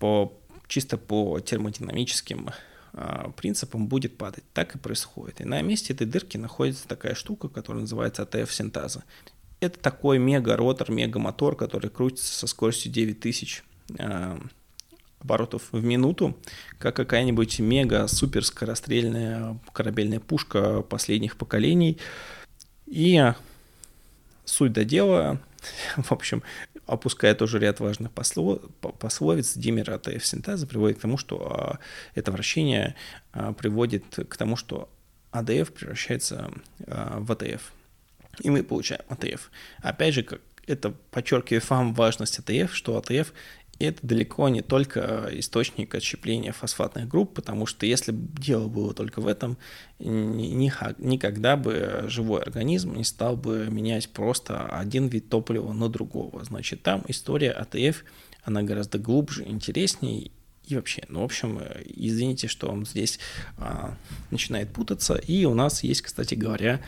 по, 0.04 0.34
чисто 0.68 0.98
по 0.98 1.40
термодинамическим 1.40 2.50
а, 2.92 3.32
принципам 3.38 3.88
будет 3.88 4.18
падать. 4.18 4.44
Так 4.52 4.76
и 4.76 4.78
происходит. 4.78 5.40
И 5.40 5.46
на 5.46 5.62
месте 5.62 5.94
этой 5.94 6.06
дырки 6.06 6.36
находится 6.36 6.86
такая 6.90 7.16
штука, 7.16 7.48
которая 7.48 7.84
называется 7.84 8.24
АТФ-синтаза. 8.24 9.06
Это 9.62 9.80
такой 9.80 10.18
мега-ротор, 10.18 10.92
мега-мотор, 10.92 11.56
который 11.56 11.90
крутится 11.90 12.38
со 12.38 12.48
скоростью 12.48 12.92
9000 12.92 13.64
э, 13.98 14.38
оборотов 15.22 15.70
в 15.72 15.82
минуту, 15.82 16.38
как 16.80 16.98
какая-нибудь 16.98 17.60
мега-супер 17.60 18.44
скорострельная 18.44 19.58
корабельная 19.72 20.20
пушка 20.20 20.82
последних 20.82 21.38
поколений. 21.38 21.98
И 22.88 23.24
суть 24.44 24.74
до 24.74 24.84
дела, 24.84 25.40
в 25.96 26.12
общем, 26.12 26.44
опуская 26.86 27.36
тоже 27.36 27.60
ряд 27.60 27.80
важных 27.80 28.12
послов, 28.12 28.60
пословиц, 29.00 29.56
димер 29.56 29.92
АТФ-синтазы 29.92 30.68
приводит 30.68 30.98
к 30.98 31.02
тому, 31.02 31.18
что 31.18 31.38
а, 31.38 31.80
это 32.16 32.32
вращение 32.32 32.96
а, 33.32 33.54
приводит 33.54 34.04
к 34.30 34.38
тому, 34.38 34.56
что 34.56 34.90
АДФ 35.32 35.72
превращается 35.74 36.52
а, 36.88 37.20
в 37.20 37.32
АТФ. 37.32 37.72
И 38.42 38.50
мы 38.50 38.64
получаем 38.64 39.02
АТФ. 39.10 39.52
Опять 39.82 40.14
же, 40.14 40.24
как 40.24 40.42
это 40.68 40.92
подчеркивает 41.12 41.70
вам 41.70 41.94
важность 41.94 42.40
АТФ, 42.40 42.74
что 42.74 42.98
АТФ 42.98 43.34
это 43.80 44.00
далеко 44.06 44.50
не 44.50 44.62
только 44.62 45.30
источник 45.32 45.94
отщепления 45.96 46.52
фосфатных 46.52 47.08
групп, 47.08 47.34
потому 47.34 47.66
что 47.66 47.86
если 47.86 48.12
бы 48.12 48.42
дело 48.42 48.68
было 48.68 48.94
только 48.94 49.20
в 49.20 49.28
этом, 49.28 49.58
никогда 50.00 51.58
бы 51.58 52.06
живой 52.08 52.42
организм 52.42 52.96
не 52.96 53.04
стал 53.04 53.36
бы 53.36 53.68
менять 53.70 54.10
просто 54.10 54.66
один 54.68 55.08
вид 55.08 55.30
топлива 55.30 55.74
на 55.74 55.90
другого. 55.90 56.44
Значит, 56.44 56.84
там 56.84 57.04
история 57.08 57.52
АТФ, 57.52 58.04
она 58.44 58.64
гораздо 58.64 59.00
глубже, 59.00 59.44
интереснее 59.48 60.32
и 60.66 60.76
вообще, 60.76 61.04
ну, 61.10 61.22
в 61.22 61.26
общем, 61.26 61.62
извините, 61.86 62.48
что 62.48 62.70
он 62.70 62.86
здесь 62.86 63.20
а, 63.58 63.98
начинает 64.32 64.72
путаться. 64.72 65.16
И 65.16 65.44
у 65.44 65.54
нас 65.54 65.84
есть, 65.84 66.02
кстати 66.02 66.36
говоря, 66.36 66.80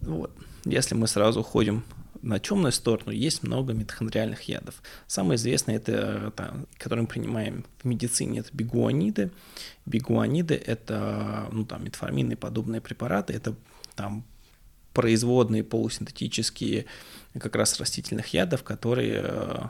вот, 0.00 0.32
если 0.64 0.96
мы 0.96 1.06
сразу 1.06 1.42
ходим 1.42 1.84
на 2.22 2.38
темную 2.38 2.72
сторону 2.72 3.10
есть 3.10 3.42
много 3.42 3.72
митохондриальных 3.72 4.42
ядов. 4.42 4.82
Самый 5.06 5.36
известный, 5.36 5.74
это, 5.74 6.32
это 6.34 6.66
который 6.78 7.00
мы 7.00 7.06
принимаем 7.06 7.64
в 7.82 7.84
медицине, 7.84 8.40
это 8.40 8.50
бигуаниды. 8.52 9.30
Бигуаниды– 9.86 10.54
это 10.66 11.48
ну, 11.52 11.64
там, 11.64 11.84
метформины 11.84 12.36
подобные 12.36 12.80
препараты, 12.80 13.32
это 13.32 13.54
там 13.96 14.24
производные 14.94 15.64
полусинтетические 15.64 16.86
как 17.38 17.56
раз 17.56 17.78
растительных 17.80 18.28
ядов, 18.28 18.62
которые 18.62 19.22
э, 19.24 19.62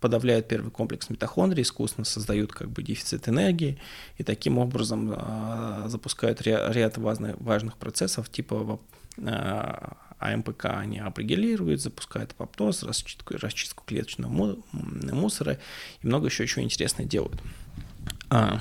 подавляют 0.00 0.48
первый 0.48 0.70
комплекс 0.70 1.08
митохондрий, 1.08 1.62
искусственно 1.62 2.04
создают 2.04 2.52
как 2.52 2.70
бы 2.70 2.82
дефицит 2.82 3.28
энергии 3.28 3.78
и 4.18 4.24
таким 4.24 4.58
образом 4.58 5.14
э, 5.16 5.84
запускают 5.86 6.42
ряд 6.42 6.98
важных, 6.98 7.40
важных 7.40 7.76
процессов 7.78 8.28
типа 8.28 8.80
э, 9.16 9.88
а 10.24 10.34
МПК 10.34 10.66
они 10.66 10.98
апрегелируют, 10.98 11.82
запускают 11.82 12.32
апоптоз, 12.32 12.82
расчистку, 12.82 13.34
расчистку 13.36 13.84
клеточного 13.84 14.56
мусора 14.72 15.58
и 16.02 16.06
много 16.06 16.28
еще 16.28 16.46
чего 16.46 16.64
интересного 16.64 17.06
делают. 17.06 17.42
А, 18.30 18.60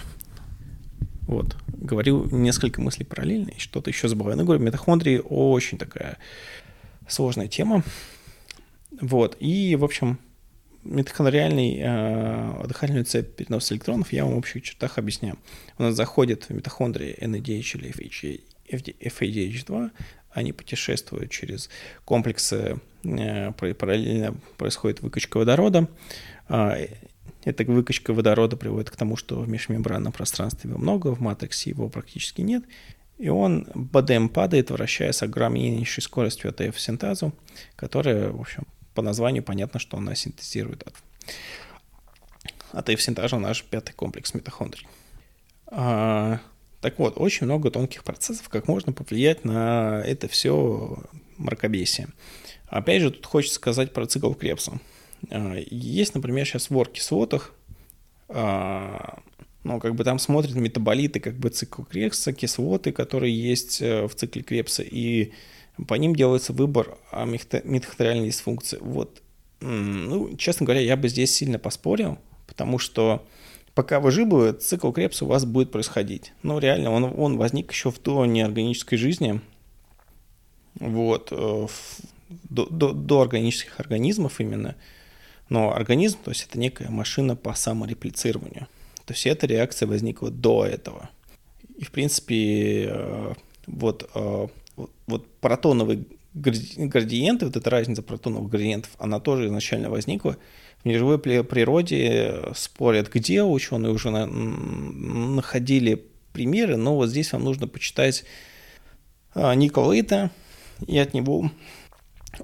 вот, 1.22 1.56
говорю 1.68 2.26
несколько 2.32 2.82
мыслей 2.82 3.06
параллельно 3.06 3.52
и 3.52 3.60
что-то 3.60 3.90
еще 3.90 4.10
забываю. 4.10 4.36
Ну, 4.36 4.44
говорю, 4.44 4.62
митохондрии 4.62 5.22
очень 5.24 5.78
такая 5.78 6.18
сложная 7.08 7.48
тема. 7.48 7.82
Вот, 9.00 9.38
и, 9.40 9.78
в 9.78 9.86
общем, 9.86 10.20
митохондриальный 10.84 11.80
э, 11.82 12.68
дыхательную 12.68 13.06
цепь 13.06 13.38
переноса 13.38 13.74
электронов 13.74 14.12
я 14.12 14.26
вам 14.26 14.36
в 14.36 14.38
общих 14.38 14.64
чертах 14.64 14.98
объясняю. 14.98 15.38
У 15.78 15.84
нас 15.84 15.96
заходит 15.96 16.50
в 16.50 16.50
митохондрии 16.50 17.18
NADH 17.22 17.78
или 17.78 17.94
FADH2, 18.70 19.92
они 20.34 20.54
путешествуют 20.54 21.32
через 21.32 21.70
комплексы, 22.06 22.80
э, 23.04 23.52
параллельно 23.52 24.36
происходит 24.58 25.02
выкачка 25.02 25.38
водорода. 25.38 25.88
А, 26.48 26.78
эта 27.44 27.64
выкачка 27.66 28.14
водорода 28.14 28.58
приводит 28.58 28.90
к 28.90 28.96
тому, 28.96 29.16
что 29.16 29.40
в 29.40 29.48
межмембранном 29.48 30.12
пространстве 30.12 30.70
его 30.70 30.80
много, 30.80 31.08
в 31.14 31.22
матриксе 31.22 31.72
его 31.72 31.90
практически 31.90 32.42
нет, 32.42 32.64
и 33.18 33.30
он 33.30 33.68
БДМ 33.74 34.28
падает, 34.30 34.72
вращаясь 34.72 35.18
с 35.18 35.24
огромнейшей 35.24 36.02
скоростью 36.02 36.50
АТФ-синтазу, 36.50 37.34
которая, 37.76 38.32
в 38.32 38.42
общем, 38.42 38.64
по 38.94 39.02
названию 39.02 39.44
понятно, 39.44 39.80
что 39.80 39.98
она 39.98 40.16
синтезирует 40.16 40.86
от 42.72 42.90
эвсинтажа 42.90 43.38
наш 43.38 43.64
пятый 43.64 43.94
комплекс 43.94 44.34
митохондрий. 44.34 44.88
Так 46.84 47.00
вот, 47.00 47.14
очень 47.16 47.46
много 47.46 47.72
тонких 47.72 48.04
процессов, 48.04 48.50
как 48.50 48.68
можно 48.68 48.92
повлиять 48.92 49.46
на 49.46 50.04
это 50.06 50.28
все 50.28 50.98
мракобесие. 51.38 52.10
Опять 52.68 53.02
же, 53.02 53.12
тут 53.12 53.26
хочется 53.26 53.56
сказать 53.56 53.94
про 53.94 54.06
цикл 54.06 54.34
Крепса. 54.34 54.82
А, 55.32 55.56
есть, 55.72 56.14
например, 56.14 56.46
сейчас 56.46 56.70
в 56.70 56.78
орг-кислотах, 56.78 57.54
а, 58.28 59.20
ну, 59.64 59.80
как 59.80 59.96
бы 59.96 60.04
там 60.04 60.20
смотрят 60.20 60.56
метаболиты, 60.56 61.22
как 61.22 61.36
бы 61.36 61.52
цикл 61.52 61.84
Крепса, 61.84 62.34
кислоты, 62.34 62.92
которые 62.92 63.34
есть 63.34 63.82
э, 63.82 64.06
в 64.06 64.14
цикле 64.14 64.44
Крепса, 64.44 64.84
и 64.84 65.32
по 65.88 65.94
ним 65.94 66.14
делается 66.14 66.52
выбор 66.52 66.98
о 67.12 67.24
митохондриальной 67.24 68.26
дисфункции. 68.26 68.78
Вот, 68.82 69.22
ну, 69.62 70.36
честно 70.36 70.66
говоря, 70.66 70.82
я 70.82 70.98
бы 70.98 71.08
здесь 71.08 71.34
сильно 71.34 71.60
поспорил, 71.60 72.18
потому 72.46 72.78
что 72.78 73.26
пока 73.76 74.00
вы 74.00 74.12
живы, 74.12 74.54
цикл 74.54 74.92
Крепса 74.92 75.26
у 75.26 75.28
вас 75.28 75.46
будет 75.46 75.72
происходить. 75.72 76.34
Ну, 76.44 76.60
реально, 76.60 76.92
он, 76.92 77.14
он 77.18 77.38
возник 77.38 77.72
еще 77.72 77.92
в 77.92 78.02
до 78.02 78.26
неорганической 78.26 78.98
жизни, 78.98 79.42
вот, 80.80 81.30
э, 81.32 81.68
до, 82.50 82.66
до, 82.66 82.94
до 82.94 83.22
органических 83.22 83.80
организмов 83.80 84.40
именно. 84.40 84.76
Но 85.50 85.76
организм, 85.76 86.18
то 86.24 86.32
есть 86.32 86.48
это 86.50 86.58
некая 86.58 86.90
машина 86.90 87.36
по 87.36 87.54
самореплицированию. 87.54 88.68
То 89.06 89.14
есть 89.14 89.26
эта 89.26 89.46
реакция 89.46 89.88
возникла 89.88 90.32
до 90.32 90.66
этого. 90.66 91.10
И, 91.78 91.84
в 91.84 91.92
принципе, 91.92 92.86
э, 92.90 93.34
вот, 93.68 94.10
э, 94.16 94.48
вот 95.08 95.28
протоновый 95.42 96.08
градиенты, 96.34 97.46
вот 97.46 97.56
эта 97.56 97.70
разница 97.70 98.02
протоновых 98.02 98.50
градиентов, 98.50 98.92
она 98.98 99.20
тоже 99.20 99.48
изначально 99.48 99.90
возникла. 99.90 100.38
В 100.84 100.86
неживой 100.86 101.18
природе 101.18 102.42
спорят, 102.56 103.10
где 103.12 103.42
ученые 103.44 103.94
уже 103.94 104.10
на, 104.10 104.26
находили 104.26 106.06
примеры, 106.34 106.76
но 106.76 106.96
вот 106.96 107.10
здесь 107.10 107.32
вам 107.32 107.44
нужно 107.46 107.68
почитать 107.68 108.26
а, 109.34 109.56
Николайта 109.56 110.30
и 110.86 110.98
от 110.98 111.14
него 111.14 111.50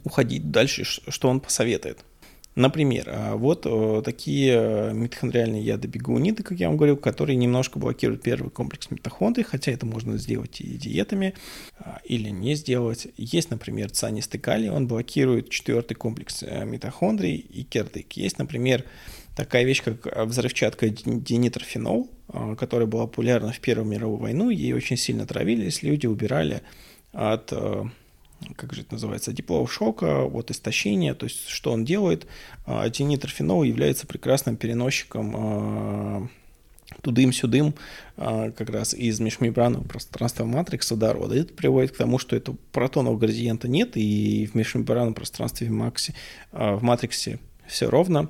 уходить 0.04 0.52
дальше, 0.52 0.84
что 0.84 1.28
он 1.28 1.42
посоветует. 1.42 2.00
Например, 2.60 3.06
а, 3.08 3.36
вот 3.38 3.66
э, 3.66 4.02
такие 4.04 4.54
э, 4.54 4.94
митохондриальные 4.94 5.64
яды 5.64 5.88
как 6.44 6.60
я 6.60 6.68
вам 6.68 6.76
говорил, 6.76 6.98
которые 6.98 7.38
немножко 7.38 7.80
блокируют 7.80 8.22
первый 8.22 8.50
комплекс 8.50 8.92
митохондрий, 8.92 9.46
хотя 9.46 9.72
это 9.72 9.86
можно 9.86 10.18
сделать 10.18 10.60
и 10.60 10.68
диетами, 10.76 11.36
а, 11.78 12.02
или 12.04 12.28
не 12.28 12.56
сделать. 12.56 13.08
Есть, 13.16 13.50
например, 13.50 13.92
цианистый 13.92 14.42
калий, 14.42 14.70
он 14.70 14.90
блокирует 14.90 15.50
четвертый 15.52 15.94
комплекс 15.94 16.44
э, 16.44 16.66
митохондрий 16.66 17.38
и 17.38 17.64
кердык. 17.64 18.12
Есть, 18.18 18.40
например, 18.40 18.84
такая 19.38 19.64
вещь, 19.64 19.82
как 19.82 20.28
взрывчатка 20.28 20.90
динитрофенол, 20.90 22.12
которая 22.58 22.88
была 22.88 23.08
популярна 23.08 23.54
в 23.54 23.62
Первую 23.62 23.88
мировую 23.88 24.20
войну, 24.20 24.50
ей 24.50 24.74
очень 24.74 24.98
сильно 24.98 25.26
травились, 25.26 25.82
люди 25.82 26.08
убирали 26.08 26.62
от 27.14 27.54
как 28.56 28.74
же 28.74 28.82
это 28.82 28.94
называется, 28.94 29.34
диплового 29.34 29.68
шока, 29.68 30.24
вот 30.24 30.52
истощения, 30.52 31.14
то 31.14 31.26
есть 31.26 31.48
что 31.48 31.72
он 31.72 31.86
делает. 31.86 32.28
Тинитрофенол 32.66 33.64
является 33.64 34.08
прекрасным 34.08 34.56
переносчиком 34.56 35.34
а, 35.36 36.28
тудым-сюдым 37.02 37.76
а, 38.18 38.52
как 38.52 38.70
раз 38.70 38.94
из 38.94 39.20
межмембранного 39.20 39.84
пространства 39.84 40.46
матрикса 40.46 40.96
водорода. 40.96 41.36
Это 41.36 41.54
приводит 41.54 41.92
к 41.92 41.98
тому, 41.98 42.18
что 42.18 42.36
этого 42.36 42.58
протонного 42.72 43.18
градиента 43.18 43.68
нет, 43.68 43.92
и 43.96 44.50
в 44.52 44.56
межмембранном 44.56 45.14
пространстве 45.14 45.68
в, 45.68 45.72
максе, 45.72 46.14
а, 46.52 46.76
в 46.76 46.84
матриксе 46.84 47.40
все 47.68 47.90
ровно 47.90 48.30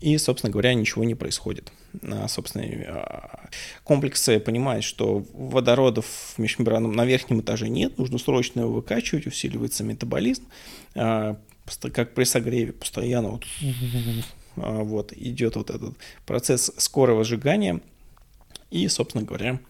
и, 0.00 0.16
собственно 0.18 0.50
говоря, 0.50 0.74
ничего 0.74 1.04
не 1.04 1.14
происходит. 1.14 1.72
А, 2.02 2.26
собственно, 2.28 2.64
а, 2.86 3.48
комплексы 3.84 4.40
понимают, 4.40 4.84
что 4.84 5.26
водородов 5.34 6.06
в 6.06 6.38
межмембранном 6.38 6.92
на 6.92 7.04
верхнем 7.04 7.40
этаже 7.40 7.68
нет, 7.68 7.98
нужно 7.98 8.18
срочно 8.18 8.60
его 8.60 8.72
выкачивать, 8.72 9.26
усиливается 9.26 9.84
метаболизм, 9.84 10.44
а, 10.94 11.36
как 11.92 12.14
при 12.14 12.24
согреве 12.24 12.72
постоянно 12.72 13.28
вот, 13.28 13.44
вот 14.56 15.12
идет 15.12 15.56
вот 15.56 15.70
этот 15.70 15.94
процесс 16.26 16.72
скорого 16.78 17.22
сжигания, 17.24 17.80
и, 18.70 18.88
собственно 18.88 19.24
говоря, 19.24 19.60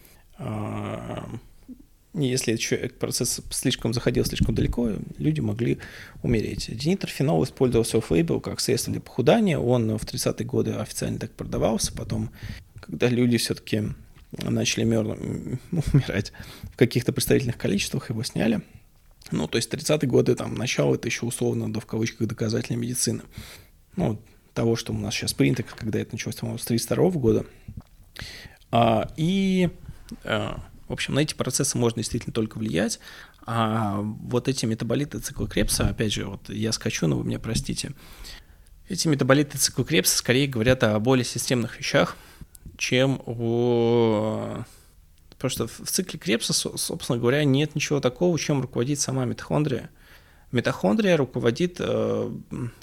если 2.13 2.55
этот 2.77 2.99
процесс 2.99 3.41
слишком 3.51 3.95
заходил 3.95 4.25
слишком 4.25 4.55
далеко, 4.55 4.91
люди 5.19 5.41
могли 5.41 5.79
умереть. 6.23 6.69
Динитрофенол 6.77 7.45
использовался 7.45 8.01
Фейбл 8.01 8.41
как 8.41 8.61
средство 8.61 8.93
для 8.93 9.01
похудания. 9.01 9.59
Он 9.59 9.97
в 9.97 10.05
30-е 10.05 10.45
годы 10.45 10.73
официально 10.73 11.19
так 11.19 11.31
продавался. 11.33 11.93
Потом, 11.93 12.31
когда 12.81 13.09
люди 13.09 13.37
все-таки 13.37 13.85
начали 14.33 14.85
мер... 14.85 15.07
умирать 15.93 16.33
в 16.65 16.77
каких-то 16.77 17.13
представительных 17.13 17.57
количествах, 17.57 18.11
его 18.11 18.25
сняли. 18.25 18.61
Ну, 19.31 19.47
то 19.47 19.57
есть 19.57 19.73
30-е 19.73 20.09
годы, 20.09 20.35
там, 20.35 20.55
начало, 20.55 20.97
это 20.97 21.07
еще 21.07 21.27
условно, 21.27 21.73
да, 21.73 21.79
в 21.79 21.87
кавычках, 21.87 22.27
доказательной 22.27 22.81
медицины. 22.81 23.23
Ну, 23.95 24.21
того, 24.55 24.75
что 24.75 24.93
у 24.93 24.99
нас 24.99 25.15
сейчас 25.15 25.33
принято, 25.33 25.63
когда 25.63 26.01
это 26.01 26.13
началось, 26.13 26.37
по-моему, 26.37 26.59
с 26.59 26.65
32 26.65 27.11
года. 27.11 27.47
А, 28.73 29.09
и 29.17 29.71
а, 30.25 30.61
в 30.91 30.93
общем, 30.93 31.15
на 31.15 31.21
эти 31.21 31.35
процессы 31.35 31.79
можно 31.79 31.99
действительно 31.99 32.33
только 32.33 32.59
влиять. 32.59 32.99
А 33.47 34.01
вот 34.01 34.49
эти 34.49 34.67
метаболиты 34.67 35.21
цикла 35.21 35.47
Крепса, 35.47 35.87
опять 35.87 36.13
же, 36.13 36.27
вот 36.27 36.49
я 36.49 36.73
скачу, 36.73 37.07
но 37.07 37.17
вы 37.17 37.25
меня 37.25 37.39
простите, 37.39 37.93
эти 38.89 39.07
метаболиты 39.07 39.57
цикла 39.57 39.85
Крепса 39.85 40.19
скорее 40.19 40.49
говорят 40.49 40.83
о 40.83 40.99
более 40.99 41.25
системных 41.25 41.79
вещах, 41.79 42.17
чем 42.77 43.23
о... 43.25 44.65
Потому 45.31 45.51
что 45.51 45.69
в 45.69 45.89
цикле 45.89 46.19
Крепса, 46.19 46.53
собственно 46.53 47.19
говоря, 47.19 47.45
нет 47.45 47.77
ничего 47.77 48.01
такого, 48.01 48.37
чем 48.37 48.61
руководит 48.61 48.99
сама 48.99 49.25
митохондрия. 49.27 49.91
Митохондрия 50.51 51.17
руководит 51.17 51.77
э, 51.79 52.33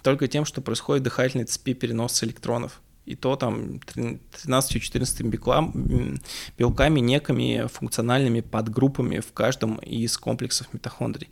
только 0.01 0.29
тем, 0.29 0.45
что 0.45 0.61
происходит 0.61 1.03
дыхательной 1.03 1.43
цепи 1.43 1.73
переноса 1.73 2.25
электронов 2.25 2.81
и 3.07 3.15
то 3.15 3.37
там 3.37 3.79
13-14 3.95 6.19
белками, 6.57 6.99
некими 6.99 7.67
функциональными 7.67 8.41
подгруппами 8.41 9.19
в 9.19 9.31
каждом 9.31 9.77
из 9.77 10.17
комплексов 10.17 10.73
митохондрий. 10.73 11.29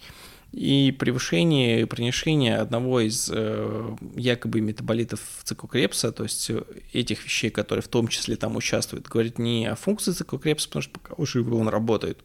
И 0.54 0.96
превышение 0.98 1.82
и 1.82 1.86
пронижение 1.86 2.56
одного 2.56 3.02
из 3.02 3.30
э, 3.30 3.96
якобы 4.16 4.62
метаболитов 4.62 5.20
цикла 5.44 5.68
Крепса, 5.68 6.14
то 6.14 6.24
есть 6.24 6.50
этих 6.94 7.26
вещей, 7.26 7.50
которые 7.50 7.84
в 7.84 7.90
том 7.90 8.08
числе 8.08 8.38
там 8.38 8.56
участвуют, 8.56 9.08
говорит 9.08 9.38
не 9.38 9.66
о 9.66 9.76
функции 9.76 10.14
цикла 10.14 10.40
Крепса, 10.40 10.70
потому 10.70 10.84
что 10.84 10.98
пока 10.98 11.14
уже 11.18 11.44
он 11.44 11.68
работает, 11.68 12.24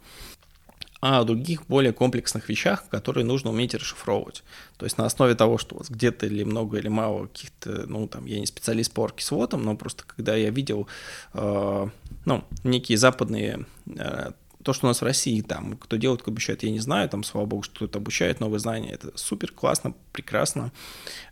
а 1.01 1.21
о 1.21 1.25
других 1.25 1.67
более 1.67 1.93
комплексных 1.93 2.49
вещах, 2.49 2.85
которые 2.91 3.25
нужно 3.25 3.51
уметь 3.51 3.75
расшифровывать. 3.75 4.43
То 4.77 4.85
есть 4.85 4.99
на 4.99 5.07
основе 5.07 5.35
того, 5.35 5.57
что 5.59 5.75
у 5.75 5.79
вас 5.79 5.89
где-то 5.89 6.27
или 6.27 6.45
много 6.45 6.79
или 6.79 6.89
мало 6.89 7.27
каких-то, 7.27 7.87
ну 7.87 8.07
там, 8.07 8.27
я 8.27 8.39
не 8.39 8.47
специалист 8.47 8.93
по 8.93 9.05
оркисвотам, 9.05 9.63
но 9.63 9.77
просто 9.77 10.05
когда 10.07 10.37
я 10.37 10.51
видел, 10.51 10.89
э, 11.35 11.89
ну, 12.27 12.45
некие 12.65 12.99
западные 12.99 13.67
э, 13.87 14.33
то, 14.63 14.73
что 14.75 14.87
у 14.87 14.89
нас 14.89 15.01
в 15.01 15.05
России, 15.05 15.41
там, 15.41 15.77
кто 15.77 15.97
делает, 15.97 16.21
кто 16.21 16.31
обучает, 16.31 16.63
я 16.63 16.71
не 16.71 16.81
знаю, 16.81 17.09
там, 17.09 17.25
слава 17.25 17.47
богу, 17.47 17.63
что 17.63 17.77
кто-то 17.77 17.99
обучает 17.99 18.41
новые 18.41 18.61
знания, 18.61 18.93
это 18.93 19.17
супер, 19.17 19.53
классно, 19.53 19.95
прекрасно, 20.13 20.71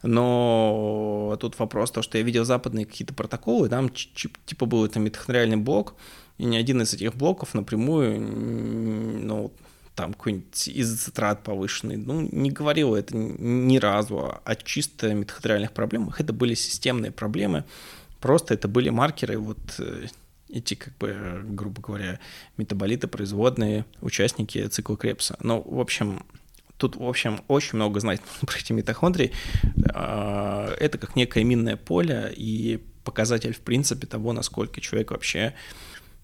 но 0.03 1.37
тут 1.41 1.59
вопрос, 1.59 1.91
то, 1.91 2.01
что 2.01 2.17
я 2.17 2.25
видел 2.25 2.45
западные 2.45 2.87
какие-то 2.87 3.13
протоколы, 3.13 3.69
там, 3.69 3.91
типа, 3.91 4.67
был 4.67 4.87
это 4.87 4.99
митохондриальный 4.99 5.57
блок, 5.57 5.95
и 6.39 6.45
ни 6.45 6.57
один 6.57 6.83
из 6.83 6.95
этих 6.95 7.15
блоков 7.15 7.55
напрямую, 7.55 8.21
ну, 8.21 9.53
там 9.95 10.15
какой-нибудь 10.15 10.69
изоцитрат 10.69 11.43
повышенный, 11.43 11.97
ну, 11.97 12.29
не 12.31 12.51
говорил 12.51 12.95
это 12.95 13.17
ни 13.17 13.79
разу 13.79 14.41
о 14.45 14.55
чисто 14.55 15.13
митохондриальных 15.13 15.73
проблемах. 15.73 16.21
Это 16.21 16.33
были 16.33 16.55
системные 16.55 17.11
проблемы, 17.11 17.65
просто 18.21 18.55
это 18.55 18.69
были 18.69 18.91
маркеры, 18.91 19.39
вот 19.39 19.59
э, 19.79 20.07
эти, 20.49 20.75
как 20.75 20.97
бы, 20.99 21.43
грубо 21.45 21.83
говоря, 21.83 22.21
метаболиты, 22.57 23.09
производные, 23.09 23.85
участники 24.01 24.67
цикла 24.69 24.97
Крепса. 24.97 25.37
Ну, 25.41 25.63
в 25.67 25.81
общем, 25.81 26.25
тут, 26.77 26.97
в 26.97 27.05
общем, 27.05 27.41
очень 27.49 27.77
много 27.77 28.01
знать 28.01 28.21
про 28.47 28.57
эти 28.57 28.73
митохондрии. 28.73 29.33
А, 29.93 30.73
это 30.79 30.99
как 30.99 31.17
некое 31.17 31.45
минное 31.45 31.77
поле 31.77 32.33
и 32.37 32.81
показатель, 33.05 33.53
в 33.55 33.61
принципе, 33.61 34.07
того, 34.07 34.33
насколько 34.33 34.81
человек 34.81 35.11
вообще 35.11 35.55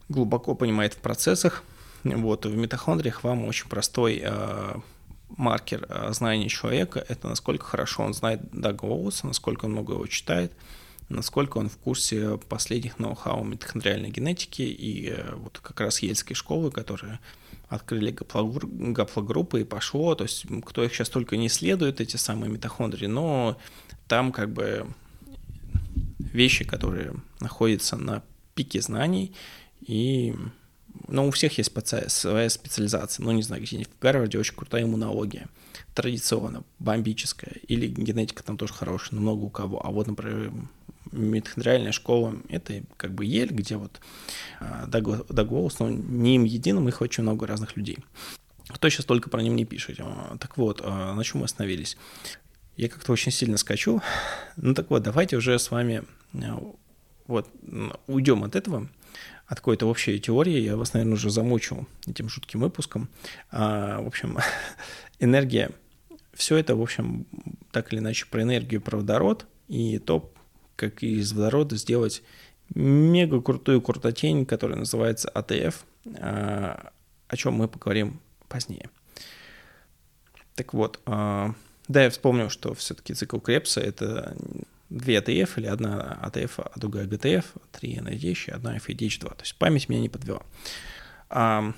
глубоко 0.08 0.54
понимает 0.54 0.94
в 0.94 0.98
процессах. 0.98 1.62
Вот, 2.04 2.44
в 2.44 2.54
митохондриях 2.54 3.24
вам 3.24 3.44
очень 3.46 3.68
простой 3.68 4.20
э, 4.22 4.74
маркер 5.36 5.86
э, 5.88 6.12
знания 6.12 6.48
человека– 6.48 7.04
это 7.08 7.28
насколько 7.28 7.64
хорошо 7.64 8.02
он 8.02 8.14
знает 8.14 8.40
Дага 8.52 8.86
насколько 9.22 9.68
много 9.68 9.94
его 9.94 10.06
читает, 10.06 10.52
насколько 11.08 11.58
он 11.58 11.68
в 11.68 11.76
курсе 11.76 12.38
последних 12.48 12.98
ноу-хау 12.98 13.44
митохондриальной 13.44 14.10
генетики 14.10 14.62
и 14.62 15.10
э, 15.10 15.34
вот 15.34 15.58
как 15.62 15.80
раз 15.80 16.00
ельской 16.00 16.36
школы, 16.36 16.70
которые 16.70 17.20
открыли 17.68 18.14
гаплогруппы 18.14 19.62
и 19.62 19.64
пошло, 19.64 20.14
то 20.14 20.24
есть 20.24 20.46
кто 20.64 20.84
их 20.84 20.94
сейчас 20.94 21.08
только 21.08 21.36
не 21.36 21.48
исследует, 21.48 22.00
эти 22.00 22.16
самые 22.16 22.50
митохондрии, 22.50 23.06
но 23.06 23.56
там 24.06 24.32
как 24.32 24.52
бы 24.52 24.86
вещи, 26.18 26.64
которые 26.64 27.14
находятся 27.40 27.96
на 27.96 28.22
пике 28.54 28.80
знаний, 28.80 29.34
и 29.86 30.34
ну, 31.08 31.28
у 31.28 31.30
всех 31.30 31.58
есть 31.58 31.72
своя 32.08 32.48
специализация. 32.48 33.24
Ну, 33.24 33.32
не 33.32 33.42
знаю, 33.42 33.62
где-нибудь 33.62 33.90
в 33.92 33.98
Гарварде 34.00 34.38
очень 34.38 34.54
крутая 34.54 34.84
иммунология. 34.84 35.48
Традиционно, 35.94 36.64
бомбическая. 36.78 37.54
Или 37.68 37.86
генетика 37.88 38.42
там 38.42 38.56
тоже 38.56 38.72
хорошая, 38.72 39.16
но 39.16 39.20
много 39.20 39.44
у 39.44 39.50
кого. 39.50 39.84
А 39.84 39.90
вот, 39.90 40.06
например, 40.06 40.52
митохондриальная 41.12 41.92
школа— 41.92 42.36
это 42.48 42.82
как 42.96 43.12
бы 43.12 43.24
Ель, 43.24 43.50
где 43.50 43.76
вот 43.76 44.00
Даг 44.60 45.52
Уоллс, 45.52 45.78
но 45.78 45.90
не 45.90 46.36
им 46.36 46.44
единым, 46.44 46.88
их 46.88 47.00
очень 47.00 47.22
много 47.22 47.46
разных 47.46 47.76
людей. 47.76 47.98
Кто 48.68 48.88
сейчас 48.88 49.04
только 49.04 49.28
про 49.28 49.42
них 49.42 49.52
не 49.52 49.64
пишет. 49.64 49.98
А, 50.00 50.36
так 50.40 50.56
вот, 50.56 50.80
а, 50.82 51.14
на 51.14 51.22
чем 51.22 51.40
мы 51.40 51.44
остановились? 51.44 51.96
Я 52.76 52.88
как-то 52.88 53.12
очень 53.12 53.30
сильно 53.30 53.56
скачу. 53.58 54.00
Ну 54.56 54.74
так 54.74 54.90
вот, 54.90 55.02
давайте 55.02 55.36
уже 55.36 55.58
с 55.58 55.70
вами 55.70 56.02
а, 56.34 56.62
вот 57.26 57.48
уйдем 58.06 58.42
от 58.42 58.56
этого, 58.56 58.88
от 59.46 59.58
какой-то 59.58 59.86
общей 59.86 60.18
теории. 60.18 60.60
Я 60.60 60.76
вас, 60.76 60.94
наверное, 60.94 61.14
уже 61.14 61.30
замучил 61.30 61.86
этим 62.06 62.28
жутким 62.28 62.60
выпуском. 62.60 63.08
А, 63.50 64.00
в 64.00 64.06
общем, 64.06 64.38
энергия. 65.18 65.70
Все 66.32 66.56
это, 66.56 66.74
в 66.74 66.82
общем, 66.82 67.26
так 67.70 67.92
или 67.92 68.00
иначе 68.00 68.26
про 68.26 68.42
энергию, 68.42 68.80
про 68.80 68.96
водород 68.96 69.46
и 69.68 69.98
то, 69.98 70.32
как 70.76 71.02
из 71.02 71.32
водорода 71.32 71.76
сделать 71.76 72.22
мега 72.74 73.40
крутую 73.40 73.80
крутотень, 73.80 74.46
которая 74.46 74.78
называется 74.78 75.28
АТФ, 75.28 75.84
а, 76.18 76.90
о 77.28 77.36
чем 77.36 77.54
мы 77.54 77.68
поговорим 77.68 78.20
позднее. 78.48 78.90
Так 80.54 80.72
вот, 80.72 81.00
а, 81.06 81.54
да, 81.88 82.04
я 82.04 82.10
вспомнил, 82.10 82.48
что 82.48 82.74
все-таки 82.74 83.14
цикл 83.14 83.38
Кребса— 83.38 83.80
это 83.82 84.36
две 84.90 85.18
АТФ 85.18 85.58
или 85.58 85.66
одна 85.66 86.18
АТФ, 86.22 86.60
а 86.60 86.72
другая 86.76 87.06
ГТФ, 87.06 87.44
три 87.72 87.96
NADH 87.96 88.48
и 88.48 88.50
одна 88.50 88.76
FADH2. 88.76 89.20
То 89.20 89.42
есть 89.42 89.56
память 89.56 89.88
меня 89.88 90.00
не 90.00 90.08
подвела. 90.08 90.42
А, 91.30 91.72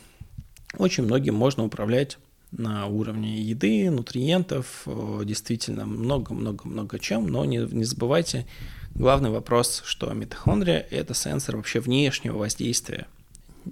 очень 0.77 1.05
многим 1.05 1.35
можно 1.35 1.65
управлять 1.65 2.19
на 2.53 2.87
уровне 2.87 3.41
еды, 3.41 3.91
нутриентов, 3.91 4.87
действительно 5.25 5.85
много-много-много 5.85 6.99
чем, 6.99 7.27
но 7.27 7.45
не, 7.45 7.59
не 7.59 7.85
забывайте, 7.85 8.47
главный 8.95 9.31
вопрос, 9.31 9.83
что 9.85 10.13
митохондрия– 10.13 10.87
это 10.91 11.13
сенсор 11.13 11.57
вообще 11.57 11.81
внешнего 11.81 12.39
воздействия 12.39 13.07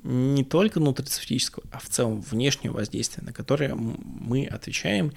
не 0.03 0.45
только 0.45 0.81
нутрицептического, 0.81 1.65
а 1.71 1.79
в 1.79 1.89
целом 1.89 2.21
внешнего 2.21 2.75
воздействия, 2.75 3.23
на 3.25 3.33
которое 3.33 3.75
мы 3.75 4.47
отвечаем 4.47 5.13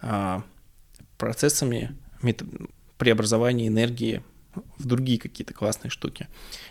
а, 0.00 0.42
процессами 1.18 1.94
преобразования 2.98 3.68
энергии 3.68 4.22
в 4.78 4.86
другие 4.86 5.18
какие-то 5.18 5.54
классные 5.54 5.90
штуки. 5.90 6.28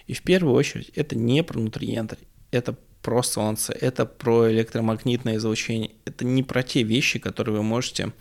И 0.07 0.13
в 0.13 0.21
первую 0.23 0.55
очередь 0.55 0.89
это 0.95 1.15
не 1.15 1.43
про 1.43 1.59
нутриенты, 1.59 2.17
это 2.51 2.75
про 3.01 3.21
солнце, 3.21 3.73
это 3.73 4.05
про 4.05 4.51
электромагнитное 4.51 5.37
излучение, 5.37 5.91
это 6.05 6.25
не 6.25 6.41
про 6.41 6.63
те 6.63 6.83
вещи, 6.83 7.19
которые 7.19 7.57
вы 7.57 7.63
можете 7.63 8.11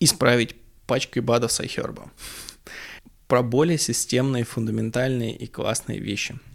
исправить 0.00 0.56
пачкой 0.86 1.22
БАДов 1.22 1.52
с 1.52 1.60
iHerb. 1.60 2.08
Про 3.26 3.42
более 3.42 3.78
системные, 3.78 4.44
фундаментальные 4.44 5.34
и 5.34 5.46
классные 5.46 5.98
вещи– 5.98 6.38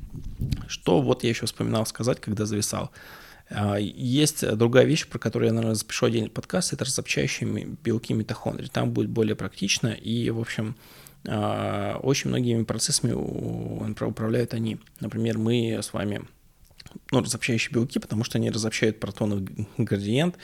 что 0.68 1.02
вот 1.02 1.24
я 1.24 1.30
еще 1.30 1.46
вспоминал 1.46 1.86
сказать, 1.86 2.20
когда 2.20 2.46
зависал. 2.46 2.92
А, 3.50 3.78
есть 3.78 4.48
другая 4.56 4.86
вещь, 4.86 5.08
про 5.08 5.20
которую 5.20 5.48
я, 5.48 5.54
наверное, 5.54 5.76
запишу 5.76 6.08
отдельный 6.08 6.30
подкаст, 6.30 6.74
это 6.74 6.86
разобщающие 6.86 7.78
белки 7.84 8.14
митохондрий. 8.14 8.70
Там 8.70 8.92
будет 8.92 9.10
более 9.10 9.36
практично, 9.36 9.88
и, 9.88 10.30
в 10.30 10.40
общем, 10.40 10.76
а, 11.28 12.00
очень 12.02 12.30
многими 12.30 12.64
процессами 12.64 13.14
управляют 13.14 14.54
они. 14.54 14.80
Например, 15.00 15.38
мы 15.38 15.80
с 15.82 15.94
вами, 15.94 16.26
ну, 17.12 17.22
разобщающие 17.22 17.74
белки, 17.74 18.00
потому 18.00 18.24
что 18.24 18.38
они 18.38 18.50
разобщают 18.50 19.00
протоны 19.00 19.48
градиент 19.78 20.38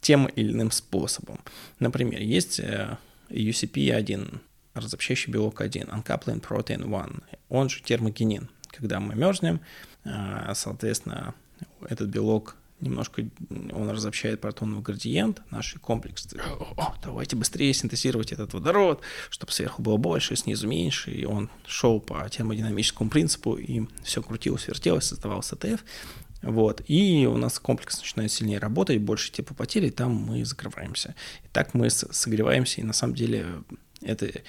тем 0.00 0.26
или 0.26 0.52
иным 0.52 0.70
способом. 0.70 1.40
Например, 1.80 2.20
есть 2.20 2.60
э, 2.60 2.96
UCP1, 3.28 4.38
разобщающий 4.74 5.32
белок 5.32 5.60
1, 5.60 5.88
Uncoupling 5.88 6.40
Protein 6.40 6.84
1, 6.84 7.22
он 7.48 7.68
же 7.68 7.82
термогенин 7.82 8.48
когда 8.76 9.00
мы 9.00 9.14
мерзнем, 9.14 9.60
а, 10.04 10.54
соответственно, 10.54 11.34
этот 11.88 12.08
белок 12.08 12.56
немножко 12.80 13.26
он 13.50 13.90
разобщает 13.90 14.40
протоновый 14.40 14.82
градиент, 14.82 15.42
наши 15.50 15.78
комплексы. 15.78 16.38
О, 16.76 16.94
давайте 17.02 17.36
быстрее 17.36 17.72
синтезировать 17.72 18.32
этот 18.32 18.52
водород, 18.54 19.00
чтобы 19.30 19.52
сверху 19.52 19.82
было 19.82 19.96
больше, 19.96 20.36
снизу 20.36 20.68
меньше, 20.68 21.10
и 21.10 21.24
он 21.24 21.48
шел 21.66 22.00
по 22.00 22.28
термодинамическому 22.28 23.08
принципу, 23.08 23.56
и 23.56 23.86
все 24.02 24.22
крутилось, 24.22 24.68
вертелось, 24.68 25.06
создавался 25.06 25.56
ТФ. 25.56 25.82
Вот. 26.42 26.82
И 26.86 27.26
у 27.26 27.36
нас 27.38 27.58
комплекс 27.58 27.98
начинает 27.98 28.30
сильнее 28.30 28.58
работать, 28.58 29.00
больше 29.00 29.32
типа 29.32 29.54
потерь, 29.54 29.86
и 29.86 29.90
там 29.90 30.12
мы 30.12 30.44
закрываемся. 30.44 31.14
И 31.44 31.48
так 31.48 31.74
мы 31.74 31.88
согреваемся, 31.90 32.80
и 32.80 32.84
на 32.84 32.92
самом 32.92 33.14
деле 33.14 33.46
это 34.02 34.42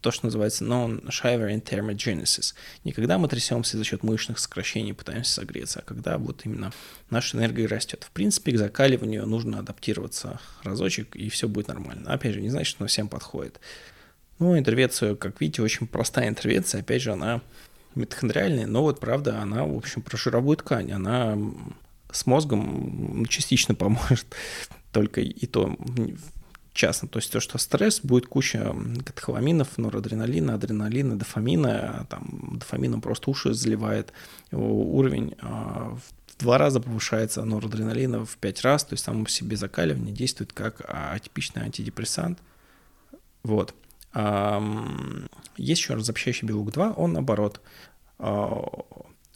то, 0.00 0.10
что 0.10 0.26
называется 0.26 0.64
non-shivering 0.64 1.62
thermogenesis. 1.62 2.54
Не 2.84 2.92
когда 2.92 3.18
мы 3.18 3.28
трясемся 3.28 3.78
за 3.78 3.84
счет 3.84 4.02
мышечных 4.02 4.38
сокращений, 4.38 4.94
пытаемся 4.94 5.32
согреться, 5.32 5.80
а 5.80 5.82
когда 5.82 6.18
вот 6.18 6.42
именно 6.44 6.72
наша 7.10 7.36
энергия 7.36 7.66
растет. 7.66 8.04
В 8.04 8.10
принципе, 8.10 8.52
к 8.52 8.58
закаливанию 8.58 9.26
нужно 9.26 9.60
адаптироваться 9.60 10.40
разочек, 10.62 11.16
и 11.16 11.28
все 11.28 11.48
будет 11.48 11.68
нормально. 11.68 12.12
Опять 12.12 12.34
же, 12.34 12.40
не 12.40 12.50
значит, 12.50 12.76
что 12.76 12.86
всем 12.86 13.08
подходит. 13.08 13.60
Ну, 14.38 14.58
интервенция, 14.58 15.14
как 15.14 15.40
видите, 15.40 15.62
очень 15.62 15.86
простая 15.86 16.28
интервенция. 16.28 16.80
Опять 16.80 17.02
же, 17.02 17.12
она 17.12 17.40
митохондриальная, 17.94 18.66
но 18.66 18.82
вот, 18.82 19.00
правда, 19.00 19.40
она, 19.40 19.64
в 19.64 19.76
общем, 19.76 20.02
про 20.02 20.16
жировую 20.16 20.56
ткань. 20.56 20.92
Она 20.92 21.38
с 22.10 22.26
мозгом 22.26 23.26
частично 23.26 23.74
поможет, 23.74 24.26
только 24.92 25.20
и 25.20 25.46
то 25.46 25.76
частно. 26.74 27.08
То 27.08 27.18
есть 27.18 27.32
то, 27.32 27.40
что 27.40 27.56
стресс, 27.58 28.00
будет 28.00 28.26
куча 28.26 28.74
катехоламинов, 29.04 29.78
норадреналина, 29.78 30.54
адреналина, 30.54 31.18
дофамина, 31.18 32.06
там 32.10 32.58
дофамином 32.58 33.00
просто 33.00 33.30
уши 33.30 33.54
заливает, 33.54 34.12
уровень 34.50 35.34
а, 35.40 35.96
в 35.96 36.40
два 36.40 36.58
раза 36.58 36.80
повышается 36.80 37.44
норадреналина 37.44 38.26
в 38.26 38.36
пять 38.36 38.62
раз, 38.62 38.84
то 38.84 38.94
есть 38.94 39.04
само 39.04 39.26
себе 39.26 39.56
закаливание 39.56 40.14
действует 40.14 40.52
как 40.52 40.82
атипичный 40.86 41.62
антидепрессант. 41.62 42.40
Вот. 43.42 43.74
Есть 45.56 45.82
еще 45.82 45.94
разобщающий 45.94 46.46
белок 46.46 46.72
2, 46.72 46.92
он 46.92 47.14
наоборот 47.14 47.60
а, 48.18 48.62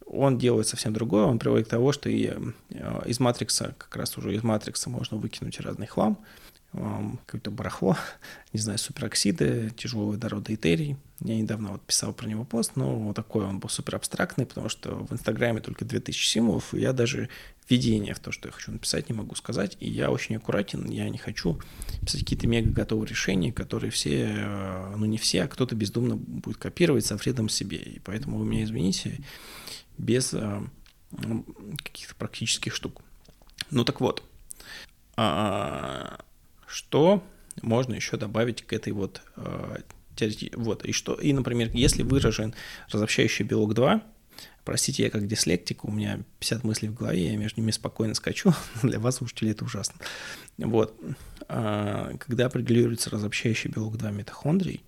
он 0.06 0.38
делает 0.38 0.66
совсем 0.66 0.92
другое, 0.92 1.24
он 1.24 1.38
приводит 1.38 1.66
к 1.66 1.70
тому, 1.70 1.92
что 1.92 2.08
и 2.08 2.28
а, 2.28 3.02
из 3.06 3.20
матрикса, 3.20 3.74
как 3.76 3.96
раз 3.96 4.16
уже 4.16 4.34
из 4.34 4.42
матрикса 4.42 4.88
можно 4.88 5.16
выкинуть 5.16 5.60
разный 5.60 5.86
хлам, 5.86 6.18
какое-то 6.72 7.50
барахло, 7.50 7.96
не 8.52 8.60
знаю, 8.60 8.78
супероксиды, 8.78 9.70
тяжелый 9.76 10.12
водород 10.12 10.50
этерий. 10.50 10.96
Я 11.20 11.36
недавно 11.36 11.72
вот 11.72 11.82
писал 11.82 12.12
про 12.12 12.28
него 12.28 12.44
пост, 12.44 12.72
но 12.76 12.96
вот 12.96 13.16
такой 13.16 13.44
он 13.44 13.58
был 13.58 13.68
супер 13.68 13.96
абстрактный, 13.96 14.46
потому 14.46 14.68
что 14.68 14.94
в 14.94 15.12
Инстаграме 15.12 15.60
только 15.60 15.84
2000 15.84 16.26
символов, 16.26 16.74
и 16.74 16.80
я 16.80 16.92
даже 16.92 17.28
видение 17.68 18.14
в 18.14 18.20
то, 18.20 18.32
что 18.32 18.48
я 18.48 18.52
хочу 18.52 18.72
написать, 18.72 19.08
не 19.08 19.14
могу 19.14 19.34
сказать, 19.34 19.76
и 19.80 19.88
я 19.88 20.10
очень 20.10 20.36
аккуратен, 20.36 20.88
я 20.88 21.08
не 21.08 21.18
хочу 21.18 21.60
писать 22.00 22.20
какие-то 22.20 22.46
мега 22.46 22.70
готовые 22.70 23.08
решения, 23.08 23.52
которые 23.52 23.90
все, 23.90 24.26
э, 24.36 24.94
ну 24.96 25.06
не 25.06 25.18
все, 25.18 25.42
а 25.42 25.48
кто-то 25.48 25.74
бездумно 25.74 26.16
будет 26.16 26.58
копировать 26.58 27.04
со 27.04 27.16
вредом 27.16 27.48
себе, 27.48 27.78
и 27.78 27.98
поэтому 27.98 28.38
вы 28.38 28.46
меня 28.46 28.64
извините, 28.64 29.20
без 29.98 30.32
э, 30.32 30.62
каких-то 31.82 32.14
практических 32.14 32.74
штук. 32.74 33.02
Ну 33.70 33.84
так 33.84 34.00
вот, 34.00 34.22
а, 35.16 36.20
что 36.68 37.24
можно 37.62 37.94
еще 37.94 38.16
добавить 38.16 38.62
к 38.62 38.72
этой 38.72 38.92
вот 38.92 39.22
э, 39.36 39.78
вот, 40.54 40.84
и 40.84 40.92
что, 40.92 41.14
и, 41.14 41.32
например, 41.32 41.70
если 41.72 42.02
выражен 42.02 42.54
разобщающий 42.90 43.44
белок 43.44 43.74
2, 43.74 44.02
простите, 44.64 45.04
я 45.04 45.10
как 45.10 45.26
дислектик, 45.26 45.84
у 45.84 45.90
меня 45.92 46.20
50 46.40 46.64
мыслей 46.64 46.88
в 46.88 46.94
голове, 46.94 47.30
я 47.30 47.36
между 47.36 47.60
ними 47.60 47.70
спокойно 47.70 48.14
скачу, 48.14 48.52
для 48.82 48.98
вас, 48.98 49.16
слушателей, 49.16 49.52
это 49.52 49.64
ужасно. 49.64 50.00
Вот, 50.58 50.98
а, 51.48 52.12
когда 52.18 52.46
определируется 52.46 53.10
разобщающий 53.10 53.70
белок 53.70 53.96
2 53.96 54.10
митохондрий, 54.10 54.82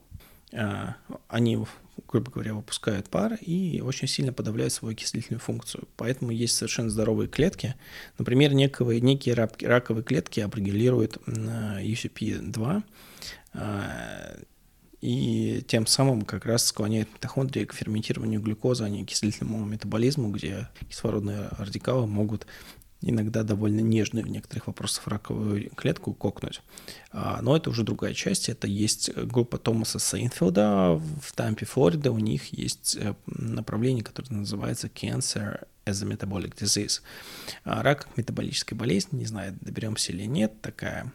а, 0.52 0.96
они 1.28 1.64
грубо 2.08 2.30
говоря, 2.30 2.54
выпускают 2.54 3.08
пар 3.08 3.34
и 3.40 3.80
очень 3.80 4.08
сильно 4.08 4.32
подавляют 4.32 4.72
свою 4.72 4.94
окислительную 4.94 5.40
функцию. 5.40 5.88
Поэтому 5.96 6.30
есть 6.30 6.56
совершенно 6.56 6.90
здоровые 6.90 7.28
клетки. 7.28 7.74
Например, 8.18 8.52
некие, 8.52 9.00
некие 9.00 9.34
раковые 9.34 10.04
клетки 10.04 10.40
апрегулируют 10.40 11.18
UCP2 11.26 12.82
а, 13.54 14.36
и 15.00 15.64
тем 15.66 15.86
самым 15.86 16.22
как 16.22 16.44
раз 16.44 16.66
склоняет 16.66 17.12
митохондрии 17.12 17.64
к 17.64 17.72
ферментированию 17.72 18.40
глюкозы, 18.40 18.84
а 18.84 18.88
не 18.88 19.02
к 19.02 19.08
окислительному 19.08 19.64
метаболизму, 19.64 20.30
где 20.30 20.68
кислородные 20.88 21.48
радикалы 21.58 22.06
могут 22.06 22.46
иногда 23.02 23.42
довольно 23.42 23.80
нежную 23.80 24.24
в 24.24 24.28
некоторых 24.28 24.66
вопросах 24.66 25.06
раковую 25.06 25.70
клетку 25.70 26.12
кокнуть. 26.12 26.60
А, 27.12 27.40
но 27.42 27.56
это 27.56 27.70
уже 27.70 27.82
другая 27.82 28.14
часть. 28.14 28.48
Это 28.48 28.66
есть 28.66 29.14
группа 29.14 29.58
Томаса 29.58 29.98
Сейнфилда 29.98 31.00
в 31.22 31.32
Тампе, 31.34 31.66
Флорида. 31.66 32.12
У 32.12 32.18
них 32.18 32.52
есть 32.52 32.96
э, 33.00 33.14
направление, 33.26 34.04
которое 34.04 34.34
называется 34.34 34.88
Cancer 34.88 35.66
as 35.86 36.02
a 36.02 36.06
Metabolic 36.06 36.54
Disease. 36.56 37.00
А, 37.64 37.82
рак 37.82 38.08
метаболическая 38.16 38.78
болезнь. 38.78 39.08
Не 39.12 39.26
знаю, 39.26 39.56
доберемся 39.60 40.12
или 40.12 40.24
нет. 40.24 40.60
Такая 40.60 41.12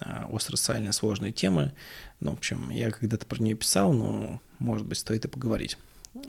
а, 0.00 0.28
остросоциальная 0.32 0.92
сложная 0.92 1.32
тема. 1.32 1.72
Ну, 2.20 2.30
в 2.30 2.34
общем, 2.34 2.70
я 2.70 2.90
когда-то 2.90 3.26
про 3.26 3.42
нее 3.42 3.56
писал, 3.56 3.92
но, 3.92 4.40
может 4.58 4.86
быть, 4.86 4.98
стоит 4.98 5.24
и 5.26 5.28
поговорить. 5.28 5.76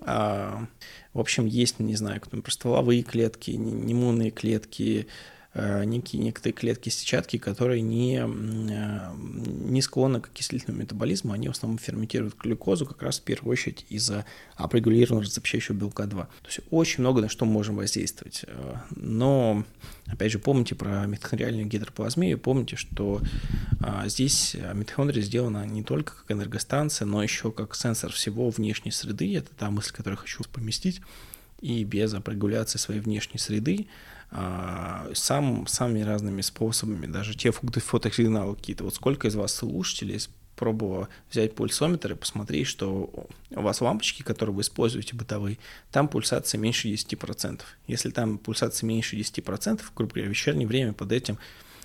А, 0.01 0.65
в 1.13 1.19
общем, 1.19 1.45
есть, 1.45 1.79
не 1.79 1.95
знаю, 1.95 2.21
например, 2.23 2.51
стволовые 2.51 3.03
клетки, 3.03 3.51
иммунные 3.51 4.31
клетки, 4.31 5.07
некие, 5.57 6.21
некоторые 6.21 6.53
клетки 6.53 6.89
сетчатки, 6.89 7.37
которые 7.37 7.81
не, 7.81 8.17
э, 8.17 9.15
не 9.17 9.81
склонны 9.81 10.21
к 10.21 10.27
окислительному 10.27 10.81
метаболизму, 10.81 11.33
они 11.33 11.47
в 11.47 11.51
основном 11.51 11.79
ферментируют 11.79 12.37
глюкозу 12.37 12.85
как 12.85 13.01
раз 13.01 13.19
в 13.19 13.23
первую 13.23 13.53
очередь 13.53 13.85
из-за 13.89 14.25
апрегулированного 14.55 15.25
разобщающего 15.25 15.75
белка 15.75 16.05
2. 16.05 16.23
То 16.23 16.47
есть 16.47 16.59
очень 16.69 17.01
много 17.01 17.21
на 17.21 17.29
что 17.29 17.45
мы 17.45 17.53
можем 17.53 17.75
воздействовать. 17.77 18.45
Э, 18.47 18.75
но, 18.95 19.63
опять 20.05 20.31
же, 20.31 20.39
помните 20.39 20.75
про 20.75 21.05
митохондриальную 21.05 21.65
гидроплазмию, 21.65 22.37
помните, 22.37 22.75
что 22.75 23.21
здесь 24.05 24.55
митохондрия 24.73 25.21
сделана 25.21 25.65
не 25.65 25.83
только 25.83 26.13
как 26.15 26.31
энергостанция, 26.31 27.05
но 27.05 27.21
еще 27.21 27.51
как 27.51 27.75
сенсор 27.75 28.11
всего 28.11 28.49
внешней 28.49 28.91
среды. 28.91 29.37
Это 29.37 29.49
та 29.57 29.69
мысль, 29.69 29.93
которую 29.93 30.17
хочу 30.17 30.43
поместить. 30.51 31.01
И 31.61 31.83
без 31.83 32.13
апрегуляции 32.13 32.77
своей 32.77 32.99
внешней 32.99 33.39
среды 33.39 33.87
а, 33.87 34.16
сам, 34.29 35.67
самыми 35.67 36.01
разными 36.01 36.41
способами, 36.41 37.05
даже 37.05 37.35
те 37.35 37.51
фотосигналы 37.51 38.55
какие-то. 38.55 38.83
Вот 38.83 38.95
сколько 38.95 39.27
из 39.27 39.35
вас 39.35 39.53
слушателей 39.53 40.19
пробовало 40.55 41.07
взять 41.29 41.55
пульсометр 41.55 42.13
и 42.13 42.15
посмотреть, 42.15 42.67
что 42.67 43.27
у 43.51 43.61
вас 43.61 43.79
лампочки, 43.79 44.23
которые 44.23 44.55
вы 44.55 44.61
используете 44.61 45.15
бытовые, 45.15 45.59
там 45.91 46.07
пульсация 46.07 46.59
меньше 46.59 46.89
10%. 46.89 47.61
Если 47.87 48.09
там 48.09 48.37
пульсация 48.37 48.87
меньше 48.87 49.15
10%, 49.15 49.81
грубо 49.95 50.13
говоря, 50.13 50.27
в 50.27 50.31
вечернее 50.31 50.67
время 50.67 50.93
под 50.93 51.11
этим 51.11 51.37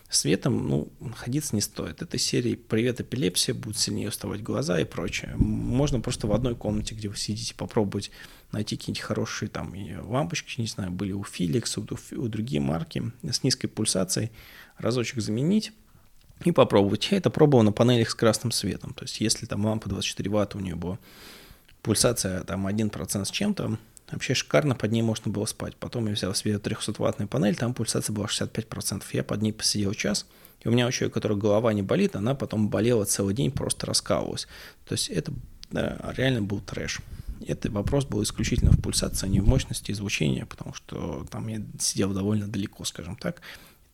светом, 0.08 0.68
ну, 0.68 0.88
находиться 1.00 1.54
не 1.54 1.62
стоит. 1.62 2.02
Этой 2.02 2.18
серии 2.18 2.54
«Привет, 2.54 3.00
эпилепсия», 3.00 3.54
будут 3.54 3.78
сильнее 3.78 4.08
уставать 4.08 4.42
глаза 4.42 4.78
и 4.80 4.84
прочее. 4.84 5.34
Можно 5.36 6.00
просто 6.00 6.26
в 6.26 6.32
одной 6.32 6.54
комнате, 6.54 6.94
где 6.94 7.08
вы 7.08 7.16
сидите, 7.16 7.54
попробовать 7.54 8.10
найти 8.52 8.76
какие-нибудь 8.76 9.02
хорошие 9.02 9.48
там 9.48 9.74
лампочки, 10.04 10.60
не 10.60 10.66
знаю, 10.66 10.90
были 10.90 11.12
у 11.12 11.22
Philips, 11.22 11.78
у, 11.78 12.20
у 12.20 12.28
другие 12.28 12.60
марки 12.60 13.12
с 13.22 13.42
низкой 13.42 13.68
пульсацией, 13.68 14.30
разочек 14.78 15.20
заменить 15.20 15.72
и 16.44 16.52
попробовать. 16.52 17.08
Я 17.10 17.18
это 17.18 17.30
пробовал 17.30 17.64
на 17.64 17.72
панелях 17.72 18.10
с 18.10 18.14
красным 18.14 18.52
светом. 18.52 18.94
То 18.94 19.04
есть 19.04 19.20
если 19.20 19.46
там 19.46 19.64
лампа 19.64 19.88
24 19.88 20.30
ватта 20.30 20.58
у 20.58 20.60
нее 20.60 20.76
была 20.76 20.98
пульсация 21.82 22.42
там 22.44 22.66
1% 22.66 23.24
с 23.24 23.30
чем-то, 23.30 23.78
Вообще 24.10 24.34
шикарно, 24.34 24.74
под 24.74 24.92
ней 24.92 25.00
можно 25.00 25.32
было 25.32 25.46
спать. 25.46 25.74
Потом 25.76 26.06
я 26.06 26.12
взял 26.12 26.34
себе 26.34 26.56
300-ваттную 26.56 27.28
панель, 27.28 27.56
там 27.56 27.72
пульсация 27.72 28.12
была 28.12 28.26
65%. 28.26 29.02
Я 29.12 29.24
под 29.24 29.40
ней 29.40 29.52
посидел 29.52 29.94
час, 29.94 30.26
и 30.60 30.68
у 30.68 30.70
меня 30.70 30.86
у 30.86 30.90
человека, 30.90 31.12
у 31.12 31.20
которого 31.20 31.38
голова 31.38 31.72
не 31.72 31.82
болит, 31.82 32.14
она 32.14 32.34
потом 32.34 32.68
болела 32.68 33.04
целый 33.06 33.34
день, 33.34 33.50
просто 33.50 33.86
раскалывалась. 33.86 34.46
То 34.86 34.94
есть 34.94 35.08
это 35.08 35.32
да, 35.70 35.98
реально 36.14 36.42
был 36.42 36.60
трэш. 36.60 37.00
Это 37.46 37.70
вопрос 37.70 38.04
был 38.04 38.22
исключительно 38.22 38.72
в 38.72 38.80
пульсации, 38.80 39.26
а 39.26 39.28
не 39.28 39.40
в 39.40 39.46
мощности 39.46 39.92
звучания, 39.92 40.46
потому 40.46 40.74
что 40.74 41.26
там 41.30 41.48
я 41.48 41.62
сидел 41.78 42.12
довольно 42.12 42.48
далеко, 42.48 42.84
скажем 42.84 43.16
так. 43.16 43.40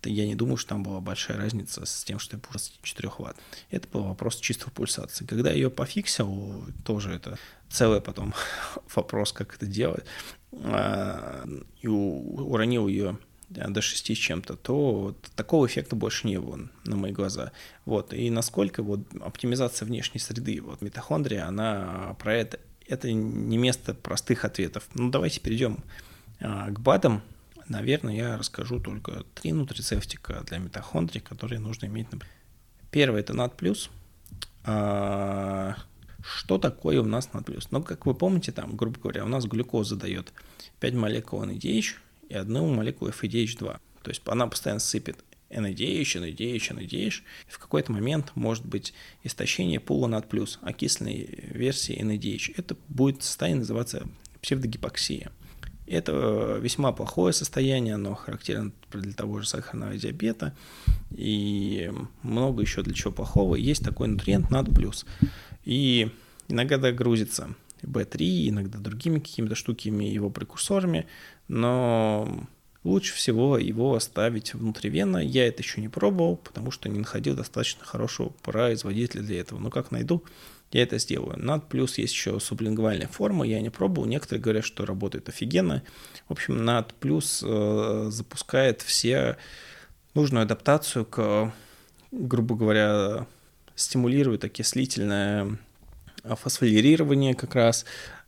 Это 0.00 0.10
я 0.10 0.26
не 0.26 0.36
думаю, 0.36 0.56
что 0.56 0.70
там 0.70 0.84
была 0.84 1.00
большая 1.00 1.38
разница 1.38 1.84
с 1.84 2.04
тем, 2.04 2.18
что 2.18 2.36
я 2.36 2.40
пульс 2.40 2.72
4 2.82 3.10
ватт. 3.18 3.36
Это 3.70 3.88
был 3.88 4.04
вопрос 4.04 4.36
чисто 4.36 4.70
в 4.70 4.72
пульсации. 4.72 5.24
Когда 5.24 5.50
я 5.50 5.56
ее 5.56 5.70
пофиксил, 5.70 6.64
тоже 6.84 7.12
это 7.12 7.36
целый 7.68 8.00
потом 8.00 8.32
вопрос, 8.94 9.32
как 9.32 9.56
это 9.56 9.66
делать, 9.66 10.04
а, 10.52 11.44
и 11.80 11.88
уронил 11.88 12.86
ее 12.86 13.18
до 13.48 13.80
6 13.80 14.14
с 14.14 14.18
чем-то, 14.18 14.56
то 14.56 14.92
вот 14.92 15.22
такого 15.34 15.66
эффекта 15.66 15.96
больше 15.96 16.26
не 16.26 16.38
было 16.38 16.68
на 16.84 16.96
мои 16.96 17.12
глаза. 17.12 17.52
Вот. 17.84 18.12
И 18.12 18.30
насколько 18.30 18.82
вот 18.82 19.00
оптимизация 19.20 19.86
внешней 19.86 20.20
среды, 20.20 20.60
вот 20.60 20.82
митохондрия, 20.82 21.46
она 21.46 22.14
про 22.18 22.34
это 22.34 22.60
это 22.88 23.12
не 23.12 23.58
место 23.58 23.94
простых 23.94 24.44
ответов. 24.44 24.88
Ну, 24.94 25.10
давайте 25.10 25.40
перейдем 25.40 25.78
а, 26.40 26.70
к 26.70 26.80
БАДам. 26.80 27.22
Наверное, 27.68 28.14
я 28.14 28.38
расскажу 28.38 28.80
только 28.80 29.24
три 29.34 29.52
нутрицептика 29.52 30.42
для 30.46 30.58
митохондрий, 30.58 31.20
которые 31.20 31.60
нужно 31.60 31.86
иметь. 31.86 32.08
Первый– 32.90 33.20
это 33.22 33.34
NAD+. 33.34 33.88
А, 34.64 35.76
что 36.22 36.58
такое 36.58 37.00
у 37.00 37.04
нас 37.04 37.28
NAD+. 37.32 37.62
Ну, 37.70 37.82
как 37.82 38.06
вы 38.06 38.14
помните, 38.14 38.52
там, 38.52 38.76
грубо 38.76 38.98
говоря, 38.98 39.24
у 39.24 39.28
нас 39.28 39.44
глюкоза 39.44 39.96
дает 39.96 40.32
5 40.80 40.94
молекул 40.94 41.42
NADH 41.44 41.94
и 42.30 42.34
одну 42.34 42.66
молекулу 42.72 43.10
FADH2. 43.10 43.78
То 44.02 44.10
есть 44.10 44.22
она 44.26 44.46
постоянно 44.46 44.80
сыпет 44.80 45.18
NADH, 45.50 46.20
NADH, 46.20 46.74
NADH. 46.74 47.22
И 47.48 47.50
в 47.50 47.58
какой-то 47.58 47.92
момент 47.92 48.32
может 48.34 48.66
быть 48.66 48.94
истощение 49.22 49.80
пула 49.80 50.06
над 50.06 50.28
плюс 50.28 50.58
окисленной 50.62 51.28
версии 51.52 52.00
NADH. 52.00 52.54
Это 52.56 52.76
будет 52.88 53.22
состояние 53.22 53.60
называться 53.60 54.06
псевдогипоксия. 54.42 55.32
Это 55.86 56.58
весьма 56.60 56.92
плохое 56.92 57.32
состояние, 57.32 57.94
оно 57.94 58.14
характерно 58.14 58.72
для 58.92 59.14
того 59.14 59.40
же 59.40 59.48
сахарного 59.48 59.96
диабета 59.96 60.54
и 61.10 61.90
много 62.22 62.60
еще 62.60 62.82
для 62.82 62.92
чего 62.92 63.10
плохого. 63.10 63.54
Есть 63.54 63.84
такой 63.84 64.08
нутриент 64.08 64.50
над 64.50 64.74
плюс. 64.74 65.06
И 65.64 66.10
иногда 66.48 66.92
грузится 66.92 67.54
B3, 67.82 68.48
иногда 68.48 68.78
другими 68.78 69.18
какими-то 69.18 69.54
штуками, 69.54 70.04
его 70.04 70.28
прекурсорами, 70.28 71.06
но 71.48 72.46
лучше 72.88 73.14
всего 73.14 73.58
его 73.58 73.94
оставить 73.94 74.54
внутривенно. 74.54 75.18
Я 75.18 75.46
это 75.46 75.62
еще 75.62 75.80
не 75.80 75.88
пробовал, 75.88 76.36
потому 76.36 76.70
что 76.70 76.88
не 76.88 76.98
находил 76.98 77.34
достаточно 77.34 77.84
хорошего 77.84 78.30
производителя 78.42 79.22
для 79.22 79.40
этого. 79.40 79.58
Но 79.58 79.70
как 79.70 79.90
найду, 79.90 80.24
я 80.72 80.82
это 80.82 80.98
сделаю. 80.98 81.38
Над 81.38 81.68
плюс 81.68 81.98
есть 81.98 82.12
еще 82.12 82.40
сублингвальная 82.40 83.08
форма, 83.08 83.46
я 83.46 83.60
не 83.60 83.70
пробовал. 83.70 84.06
Некоторые 84.06 84.42
говорят, 84.42 84.64
что 84.64 84.84
работает 84.84 85.28
офигенно. 85.28 85.82
В 86.28 86.32
общем, 86.32 86.64
над 86.64 86.92
плюс 86.94 87.42
э, 87.46 88.08
запускает 88.10 88.82
все 88.82 89.36
нужную 90.14 90.42
адаптацию 90.42 91.04
к, 91.06 91.52
грубо 92.10 92.54
говоря, 92.54 93.26
стимулирует 93.74 94.44
окислительное 94.44 95.58
фосфорилирование 96.24 97.34
как 97.34 97.54
раз, 97.54 97.86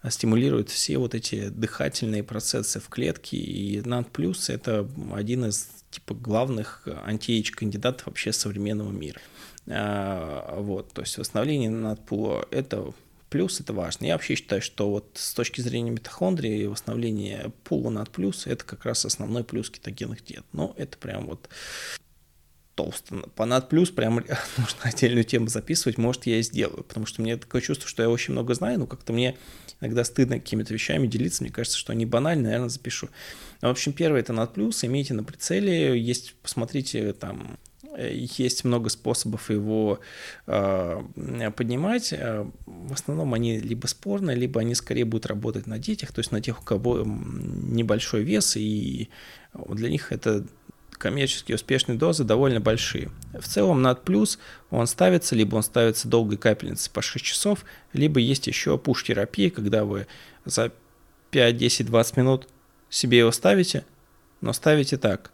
стимулирует 0.08 0.70
все 0.70 0.98
вот 0.98 1.14
эти 1.14 1.48
дыхательные 1.48 2.22
процессы 2.22 2.80
в 2.80 2.88
клетке, 2.88 3.36
и 3.36 3.80
NAD+, 3.80 4.08
это 4.48 4.88
один 5.12 5.46
из 5.46 5.68
типа 5.90 6.14
главных 6.14 6.86
анти-эйдж-кандидатов 7.04 8.06
вообще 8.06 8.32
современного 8.32 8.90
мира. 8.90 9.20
А, 9.66 10.58
вот, 10.60 10.92
то 10.92 11.02
есть 11.02 11.18
восстановление 11.18 11.70
NAD+, 11.70 12.46
это 12.50 12.92
плюс, 13.28 13.60
это 13.60 13.72
важно. 13.72 14.06
Я 14.06 14.14
вообще 14.14 14.34
считаю, 14.34 14.60
что 14.60 14.90
вот 14.90 15.10
с 15.14 15.32
точки 15.34 15.60
зрения 15.60 15.90
митохондрии 15.90 16.66
восстановление 16.66 17.52
пула 17.64 17.90
над 17.90 18.10
плюс 18.10 18.46
это 18.46 18.64
как 18.64 18.84
раз 18.84 19.04
основной 19.04 19.44
плюс 19.44 19.70
кетогенных 19.70 20.24
диет. 20.24 20.44
Но 20.52 20.74
это 20.76 20.98
прям 20.98 21.26
вот 21.26 21.48
толсто. 22.74 23.24
Над 23.36 23.68
плюс 23.68 23.90
прям 23.90 24.14
нужно 24.58 24.80
отдельную 24.82 25.24
тему 25.24 25.48
записывать, 25.48 25.98
может, 25.98 26.26
я 26.26 26.38
и 26.38 26.42
сделаю, 26.42 26.84
потому 26.84 27.06
что 27.06 27.22
мне 27.22 27.36
такое 27.36 27.60
чувство, 27.60 27.88
что 27.88 28.02
я 28.02 28.10
очень 28.10 28.32
много 28.32 28.54
знаю, 28.54 28.78
но 28.78 28.86
как-то 28.86 29.12
мне 29.12 29.36
иногда 29.80 30.04
стыдно 30.04 30.38
какими-то 30.38 30.74
вещами 30.74 31.06
делиться, 31.06 31.42
мне 31.42 31.52
кажется, 31.52 31.78
что 31.78 31.92
они 31.92 32.06
банальны, 32.06 32.44
наверное, 32.44 32.68
запишу. 32.68 33.08
Но, 33.60 33.68
в 33.68 33.72
общем, 33.72 33.92
первое 33.92 34.20
это 34.20 34.32
над 34.32 34.54
плюс, 34.54 34.84
имейте 34.84 35.14
на 35.14 35.24
прицеле, 35.24 35.98
есть, 36.00 36.34
посмотрите, 36.42 37.12
там, 37.12 37.58
э, 37.96 38.12
есть 38.14 38.64
много 38.64 38.88
способов 38.88 39.50
его 39.50 40.00
э, 40.46 41.02
поднимать. 41.56 42.12
Э, 42.12 42.46
в 42.66 42.92
основном 42.92 43.34
они 43.34 43.58
либо 43.58 43.86
спорные, 43.86 44.36
либо 44.36 44.60
они 44.60 44.74
скорее 44.74 45.04
будут 45.04 45.26
работать 45.26 45.66
на 45.66 45.78
детях, 45.78 46.12
то 46.12 46.20
есть 46.20 46.32
на 46.32 46.40
тех, 46.40 46.60
у 46.60 46.64
кого 46.64 47.02
небольшой 47.04 48.22
вес, 48.22 48.56
и 48.56 49.08
для 49.54 49.90
них 49.90 50.12
это 50.12 50.46
коммерчески 51.00 51.52
успешные 51.52 51.98
дозы 51.98 52.24
довольно 52.24 52.60
большие. 52.60 53.10
В 53.32 53.48
целом 53.48 53.82
над 53.82 54.04
плюс 54.04 54.38
он 54.70 54.86
ставится, 54.86 55.34
либо 55.34 55.56
он 55.56 55.62
ставится 55.62 56.06
долгой 56.06 56.36
капельницей 56.36 56.92
по 56.92 57.02
6 57.02 57.24
часов, 57.24 57.64
либо 57.92 58.20
есть 58.20 58.46
еще 58.46 58.76
пуш-терапия, 58.78 59.50
когда 59.50 59.84
вы 59.84 60.06
за 60.44 60.70
5, 61.30 61.56
10, 61.56 61.86
20 61.86 62.16
минут 62.18 62.48
себе 62.90 63.18
его 63.18 63.32
ставите, 63.32 63.84
но 64.42 64.52
ставите 64.52 64.98
так. 64.98 65.32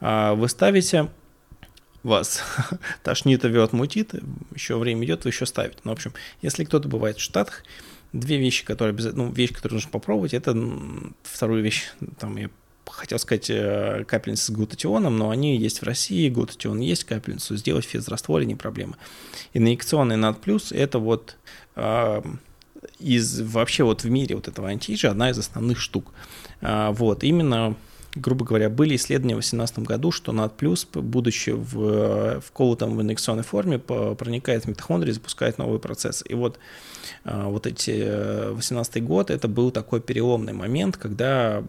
А 0.00 0.34
вы 0.34 0.48
ставите, 0.48 1.10
вас 2.04 2.42
тошнит, 3.02 3.44
рвет, 3.44 3.72
мутит, 3.72 4.14
еще 4.54 4.78
время 4.78 5.04
идет, 5.04 5.24
вы 5.24 5.30
еще 5.30 5.44
ставите. 5.44 5.80
Ну, 5.82 5.90
в 5.90 5.94
общем, 5.94 6.14
если 6.40 6.64
кто-то 6.64 6.88
бывает 6.88 7.18
в 7.18 7.20
Штатах, 7.20 7.64
две 8.12 8.38
вещи, 8.38 8.64
которые, 8.64 8.96
ну, 9.12 9.30
вещь, 9.32 9.52
которую 9.52 9.76
нужно 9.76 9.90
попробовать, 9.90 10.34
это 10.34 10.56
вторую 11.24 11.64
вещь, 11.64 11.88
там 12.18 12.36
я 12.36 12.48
хотел 12.86 13.18
сказать 13.18 13.50
э, 13.50 14.04
капельницы 14.06 14.46
с 14.46 14.50
глутатионом, 14.50 15.18
но 15.18 15.30
они 15.30 15.56
есть 15.56 15.80
в 15.80 15.84
России, 15.84 16.28
глутатион 16.28 16.80
есть, 16.80 17.04
капельницу 17.04 17.56
сделать 17.56 17.86
в 17.86 17.88
физрастворе 17.88 18.46
не 18.46 18.54
проблема. 18.54 18.96
Инъекционный 19.54 20.16
над 20.16 20.40
плюс 20.40 20.72
это 20.72 20.98
вот 20.98 21.36
э, 21.76 22.22
из 22.98 23.40
вообще 23.40 23.84
вот 23.84 24.04
в 24.04 24.10
мире 24.10 24.36
вот 24.36 24.48
этого 24.48 24.68
антиэйджа 24.68 25.10
одна 25.10 25.30
из 25.30 25.38
основных 25.38 25.78
штук. 25.78 26.12
Э, 26.60 26.90
вот, 26.92 27.24
именно 27.24 27.76
грубо 28.14 28.44
говоря, 28.44 28.68
были 28.68 28.96
исследования 28.96 29.34
в 29.34 29.38
2018 29.38 29.78
году, 29.80 30.10
что 30.10 30.32
над 30.32 30.56
плюс, 30.56 30.84
будучи 30.84 31.50
в, 31.50 32.40
вколотом 32.40 32.96
в 32.96 33.02
инъекционной 33.02 33.44
форме, 33.44 33.78
проникает 33.78 34.64
в 34.64 34.68
митохондрии 34.68 35.12
запускает 35.12 35.58
новый 35.58 35.78
процесс. 35.78 36.24
И 36.28 36.34
вот, 36.34 36.58
вот 37.24 37.66
эти 37.66 38.52
18 38.52 38.96
э, 38.96 39.00
год, 39.00 39.30
это 39.30 39.48
был 39.48 39.70
такой 39.70 40.00
переломный 40.00 40.52
момент, 40.52 40.96
когда 40.96 41.62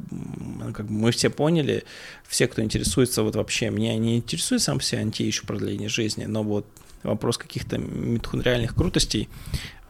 как 0.73 0.85
бы 0.87 0.93
мы 0.93 1.11
все 1.11 1.29
поняли, 1.29 1.83
все, 2.27 2.47
кто 2.47 2.61
интересуется, 2.61 3.23
вот 3.23 3.35
вообще, 3.35 3.69
меня 3.69 3.97
не 3.97 4.17
интересует 4.17 4.61
сам 4.61 4.79
все 4.79 4.97
антиэйдж 4.97 5.41
продление 5.45 5.89
жизни, 5.89 6.25
но 6.25 6.43
вот 6.43 6.65
вопрос 7.03 7.37
каких-то 7.37 7.77
митохондриальных 7.77 8.75
крутостей 8.75 9.27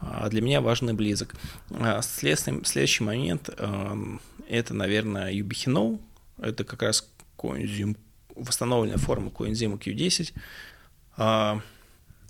а, 0.00 0.28
для 0.28 0.40
меня 0.40 0.60
важен 0.60 0.90
и 0.90 0.92
близок. 0.92 1.34
А, 1.70 2.00
следующий, 2.02 2.64
следующий 2.64 3.04
момент– 3.04 3.50
это, 4.48 4.74
наверное, 4.74 5.32
юбихинол, 5.32 6.00
это 6.38 6.64
как 6.64 6.82
раз 6.82 7.08
коэнзим, 7.36 7.96
восстановленная 8.34 8.98
форма 8.98 9.30
коэнзима 9.30 9.76
Q10. 9.76 10.32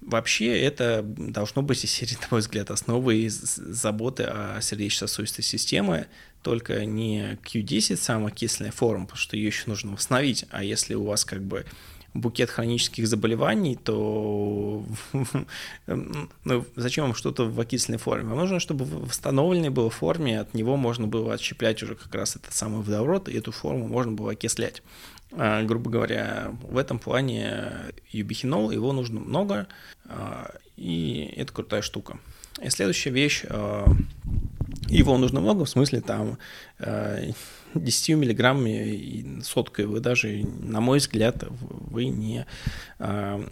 Вообще 0.03 0.61
это 0.61 1.03
должно 1.03 1.63
быть 1.63 1.85
из 1.85 1.91
серии, 1.91 2.15
на 2.21 2.27
мой 2.31 2.41
взгляд, 2.41 2.71
основы 2.71 3.29
заботы 3.29 4.25
о 4.25 4.61
сердечно-сосудистой 4.61 5.45
системе, 5.45 6.09
только 6.43 6.85
не 6.85 7.39
Q10 7.45 7.97
самокисленная 7.97 8.73
форма, 8.73 9.07
потому 9.07 9.19
что 9.19 9.37
ее 9.37 9.47
еще 9.47 9.65
нужно 9.67 9.93
восстановить, 9.93 10.45
а 10.51 10.65
если 10.65 10.95
у 10.95 11.05
вас 11.05 11.25
как 11.25 11.43
бы 11.43 11.65
букет 12.15 12.51
хронических 12.51 13.07
заболеваний, 13.07 13.77
то 13.77 14.85
ну, 15.87 16.65
зачем 16.77 17.05
вам 17.05 17.15
что-то 17.15 17.45
в 17.49 17.59
окисленной 17.59 17.99
форме? 17.99 18.29
Вам 18.29 18.39
нужно, 18.39 18.61
чтобы 18.61 18.85
в 18.85 19.09
восстановленной 19.09 19.71
было 19.71 19.91
форме, 19.91 20.41
от 20.41 20.55
него 20.55 20.77
можно 20.77 21.07
было 21.07 21.35
отщеплять 21.35 21.83
уже 21.83 21.95
как 21.95 22.15
раз 22.15 22.37
этот 22.37 22.53
самый 22.53 22.83
водород, 22.83 23.29
и 23.29 23.37
эту 23.37 23.53
форму 23.53 23.89
можно 23.89 24.13
было 24.13 24.33
окислять. 24.33 24.83
А, 25.33 25.63
грубо 25.63 25.91
говоря, 25.91 26.53
в 26.63 26.77
этом 26.77 26.99
плане 26.99 27.73
юбихинол, 28.11 28.71
его 28.71 28.93
нужно 28.93 29.21
много, 29.21 29.67
а, 30.05 30.55
и 30.77 31.33
это 31.37 31.53
крутая 31.53 31.83
штука. 31.83 32.19
И 32.63 32.69
следующая 32.69 33.11
вещь, 33.11 33.45
а, 33.49 33.87
его 34.89 35.17
нужно 35.17 35.41
много, 35.41 35.65
в 35.65 35.71
смысле 35.71 36.03
там 36.03 36.39
10 37.75 38.17
миллиграммами 38.17 39.41
соткой 39.43 39.87
вы 39.87 40.01
даже, 40.01 40.45
на 40.61 40.81
мой 40.81 40.99
взгляд, 40.99 41.45
вы 41.49 42.07
не 42.07 42.47
э, 42.99 43.49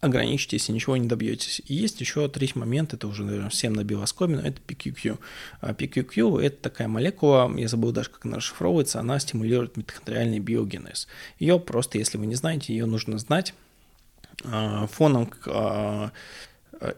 ограничитесь 0.00 0.68
и 0.68 0.72
ничего 0.72 0.96
не 0.96 1.08
добьетесь. 1.08 1.62
И 1.66 1.74
есть 1.74 2.00
еще 2.00 2.28
третий 2.28 2.58
момент, 2.58 2.94
это 2.94 3.08
уже, 3.08 3.24
наверное, 3.24 3.50
всем 3.50 3.72
набил 3.74 4.02
оскомину, 4.02 4.40
это 4.42 4.60
PQQ. 4.66 5.18
А 5.60 5.72
PQQ– 5.72 6.40
это 6.42 6.56
такая 6.62 6.88
молекула, 6.88 7.52
я 7.56 7.68
забыл 7.68 7.92
даже, 7.92 8.10
как 8.10 8.24
она 8.26 8.36
расшифровывается, 8.36 9.00
она 9.00 9.18
стимулирует 9.18 9.76
митохондриальный 9.76 10.38
биогенез. 10.38 11.08
Ее 11.38 11.58
просто, 11.58 11.98
если 11.98 12.18
вы 12.18 12.26
не 12.26 12.34
знаете, 12.34 12.72
ее 12.72 12.86
нужно 12.86 13.18
знать. 13.18 13.54
Э, 14.44 14.86
фоном 14.90 15.26
к 15.26 16.12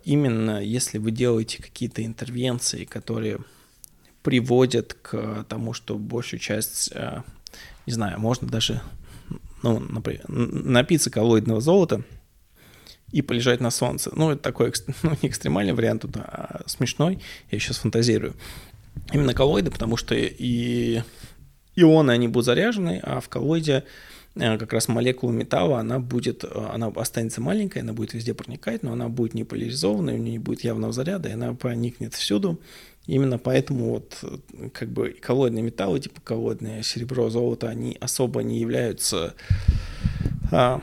именно 0.05 0.61
если 0.61 0.99
вы 0.99 1.13
делаете 1.13 1.63
какие-то 1.63 2.05
интервенции, 2.05 2.85
которые 2.85 3.39
приводят 4.29 4.93
к 4.93 5.47
тому, 5.49 5.73
что 5.73 5.97
большую 5.97 6.39
часть, 6.39 6.91
э, 6.93 7.23
не 7.87 7.95
знаю, 7.95 8.21
можно 8.21 8.47
даже 8.47 8.83
ну, 9.63 9.79
например, 9.79 10.23
напиться 10.29 11.11
коллоидного 11.11 11.63
золота 11.63 12.03
и 13.11 13.23
полежать 13.23 13.61
на 13.61 13.71
солнце. 13.71 14.11
Ну, 14.15 14.31
это 14.33 14.43
такой 14.43 14.71
ну, 15.03 15.17
не 15.23 15.31
экстремальный 15.31 15.73
вариант, 15.73 16.05
а 16.17 16.61
смешной. 16.67 17.21
Я 17.51 17.59
сейчас 17.59 17.79
фантазирую. 17.79 18.35
Именно 19.15 19.33
коллоиды, 19.33 19.71
потому 19.71 19.97
что 19.97 20.15
и 20.15 21.01
ионы, 21.75 22.11
они 22.11 22.29
будут 22.29 22.45
заряжены, 22.45 23.01
а 23.03 23.21
в 23.21 23.31
коллоиде 23.31 23.85
э, 24.35 24.59
как 24.59 24.75
раз 24.75 24.89
молекула 24.89 25.33
металла, 25.33 25.81
она 25.81 26.01
будет, 26.01 26.45
э, 26.45 26.49
она 26.71 26.89
останется 26.89 27.41
маленькая, 27.41 27.81
она 27.81 27.95
будет 27.95 28.13
везде 28.13 28.35
проникать, 28.35 28.83
но 28.83 28.93
она 28.93 29.09
будет 29.09 29.33
не 29.33 29.45
поляризованная, 29.45 30.17
у 30.17 30.19
нее 30.19 30.33
не 30.33 30.39
будет 30.39 30.65
явного 30.65 30.93
заряда, 30.93 31.31
и 31.31 31.33
она 31.33 31.55
проникнет 31.55 32.13
всюду, 32.13 32.61
Именно 33.09 33.39
поэтому 33.39 33.89
вот 33.89 34.23
как 34.75 34.91
бы 34.91 35.17
коллоидные 35.19 35.63
металлы, 35.63 35.99
типа 35.99 36.21
коллоидное 36.21 36.83
серебро, 36.83 37.31
золото, 37.31 37.69
они 37.69 37.97
особо 38.01 38.43
не 38.43 38.61
являются... 38.61 39.35
А, 40.53 40.83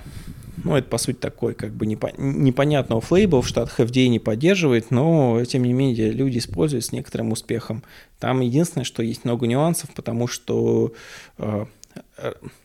ну, 0.64 0.76
это, 0.76 0.88
по 0.88 0.98
сути, 0.98 1.18
такой 1.18 1.54
как 1.54 1.76
бы 1.76 1.86
непо- 1.86 2.16
непонятного 2.18 3.00
флейбл 3.00 3.42
в 3.42 3.48
Штатах 3.48 3.80
FDA 3.80 4.08
не 4.08 4.18
поддерживает, 4.18 4.90
но, 4.90 5.44
тем 5.46 5.64
не 5.64 5.74
менее, 5.74 6.12
люди 6.12 6.40
используют 6.40 6.86
с 6.86 6.92
некоторым 6.92 7.32
успехом. 7.32 7.84
Там 8.18 8.42
единственное, 8.42 8.86
что 8.86 9.04
есть 9.04 9.24
много 9.24 9.46
нюансов, 9.46 9.94
потому 9.94 10.28
что, 10.28 10.94
э, 11.38 11.66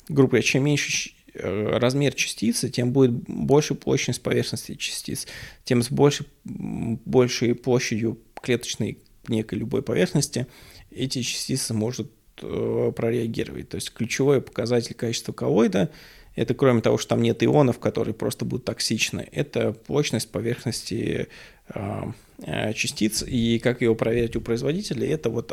грубо 0.09 0.31
говоря, 0.31 0.43
чем 0.43 0.65
меньше 0.65 1.11
э, 1.35 1.77
размер 1.77 2.15
частицы, 2.15 2.71
тем 2.71 2.93
будет 2.93 3.11
больше 3.11 3.75
площадь 3.75 4.23
поверхности 4.23 4.75
частиц, 4.75 5.27
тем 5.65 5.83
с 5.83 5.91
большей, 5.91 6.27
большей 6.45 7.55
площадью 7.55 8.19
клеточной 8.41 8.99
некой 9.31 9.59
любой 9.59 9.83
поверхности, 9.83 10.47
эти 10.91 11.23
частицы 11.23 11.75
может 11.75 12.11
э, 12.43 12.93
прореагировать. 12.95 13.69
То 13.69 13.77
есть 13.77 13.93
ключевой 13.93 14.41
показатель 14.41 14.95
качества 14.95 15.33
коллоида– 15.33 15.91
это 16.37 16.55
кроме 16.55 16.81
того, 16.81 16.97
что 16.97 17.11
там 17.11 17.23
нет 17.23 17.43
ионов, 17.43 17.79
которые 17.79 18.15
просто 18.15 18.45
будут 18.45 18.65
токсичны, 18.65 19.29
это 19.33 19.73
площадь 19.73 20.29
поверхности 20.29 21.29
э, 21.69 22.03
э, 22.39 22.73
частиц, 22.73 23.25
и 23.27 23.59
как 23.59 23.83
его 23.83 23.95
проверить 23.95 24.37
у 24.37 24.41
производителя, 24.41 25.09
это 25.09 25.29
вот 25.29 25.53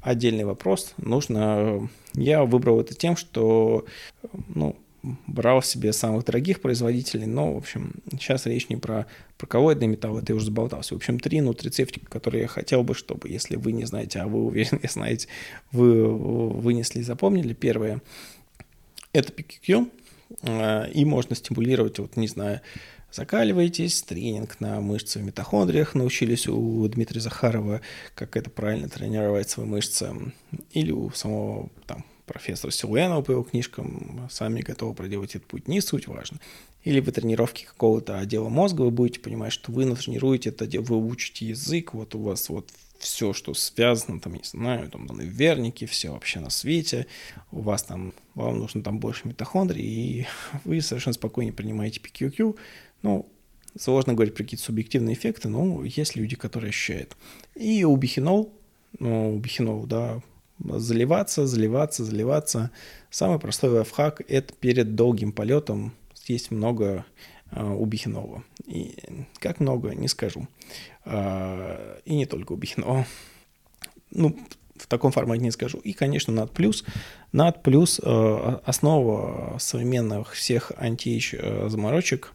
отдельный 0.00 0.44
вопрос. 0.44 0.94
Нужно... 0.96 1.88
Я 2.14 2.44
выбрал 2.44 2.80
это 2.80 2.94
тем, 2.94 3.16
что 3.16 3.84
ну, 4.48 4.76
брал 5.26 5.62
себе 5.62 5.92
самых 5.92 6.24
дорогих 6.24 6.60
производителей, 6.60 7.26
но, 7.26 7.54
в 7.54 7.56
общем, 7.58 7.94
сейчас 8.12 8.46
речь 8.46 8.68
не 8.68 8.76
про, 8.76 9.06
про 9.38 9.46
коллоидный 9.46 9.86
металл, 9.86 10.18
это 10.18 10.32
я 10.32 10.36
уже 10.36 10.46
заболтался. 10.46 10.94
В 10.94 10.96
общем, 10.98 11.20
три 11.20 11.40
нутрицептика, 11.40 12.06
которые 12.08 12.42
я 12.42 12.48
хотел 12.48 12.82
бы, 12.82 12.94
чтобы, 12.94 13.28
если 13.28 13.56
вы 13.56 13.72
не 13.72 13.84
знаете, 13.84 14.20
а 14.20 14.26
вы 14.26 14.44
уверены, 14.44 14.80
знаете, 14.90 15.28
вы 15.72 16.06
вынесли 16.06 17.00
и 17.00 17.02
запомнили. 17.02 17.52
Первое– 17.54 18.02
это 19.12 19.32
PQQ, 19.32 19.90
э, 20.42 20.90
и 20.92 21.04
можно 21.04 21.36
стимулировать, 21.36 21.98
вот, 21.98 22.16
не 22.16 22.28
знаю, 22.28 22.60
закаливаетесь, 23.12 24.02
тренинг 24.02 24.60
на 24.60 24.80
мышцы 24.80 25.18
в 25.18 25.22
митохондриях, 25.22 25.94
научились 25.94 26.48
у 26.48 26.86
Дмитрия 26.88 27.20
Захарова, 27.20 27.80
как 28.14 28.36
это 28.36 28.50
правильно 28.50 28.88
тренировать 28.88 29.48
свои 29.48 29.66
мышцы, 29.66 30.12
или 30.72 30.90
у 30.90 31.10
самого 31.10 31.70
там 31.86 32.04
профессор 32.26 32.72
Силуэнова 32.72 33.22
по 33.22 33.30
его 33.30 33.42
книжкам, 33.42 34.28
сами 34.30 34.60
готовы 34.60 34.94
проделать 34.94 35.34
этот 35.34 35.48
путь, 35.48 35.68
не 35.68 35.80
суть 35.80 36.06
важно. 36.06 36.38
Или 36.84 37.00
вы 37.00 37.10
тренировки 37.12 37.64
какого-то 37.64 38.18
отдела 38.18 38.48
мозга, 38.48 38.82
вы 38.82 38.90
будете 38.90 39.20
понимать, 39.20 39.52
что 39.52 39.72
вы 39.72 39.92
тренируете 39.96 40.50
это 40.50 40.64
отдел, 40.64 40.82
вы 40.82 40.96
учите 40.98 41.46
язык, 41.46 41.94
вот 41.94 42.14
у 42.14 42.20
вас 42.20 42.48
вот 42.48 42.70
все, 42.98 43.32
что 43.32 43.54
связано, 43.54 44.20
там, 44.20 44.34
не 44.34 44.44
знаю, 44.44 44.90
там, 44.90 45.06
верники, 45.18 45.86
все 45.86 46.10
вообще 46.10 46.40
на 46.40 46.50
свете, 46.50 47.06
у 47.50 47.60
вас 47.60 47.82
там, 47.82 48.12
вам 48.34 48.58
нужно 48.58 48.82
там 48.82 48.98
больше 48.98 49.28
митохондрий, 49.28 49.82
и 49.82 50.26
вы 50.64 50.80
совершенно 50.80 51.14
спокойно 51.14 51.52
принимаете 51.52 52.00
PQQ, 52.00 52.56
ну, 53.02 53.28
сложно 53.78 54.14
говорить 54.14 54.34
про 54.34 54.44
какие-то 54.44 54.64
субъективные 54.64 55.14
эффекты, 55.14 55.48
но 55.48 55.84
есть 55.84 56.16
люди, 56.16 56.36
которые 56.36 56.70
ощущают. 56.70 57.16
И 57.54 57.84
у 57.84 57.94
бихинол, 57.96 58.52
ну, 58.98 59.36
бихинол, 59.38 59.86
да, 59.86 60.20
заливаться, 60.58 61.46
заливаться, 61.46 62.04
заливаться. 62.04 62.70
Самый 63.10 63.38
простой 63.38 63.70
лайфхак– 63.70 64.22
это 64.28 64.52
перед 64.54 64.94
долгим 64.94 65.32
полетом 65.32 65.92
есть 66.26 66.50
много 66.50 67.04
э, 67.50 67.64
у 67.64 67.84
Бихинова. 67.84 68.42
И 68.66 68.96
как 69.38 69.60
много, 69.60 69.94
не 69.94 70.08
скажу. 70.08 70.48
Э, 71.04 71.98
и 72.04 72.14
не 72.14 72.26
только 72.26 72.52
у. 72.52 73.06
Ну, 74.10 74.36
в 74.76 74.86
таком 74.86 75.12
формате 75.12 75.42
не 75.42 75.50
скажу. 75.50 75.78
И, 75.78 75.92
конечно, 75.92 76.32
над 76.32 76.52
плюс. 76.52 76.84
Над 77.32 77.62
плюс 77.62 78.00
э, 78.02 78.58
основа 78.64 79.56
современных 79.58 80.32
всех 80.32 80.72
антиэйдж 80.76 81.34
э, 81.34 81.68
заморочек 81.68 82.32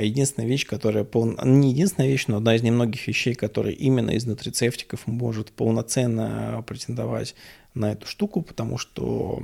единственная 0.00 0.48
вещь, 0.48 0.66
которая 0.66 1.04
пол... 1.04 1.36
не 1.44 1.70
единственная 1.70 2.08
вещь, 2.08 2.26
но 2.26 2.38
одна 2.38 2.54
из 2.56 2.62
немногих 2.62 3.06
вещей, 3.06 3.34
которая 3.34 3.74
именно 3.74 4.10
из 4.10 4.24
нутрицептиков 4.24 5.06
может 5.06 5.52
полноценно 5.52 6.64
претендовать 6.66 7.34
на 7.74 7.92
эту 7.92 8.06
штуку, 8.06 8.42
потому 8.42 8.78
что 8.78 9.42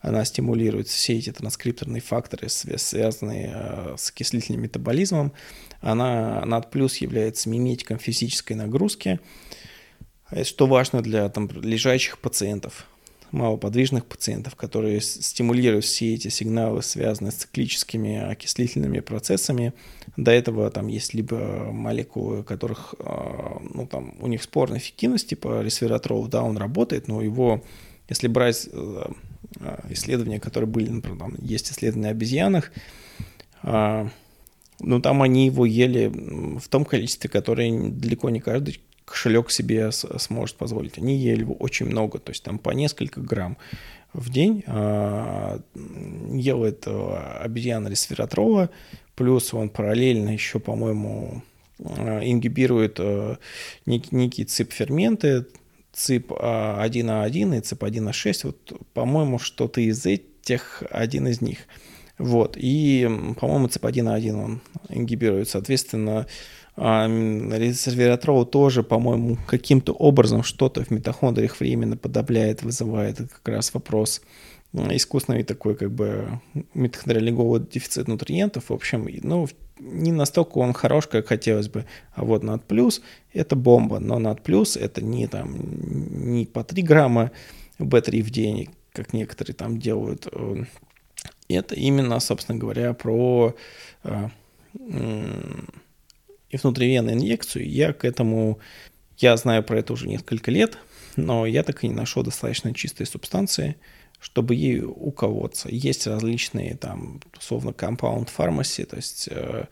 она 0.00 0.24
стимулирует 0.24 0.88
все 0.88 1.18
эти 1.18 1.32
транскрипторные 1.32 2.00
факторы, 2.00 2.48
связанные 2.48 3.52
э, 3.54 3.94
с 3.98 4.10
окислительным 4.10 4.62
метаболизмом. 4.62 5.32
Она, 5.80 6.44
над 6.44 6.70
плюс 6.70 6.98
является 6.98 7.48
миметиком 7.48 7.98
физической 7.98 8.52
нагрузки, 8.52 9.20
что 10.42 10.66
важно 10.66 11.02
для 11.02 11.28
там, 11.28 11.48
лежачих 11.50 12.18
пациентов. 12.18 12.86
Малоподвижных 13.32 14.06
пациентов, 14.06 14.54
которые 14.54 15.00
стимулируют 15.00 15.84
все 15.84 16.14
эти 16.14 16.28
сигналы, 16.28 16.82
связанные 16.82 17.32
с 17.32 17.36
циклическими 17.36 18.18
окислительными 18.18 19.00
процессами. 19.00 19.72
До 20.16 20.30
этого 20.30 20.70
там 20.70 20.86
есть 20.88 21.14
либо 21.14 21.36
молекулы, 21.72 22.42
которых, 22.42 22.94
а, 23.00 23.60
ну, 23.74 23.86
там, 23.86 24.14
у 24.20 24.26
них 24.26 24.42
спорная 24.42 24.78
эффективность, 24.78 25.28
типа 25.28 25.62
ресвератрол, 25.62 26.26
да, 26.28 26.42
он 26.42 26.56
работает, 26.56 27.08
но 27.08 27.20
его, 27.20 27.62
если 28.08 28.28
брать 28.28 28.68
э, 28.72 29.04
а, 29.60 29.84
исследования, 29.90 30.40
которые 30.40 30.68
были, 30.68 30.88
например, 30.88 31.18
там 31.18 31.34
есть 31.40 31.70
исследования 31.70 32.08
о 32.08 32.12
обезьянах, 32.12 32.72
а, 33.62 34.08
ну, 34.80 35.00
там 35.00 35.22
они 35.22 35.46
его 35.46 35.64
ели 35.64 36.12
в 36.58 36.68
том 36.68 36.84
количестве, 36.84 37.30
которое 37.30 37.90
далеко 37.90 38.30
не 38.30 38.40
каждый 38.40 38.80
кошелек 39.06 39.50
себе 39.50 39.90
сможет 39.92 40.56
позволить. 40.56 40.98
Они 40.98 41.16
ели 41.16 41.44
очень 41.44 41.86
много, 41.86 42.18
то 42.18 42.30
есть 42.30 42.42
там 42.42 42.58
по 42.58 42.70
несколько 42.70 43.20
грамм 43.20 43.56
в 44.12 44.30
день 44.30 44.64
а, 44.66 45.60
ел 46.32 46.64
это 46.64 47.38
обезьяна 47.38 47.88
ресвератрова, 47.88 48.70
плюс 49.14 49.54
он 49.54 49.70
параллельно 49.70 50.30
еще, 50.30 50.58
по-моему, 50.58 51.42
а, 51.78 52.20
ингибирует 52.22 52.98
а, 52.98 53.38
некие 53.84 54.46
цип-ферменты, 54.46 55.46
цип-1А1 55.92 57.58
и 57.58 57.60
цип-1А6, 57.60 58.40
вот, 58.44 58.82
по-моему, 58.92 59.38
что-то 59.38 59.80
из 59.80 60.04
этих, 60.04 60.82
один 60.90 61.28
из 61.28 61.40
них. 61.40 61.58
Вот, 62.18 62.56
и, 62.58 63.08
по-моему, 63.38 63.68
цип-1А1 63.68 64.32
он 64.32 64.60
ингибирует, 64.88 65.48
соответственно, 65.48 66.26
а, 66.76 67.06
Резвератрол 67.06 68.44
тоже, 68.44 68.82
по-моему, 68.82 69.38
каким-то 69.46 69.92
образом 69.92 70.42
что-то 70.42 70.84
в 70.84 70.90
митохондриях 70.90 71.58
временно 71.58 71.96
подавляет, 71.96 72.62
вызывает 72.62 73.16
как 73.16 73.48
раз 73.48 73.72
вопрос 73.72 74.20
искусственный 74.74 75.42
такой 75.42 75.74
как 75.74 75.90
бы 75.90 76.40
митохондриальный 76.74 77.32
голод, 77.32 77.70
дефицит 77.70 78.08
нутриентов. 78.08 78.68
В 78.68 78.72
общем, 78.74 79.08
ну, 79.22 79.48
не 79.78 80.12
настолько 80.12 80.58
он 80.58 80.72
хорош, 80.72 81.06
как 81.06 81.28
хотелось 81.28 81.68
бы. 81.68 81.86
А 82.14 82.24
вот 82.24 82.42
над 82.42 82.64
плюс 82.64 83.02
это 83.32 83.56
бомба, 83.56 83.98
но 83.98 84.18
над 84.18 84.42
плюс 84.42 84.76
это 84.76 85.02
не 85.02 85.26
там 85.26 85.56
не 86.34 86.46
по 86.46 86.62
3 86.64 86.82
грамма 86.82 87.30
B3 87.78 88.22
в 88.22 88.30
день, 88.30 88.70
как 88.92 89.12
некоторые 89.12 89.54
там 89.54 89.78
делают. 89.78 90.26
Это 91.48 91.74
именно, 91.74 92.20
собственно 92.20 92.58
говоря, 92.58 92.92
про 92.92 93.54
а, 94.02 94.30
и 96.50 96.56
внутривенную 96.56 97.16
инъекцию. 97.16 97.68
Я 97.68 97.92
к 97.92 98.04
этому, 98.04 98.58
я 99.18 99.36
знаю 99.36 99.62
про 99.62 99.78
это 99.78 99.92
уже 99.92 100.08
несколько 100.08 100.50
лет, 100.50 100.78
но 101.16 101.46
я 101.46 101.62
так 101.62 101.82
и 101.82 101.88
не 101.88 101.94
нашел 101.94 102.22
достаточно 102.22 102.74
чистой 102.74 103.06
субстанции, 103.06 103.76
чтобы 104.20 104.54
ей 104.54 104.82
уколоться. 104.82 105.68
Есть 105.70 106.06
различные 106.06 106.76
там, 106.76 107.20
условно, 107.36 107.70
compound 107.70 108.28
pharmacy, 108.36 108.84
то 108.84 108.96
есть 108.96 109.28
э, 109.30 109.66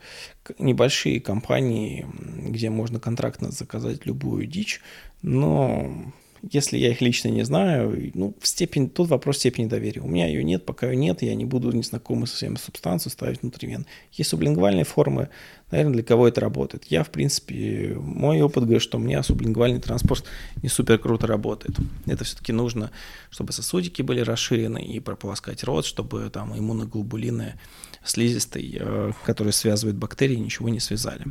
небольшие 0.59 1.19
компании, 1.19 2.05
где 2.47 2.69
можно 2.69 2.99
контрактно 2.99 3.51
заказать 3.51 4.05
любую 4.05 4.45
дичь, 4.45 4.81
но 5.21 6.13
если 6.51 6.77
я 6.77 6.91
их 6.91 7.01
лично 7.01 7.29
не 7.29 7.43
знаю, 7.43 8.11
ну, 8.13 8.35
в 8.39 8.47
степени, 8.47 8.87
тут 8.87 9.09
вопрос 9.09 9.37
степени 9.37 9.65
доверия. 9.65 10.01
У 10.01 10.07
меня 10.07 10.27
ее 10.27 10.43
нет, 10.43 10.65
пока 10.65 10.87
ее 10.87 10.95
нет, 10.95 11.21
я 11.21 11.33
не 11.33 11.45
буду 11.45 11.71
незнакомый 11.71 12.27
со 12.27 12.35
всеми 12.35 12.55
субстанциями 12.55 13.11
ставить 13.11 13.41
внутривен. 13.41 13.85
Есть 14.11 14.29
сублингвальные 14.29 14.83
формы, 14.83 15.29
наверное, 15.71 15.93
для 15.93 16.03
кого 16.03 16.27
это 16.27 16.41
работает. 16.41 16.85
Я, 16.85 17.03
в 17.03 17.09
принципе, 17.09 17.95
мой 17.99 18.41
опыт 18.41 18.63
говорит, 18.63 18.81
что 18.81 18.97
у 18.97 19.01
меня 19.01 19.23
сублингвальный 19.23 19.79
транспорт 19.79 20.25
не 20.61 20.69
супер 20.69 20.99
круто 20.99 21.25
работает. 21.25 21.77
Это 22.05 22.23
все-таки 22.23 22.53
нужно, 22.53 22.91
чтобы 23.29 23.51
сосудики 23.51 24.01
были 24.01 24.19
расширены 24.19 24.83
и 24.83 24.99
прополоскать 24.99 25.63
рот, 25.63 25.85
чтобы 25.85 26.29
там 26.29 26.57
иммуноглобулины 26.57 27.59
слизистой, 28.03 28.77
э, 28.79 29.11
которые 29.25 29.53
связывают 29.53 29.97
бактерии, 29.97 30.35
ничего 30.35 30.69
не 30.69 30.79
связали. 30.79 31.25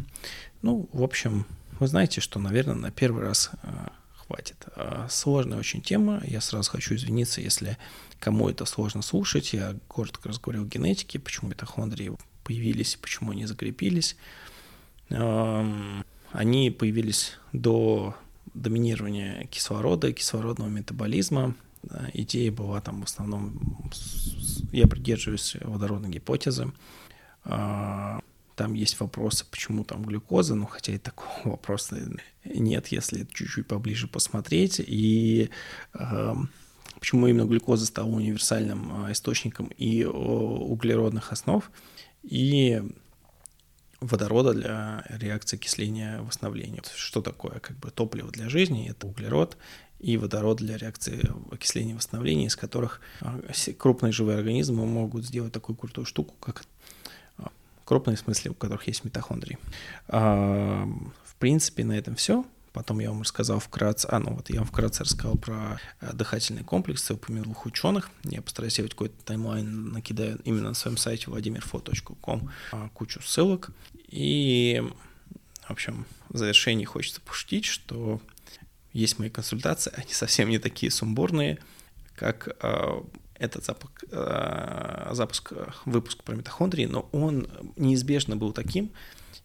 Ну, 0.62 0.88
в 0.92 1.02
общем, 1.02 1.46
вы 1.78 1.86
знаете, 1.86 2.20
что, 2.20 2.40
наверное, 2.40 2.74
на 2.74 2.90
первый 2.90 3.22
раз 3.22 3.50
э, 3.62 3.68
хватит. 4.26 4.56
А, 4.76 5.06
сложная 5.10 5.58
очень 5.58 5.82
тема. 5.82 6.22
Я 6.26 6.40
сразу 6.40 6.70
хочу 6.70 6.94
извиниться, 6.94 7.40
если 7.40 7.76
кому 8.20 8.48
это 8.48 8.64
сложно 8.64 9.02
слушать. 9.02 9.52
Я 9.52 9.76
коротко 9.88 10.28
разговаривал 10.28 10.66
о 10.66 10.68
генетике, 10.68 11.18
почему 11.18 11.50
митохондрии 11.50 12.12
появились, 12.42 12.96
почему 12.96 13.32
они 13.32 13.46
закрепились. 13.46 14.16
Они 15.10 16.70
появились 16.70 17.32
до 17.52 18.16
доминирования 18.54 19.46
кислорода, 19.46 20.12
кислородного 20.12 20.68
метаболизма. 20.68 21.54
Идея 22.12 22.50
была 22.50 22.80
там 22.80 23.02
в 23.02 23.04
основном, 23.04 23.90
я 24.72 24.86
придерживаюсь 24.86 25.56
водородной 25.60 26.10
гипотезы. 26.10 26.72
Там 28.56 28.74
есть 28.74 29.00
вопросы, 29.00 29.44
почему 29.50 29.84
там 29.84 30.04
глюкоза, 30.04 30.54
ну, 30.54 30.66
хотя 30.66 30.92
и 30.92 30.98
такого 30.98 31.30
вопроса 31.52 31.96
нет, 32.44 32.88
если 32.88 33.26
чуть-чуть 33.32 33.66
поближе 33.66 34.06
посмотреть. 34.06 34.80
И 34.80 35.50
э, 35.94 36.34
почему 36.98 37.26
именно 37.26 37.46
глюкоза 37.46 37.86
стала 37.86 38.08
универсальным 38.08 39.06
э, 39.06 39.12
источником 39.12 39.66
и 39.76 40.04
углеродных 40.04 41.32
основ, 41.32 41.70
и 42.22 42.82
водорода 44.00 44.52
для 44.52 45.04
реакции 45.08 45.56
окисления 45.56 46.20
восстановления. 46.20 46.82
Что 46.94 47.22
такое 47.22 47.58
как 47.60 47.78
бы 47.78 47.90
топливо 47.90 48.30
для 48.30 48.48
жизни? 48.48 48.88
Это 48.88 49.06
углерод 49.06 49.56
и 49.98 50.16
водород 50.16 50.58
для 50.58 50.76
реакции 50.76 51.30
окисления 51.50 51.96
восстановления, 51.96 52.46
из 52.46 52.56
которых 52.56 53.00
э, 53.20 53.72
крупные 53.72 54.12
живые 54.12 54.38
организмы 54.38 54.84
могут 54.86 55.24
сделать 55.24 55.52
такую 55.52 55.76
крутую 55.76 56.04
штуку, 56.04 56.34
как 56.40 56.64
крупные 57.84 58.16
смысле, 58.16 58.50
у 58.50 58.54
которых 58.54 58.86
есть 58.86 59.04
митохондрии. 59.04 59.58
А, 60.08 60.88
в 61.24 61.34
принципе, 61.36 61.84
на 61.84 61.92
этом 61.92 62.14
все. 62.16 62.44
Потом 62.72 62.98
я 62.98 63.10
вам 63.10 63.22
рассказал 63.22 63.60
вкратце, 63.60 64.08
а, 64.10 64.18
ну 64.18 64.34
вот 64.34 64.50
я 64.50 64.58
вам 64.58 64.66
вкратце 64.66 65.04
рассказал 65.04 65.36
про 65.36 65.78
э, 66.00 66.12
дыхательные 66.12 66.64
комплексы, 66.64 67.14
упомянул 67.14 67.44
двух 67.44 67.66
ученых. 67.66 68.10
Я 68.24 68.42
постараюсь 68.42 68.72
сделать 68.72 68.92
какой-то 68.92 69.14
таймлайн, 69.24 69.92
накидаю 69.92 70.40
именно 70.44 70.70
на 70.70 70.74
своем 70.74 70.96
сайте 70.96 71.26
vladimirfo.com 71.26 72.50
а, 72.72 72.88
кучу 72.88 73.22
ссылок. 73.22 73.70
И, 74.08 74.82
в 75.62 75.70
общем, 75.70 76.04
в 76.28 76.36
завершении 76.36 76.84
хочется 76.84 77.20
пошутить, 77.20 77.64
что 77.64 78.20
есть 78.92 79.20
мои 79.20 79.30
консультации, 79.30 79.92
они 79.96 80.12
совсем 80.12 80.48
не 80.48 80.58
такие 80.58 80.90
сумбурные, 80.90 81.58
как 82.16 82.56
а, 82.60 83.06
этот 83.38 83.64
запуск, 83.64 84.04
э, 84.10 85.08
запуск, 85.12 85.52
выпуск 85.84 86.22
про 86.22 86.34
митохондрии, 86.34 86.86
но 86.86 87.08
он 87.12 87.48
неизбежно 87.76 88.36
был 88.36 88.52
таким, 88.52 88.90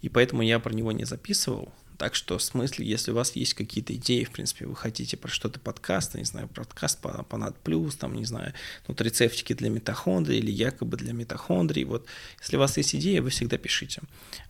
и 0.01 0.09
поэтому 0.09 0.41
я 0.41 0.59
про 0.59 0.73
него 0.73 0.91
не 0.91 1.05
записывал. 1.05 1.73
Так 1.99 2.15
что, 2.15 2.39
смысле, 2.39 2.85
если 2.85 3.11
у 3.11 3.15
вас 3.15 3.35
есть 3.35 3.55
какие-то 3.55 3.93
идеи, 3.95 4.23
в 4.23 4.31
принципе, 4.31 4.65
вы 4.65 4.73
хотите 4.73 5.17
про 5.17 5.27
что-то 5.27 5.59
подкаст, 5.59 6.15
не 6.15 6.23
знаю, 6.23 6.47
подкаст 6.47 7.01
по, 7.01 7.23
по 7.23 7.35
над 7.35 7.57
плюс, 7.57 7.97
там, 7.97 8.13
не 8.13 8.23
знаю, 8.23 8.53
вот 8.87 9.01
рецептики 9.01 9.51
для 9.51 9.69
митохондрий 9.69 10.37
или 10.37 10.49
якобы 10.49 10.95
для 10.95 11.11
митохондрий, 11.11 11.83
вот, 11.83 12.05
если 12.39 12.55
у 12.55 12.59
вас 12.59 12.77
есть 12.77 12.95
идеи, 12.95 13.19
вы 13.19 13.31
всегда 13.31 13.57
пишите. 13.57 14.01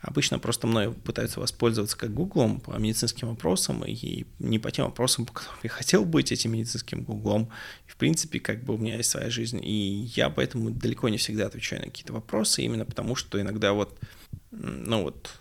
Обычно 0.01 0.37
просто 0.37 0.67
мной 0.67 0.93
пытаются 0.93 1.39
воспользоваться 1.39 1.97
как 1.97 2.13
гуглом 2.13 2.59
по 2.59 2.77
медицинским 2.77 3.29
вопросам 3.29 3.83
и 3.83 4.27
не 4.37 4.59
по 4.59 4.69
тем 4.69 4.85
вопросам, 4.85 5.25
по 5.25 5.33
которым 5.33 5.59
я 5.63 5.71
хотел 5.71 6.05
быть 6.05 6.31
этим 6.31 6.51
медицинским 6.51 7.01
гуглом. 7.03 7.49
В 7.87 7.95
принципе, 7.95 8.39
как 8.39 8.63
бы 8.63 8.75
у 8.75 8.77
меня 8.77 8.97
есть 8.97 9.09
своя 9.09 9.31
жизнь, 9.31 9.59
и 9.63 10.11
я 10.15 10.29
поэтому 10.29 10.69
далеко 10.69 11.09
не 11.09 11.17
всегда 11.17 11.47
отвечаю 11.47 11.81
на 11.81 11.87
какие-то 11.87 12.13
вопросы, 12.13 12.61
именно 12.61 12.85
потому 12.85 13.15
что 13.15 13.41
иногда 13.41 13.73
вот, 13.73 13.97
ну 14.51 15.01
вот, 15.01 15.39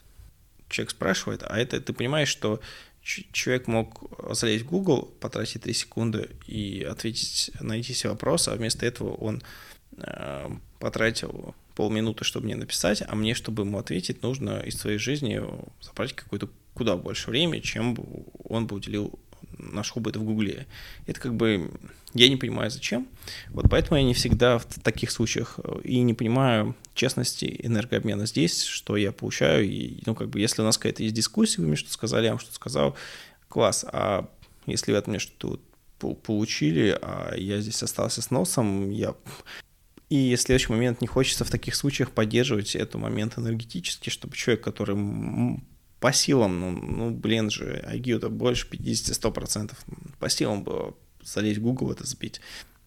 человек 0.68 0.90
спрашивает, 0.90 1.42
а 1.44 1.58
это 1.58 1.80
ты 1.80 1.92
понимаешь, 1.92 2.28
что 2.28 2.60
человек 3.02 3.66
мог 3.68 4.02
залезть 4.34 4.64
в 4.64 4.68
Google, 4.68 5.14
потратить 5.20 5.62
3 5.62 5.72
секунды 5.72 6.30
и 6.46 6.82
ответить, 6.82 7.50
найти 7.60 7.92
все 7.92 8.10
вопросы, 8.10 8.50
а 8.50 8.56
вместо 8.56 8.84
этого 8.84 9.14
он 9.14 9.42
э, 9.96 10.50
потратил 10.78 11.54
полминуты, 11.74 12.24
чтобы 12.24 12.46
мне 12.46 12.56
написать, 12.56 13.02
а 13.06 13.14
мне, 13.14 13.34
чтобы 13.34 13.62
ему 13.62 13.78
ответить, 13.78 14.22
нужно 14.22 14.60
из 14.60 14.78
своей 14.78 14.98
жизни 14.98 15.40
забрать 15.80 16.12
какое-то 16.12 16.50
куда 16.74 16.96
больше 16.96 17.30
времени, 17.30 17.60
чем 17.60 17.96
он 18.44 18.66
бы 18.66 18.76
уделил 18.76 19.18
нашел 19.68 20.00
бы 20.00 20.10
это 20.10 20.18
в 20.18 20.24
Гугле. 20.24 20.66
Это 21.06 21.20
как 21.20 21.34
бы 21.34 21.70
я 22.14 22.28
не 22.28 22.36
понимаю, 22.36 22.70
зачем. 22.70 23.06
Вот 23.50 23.66
поэтому 23.70 23.98
я 23.98 24.02
не 24.02 24.14
всегда 24.14 24.58
в 24.58 24.66
таких 24.82 25.10
случаях 25.10 25.60
э, 25.62 25.80
и 25.84 26.00
не 26.00 26.14
понимаю 26.14 26.74
честности 26.94 27.60
энергообмена 27.62 28.26
здесь, 28.26 28.64
что 28.64 28.96
я 28.96 29.12
получаю. 29.12 29.68
И, 29.68 30.02
ну, 30.06 30.14
как 30.14 30.30
бы, 30.30 30.40
если 30.40 30.62
у 30.62 30.64
нас 30.64 30.78
какая-то 30.78 31.02
есть 31.02 31.14
дискуссия, 31.14 31.60
вы 31.60 31.68
мне 31.68 31.76
что-то 31.76 31.92
сказали, 31.92 32.24
я 32.24 32.30
вам 32.30 32.38
что-то 32.38 32.56
сказал, 32.56 32.96
класс. 33.48 33.84
А 33.90 34.28
если 34.66 34.92
вы 34.92 34.98
от 34.98 35.06
меня 35.06 35.18
что-то 35.18 35.60
получили, 35.98 36.96
а 37.00 37.34
я 37.36 37.60
здесь 37.60 37.82
остался 37.82 38.22
с 38.22 38.30
носом, 38.30 38.90
я 38.90 39.14
и 40.08 40.34
следующий 40.36 40.72
момент 40.72 41.00
не 41.02 41.06
хочется 41.06 41.44
в 41.44 41.50
таких 41.50 41.74
случаях 41.74 42.12
поддерживать 42.12 42.74
этот 42.74 42.94
момент 42.94 43.36
энергетически, 43.36 44.08
чтобы 44.08 44.36
человек, 44.36 44.64
который 44.64 44.96
по 46.00 46.12
силам, 46.12 46.60
ну, 46.60 46.70
ну 46.70 47.10
блин 47.10 47.50
же, 47.50 47.84
IQ 47.88 48.16
это 48.16 48.28
больше 48.28 48.68
50-100%, 48.68 49.72
по 50.18 50.28
силам 50.28 50.62
было 50.62 50.94
залезть 51.22 51.58
в 51.58 51.62
Google, 51.62 51.92
это 51.92 52.06
сбить. 52.06 52.40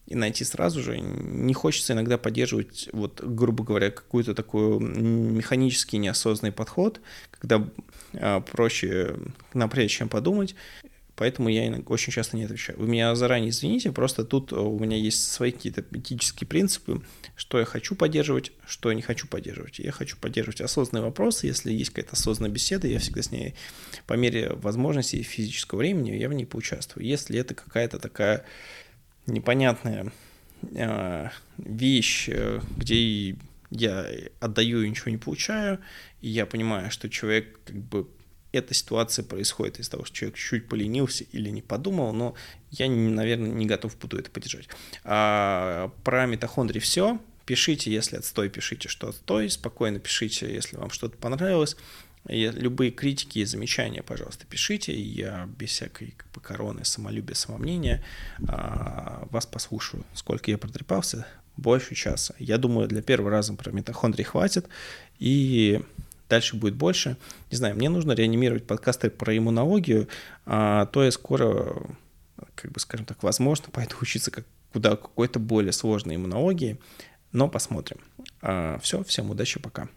и 0.06 0.14
найти 0.14 0.44
сразу 0.44 0.82
же. 0.82 0.98
Не 0.98 1.54
хочется 1.54 1.92
иногда 1.92 2.18
поддерживать, 2.18 2.88
вот, 2.92 3.22
грубо 3.22 3.64
говоря, 3.64 3.90
какой-то 3.90 4.34
такой 4.34 4.80
механический 4.80 5.98
неосознанный 5.98 6.52
подход, 6.52 7.00
когда 7.30 7.68
а, 8.14 8.40
проще 8.40 9.16
напрячь, 9.54 9.96
чем 9.96 10.08
подумать. 10.08 10.54
Поэтому 11.14 11.50
я 11.50 11.70
очень 11.86 12.12
часто 12.12 12.36
не 12.36 12.44
отвечаю. 12.44 12.78
Вы 12.78 12.88
меня 12.88 13.14
заранее 13.14 13.50
извините, 13.50 13.92
просто 13.92 14.24
тут 14.24 14.52
у 14.52 14.78
меня 14.78 14.96
есть 14.96 15.30
свои 15.30 15.52
какие-то 15.52 15.84
этические 15.92 16.48
принципы, 16.48 17.02
что 17.36 17.58
я 17.58 17.66
хочу 17.66 17.94
поддерживать, 17.94 18.52
что 18.66 18.90
я 18.90 18.96
не 18.96 19.02
хочу 19.02 19.28
поддерживать. 19.28 19.78
Я 19.78 19.92
хочу 19.92 20.16
поддерживать 20.16 20.62
осознанные 20.62 21.04
вопросы, 21.04 21.46
если 21.46 21.70
есть 21.72 21.90
какая-то 21.90 22.12
осознанная 22.12 22.52
беседа, 22.52 22.88
я 22.88 22.98
всегда 22.98 23.22
с 23.22 23.30
ней 23.30 23.54
по 24.06 24.14
мере 24.14 24.54
возможности 24.54 25.16
и 25.16 25.22
физического 25.22 25.80
времени 25.80 26.16
я 26.16 26.28
в 26.28 26.32
ней 26.32 26.46
поучаствую. 26.46 27.06
Если 27.06 27.38
это 27.38 27.54
какая-то 27.54 27.98
такая 27.98 28.44
непонятная 29.26 30.12
э, 30.74 31.28
вещь, 31.58 32.28
э, 32.28 32.60
где 32.76 33.36
я 33.70 34.06
отдаю 34.40 34.82
и 34.82 34.88
ничего 34.88 35.10
не 35.10 35.18
получаю, 35.18 35.80
и 36.20 36.28
я 36.28 36.46
понимаю, 36.46 36.90
что 36.90 37.08
человек 37.10 37.60
как 37.64 37.76
бы 37.76 38.08
эта 38.52 38.74
ситуация 38.74 39.24
происходит 39.24 39.80
из-за 39.80 39.92
того, 39.92 40.04
что 40.04 40.16
человек 40.16 40.36
чуть 40.36 40.68
поленился 40.68 41.24
или 41.32 41.48
не 41.50 41.62
подумал, 41.62 42.12
но 42.12 42.34
я, 42.70 42.88
наверное, 42.88 43.50
не 43.50 43.66
готов 43.66 43.96
буду 43.98 44.18
это 44.18 44.30
поддержать. 44.30 44.68
А 45.04 45.90
про 46.04 46.26
митохондрии 46.26 46.80
все. 46.80 47.18
Пишите, 47.46 47.92
если 47.92 48.16
отстой, 48.16 48.48
пишите, 48.50 48.88
что 48.88 49.08
отстой. 49.08 49.50
Спокойно 49.50 49.98
пишите, 49.98 50.52
если 50.52 50.76
вам 50.76 50.90
что-то 50.90 51.16
понравилось. 51.16 51.76
И 52.28 52.48
любые 52.54 52.92
критики 52.92 53.40
и 53.40 53.44
замечания, 53.44 54.02
пожалуйста, 54.02 54.46
пишите. 54.46 54.94
Я 54.94 55.48
без 55.58 55.70
всякой 55.70 56.14
как 56.16 56.30
бы, 56.30 56.40
короны, 56.40 56.84
самолюбия, 56.84 57.34
самомнения 57.34 58.04
а, 58.46 59.26
вас 59.30 59.44
послушаю. 59.46 60.04
Сколько 60.14 60.50
я 60.50 60.58
протрепался? 60.58 61.26
Больше 61.56 61.94
часа. 61.94 62.34
Я 62.38 62.58
думаю, 62.58 62.86
для 62.86 63.02
первого 63.02 63.30
раза 63.30 63.54
про 63.54 63.72
митохондрии 63.72 64.22
хватит. 64.22 64.68
И 65.18 65.82
дальше 66.32 66.56
будет 66.56 66.74
больше. 66.74 67.18
Не 67.50 67.58
знаю, 67.58 67.76
мне 67.76 67.90
нужно 67.90 68.12
реанимировать 68.12 68.66
подкасты 68.66 69.10
про 69.10 69.36
иммунологию, 69.36 70.08
а 70.46 70.86
то 70.86 71.04
я 71.04 71.10
скоро, 71.10 71.74
как 72.54 72.72
бы, 72.72 72.80
скажем 72.80 73.04
так, 73.04 73.22
возможно, 73.22 73.66
пойду 73.72 73.96
учиться 74.00 74.30
как, 74.30 74.46
куда 74.72 74.96
какой-то 74.96 75.38
более 75.38 75.72
сложной 75.72 76.16
иммунологии, 76.16 76.78
но 77.32 77.48
посмотрим. 77.48 77.98
А, 78.40 78.78
все, 78.82 79.04
всем 79.04 79.30
удачи, 79.30 79.60
пока. 79.60 79.88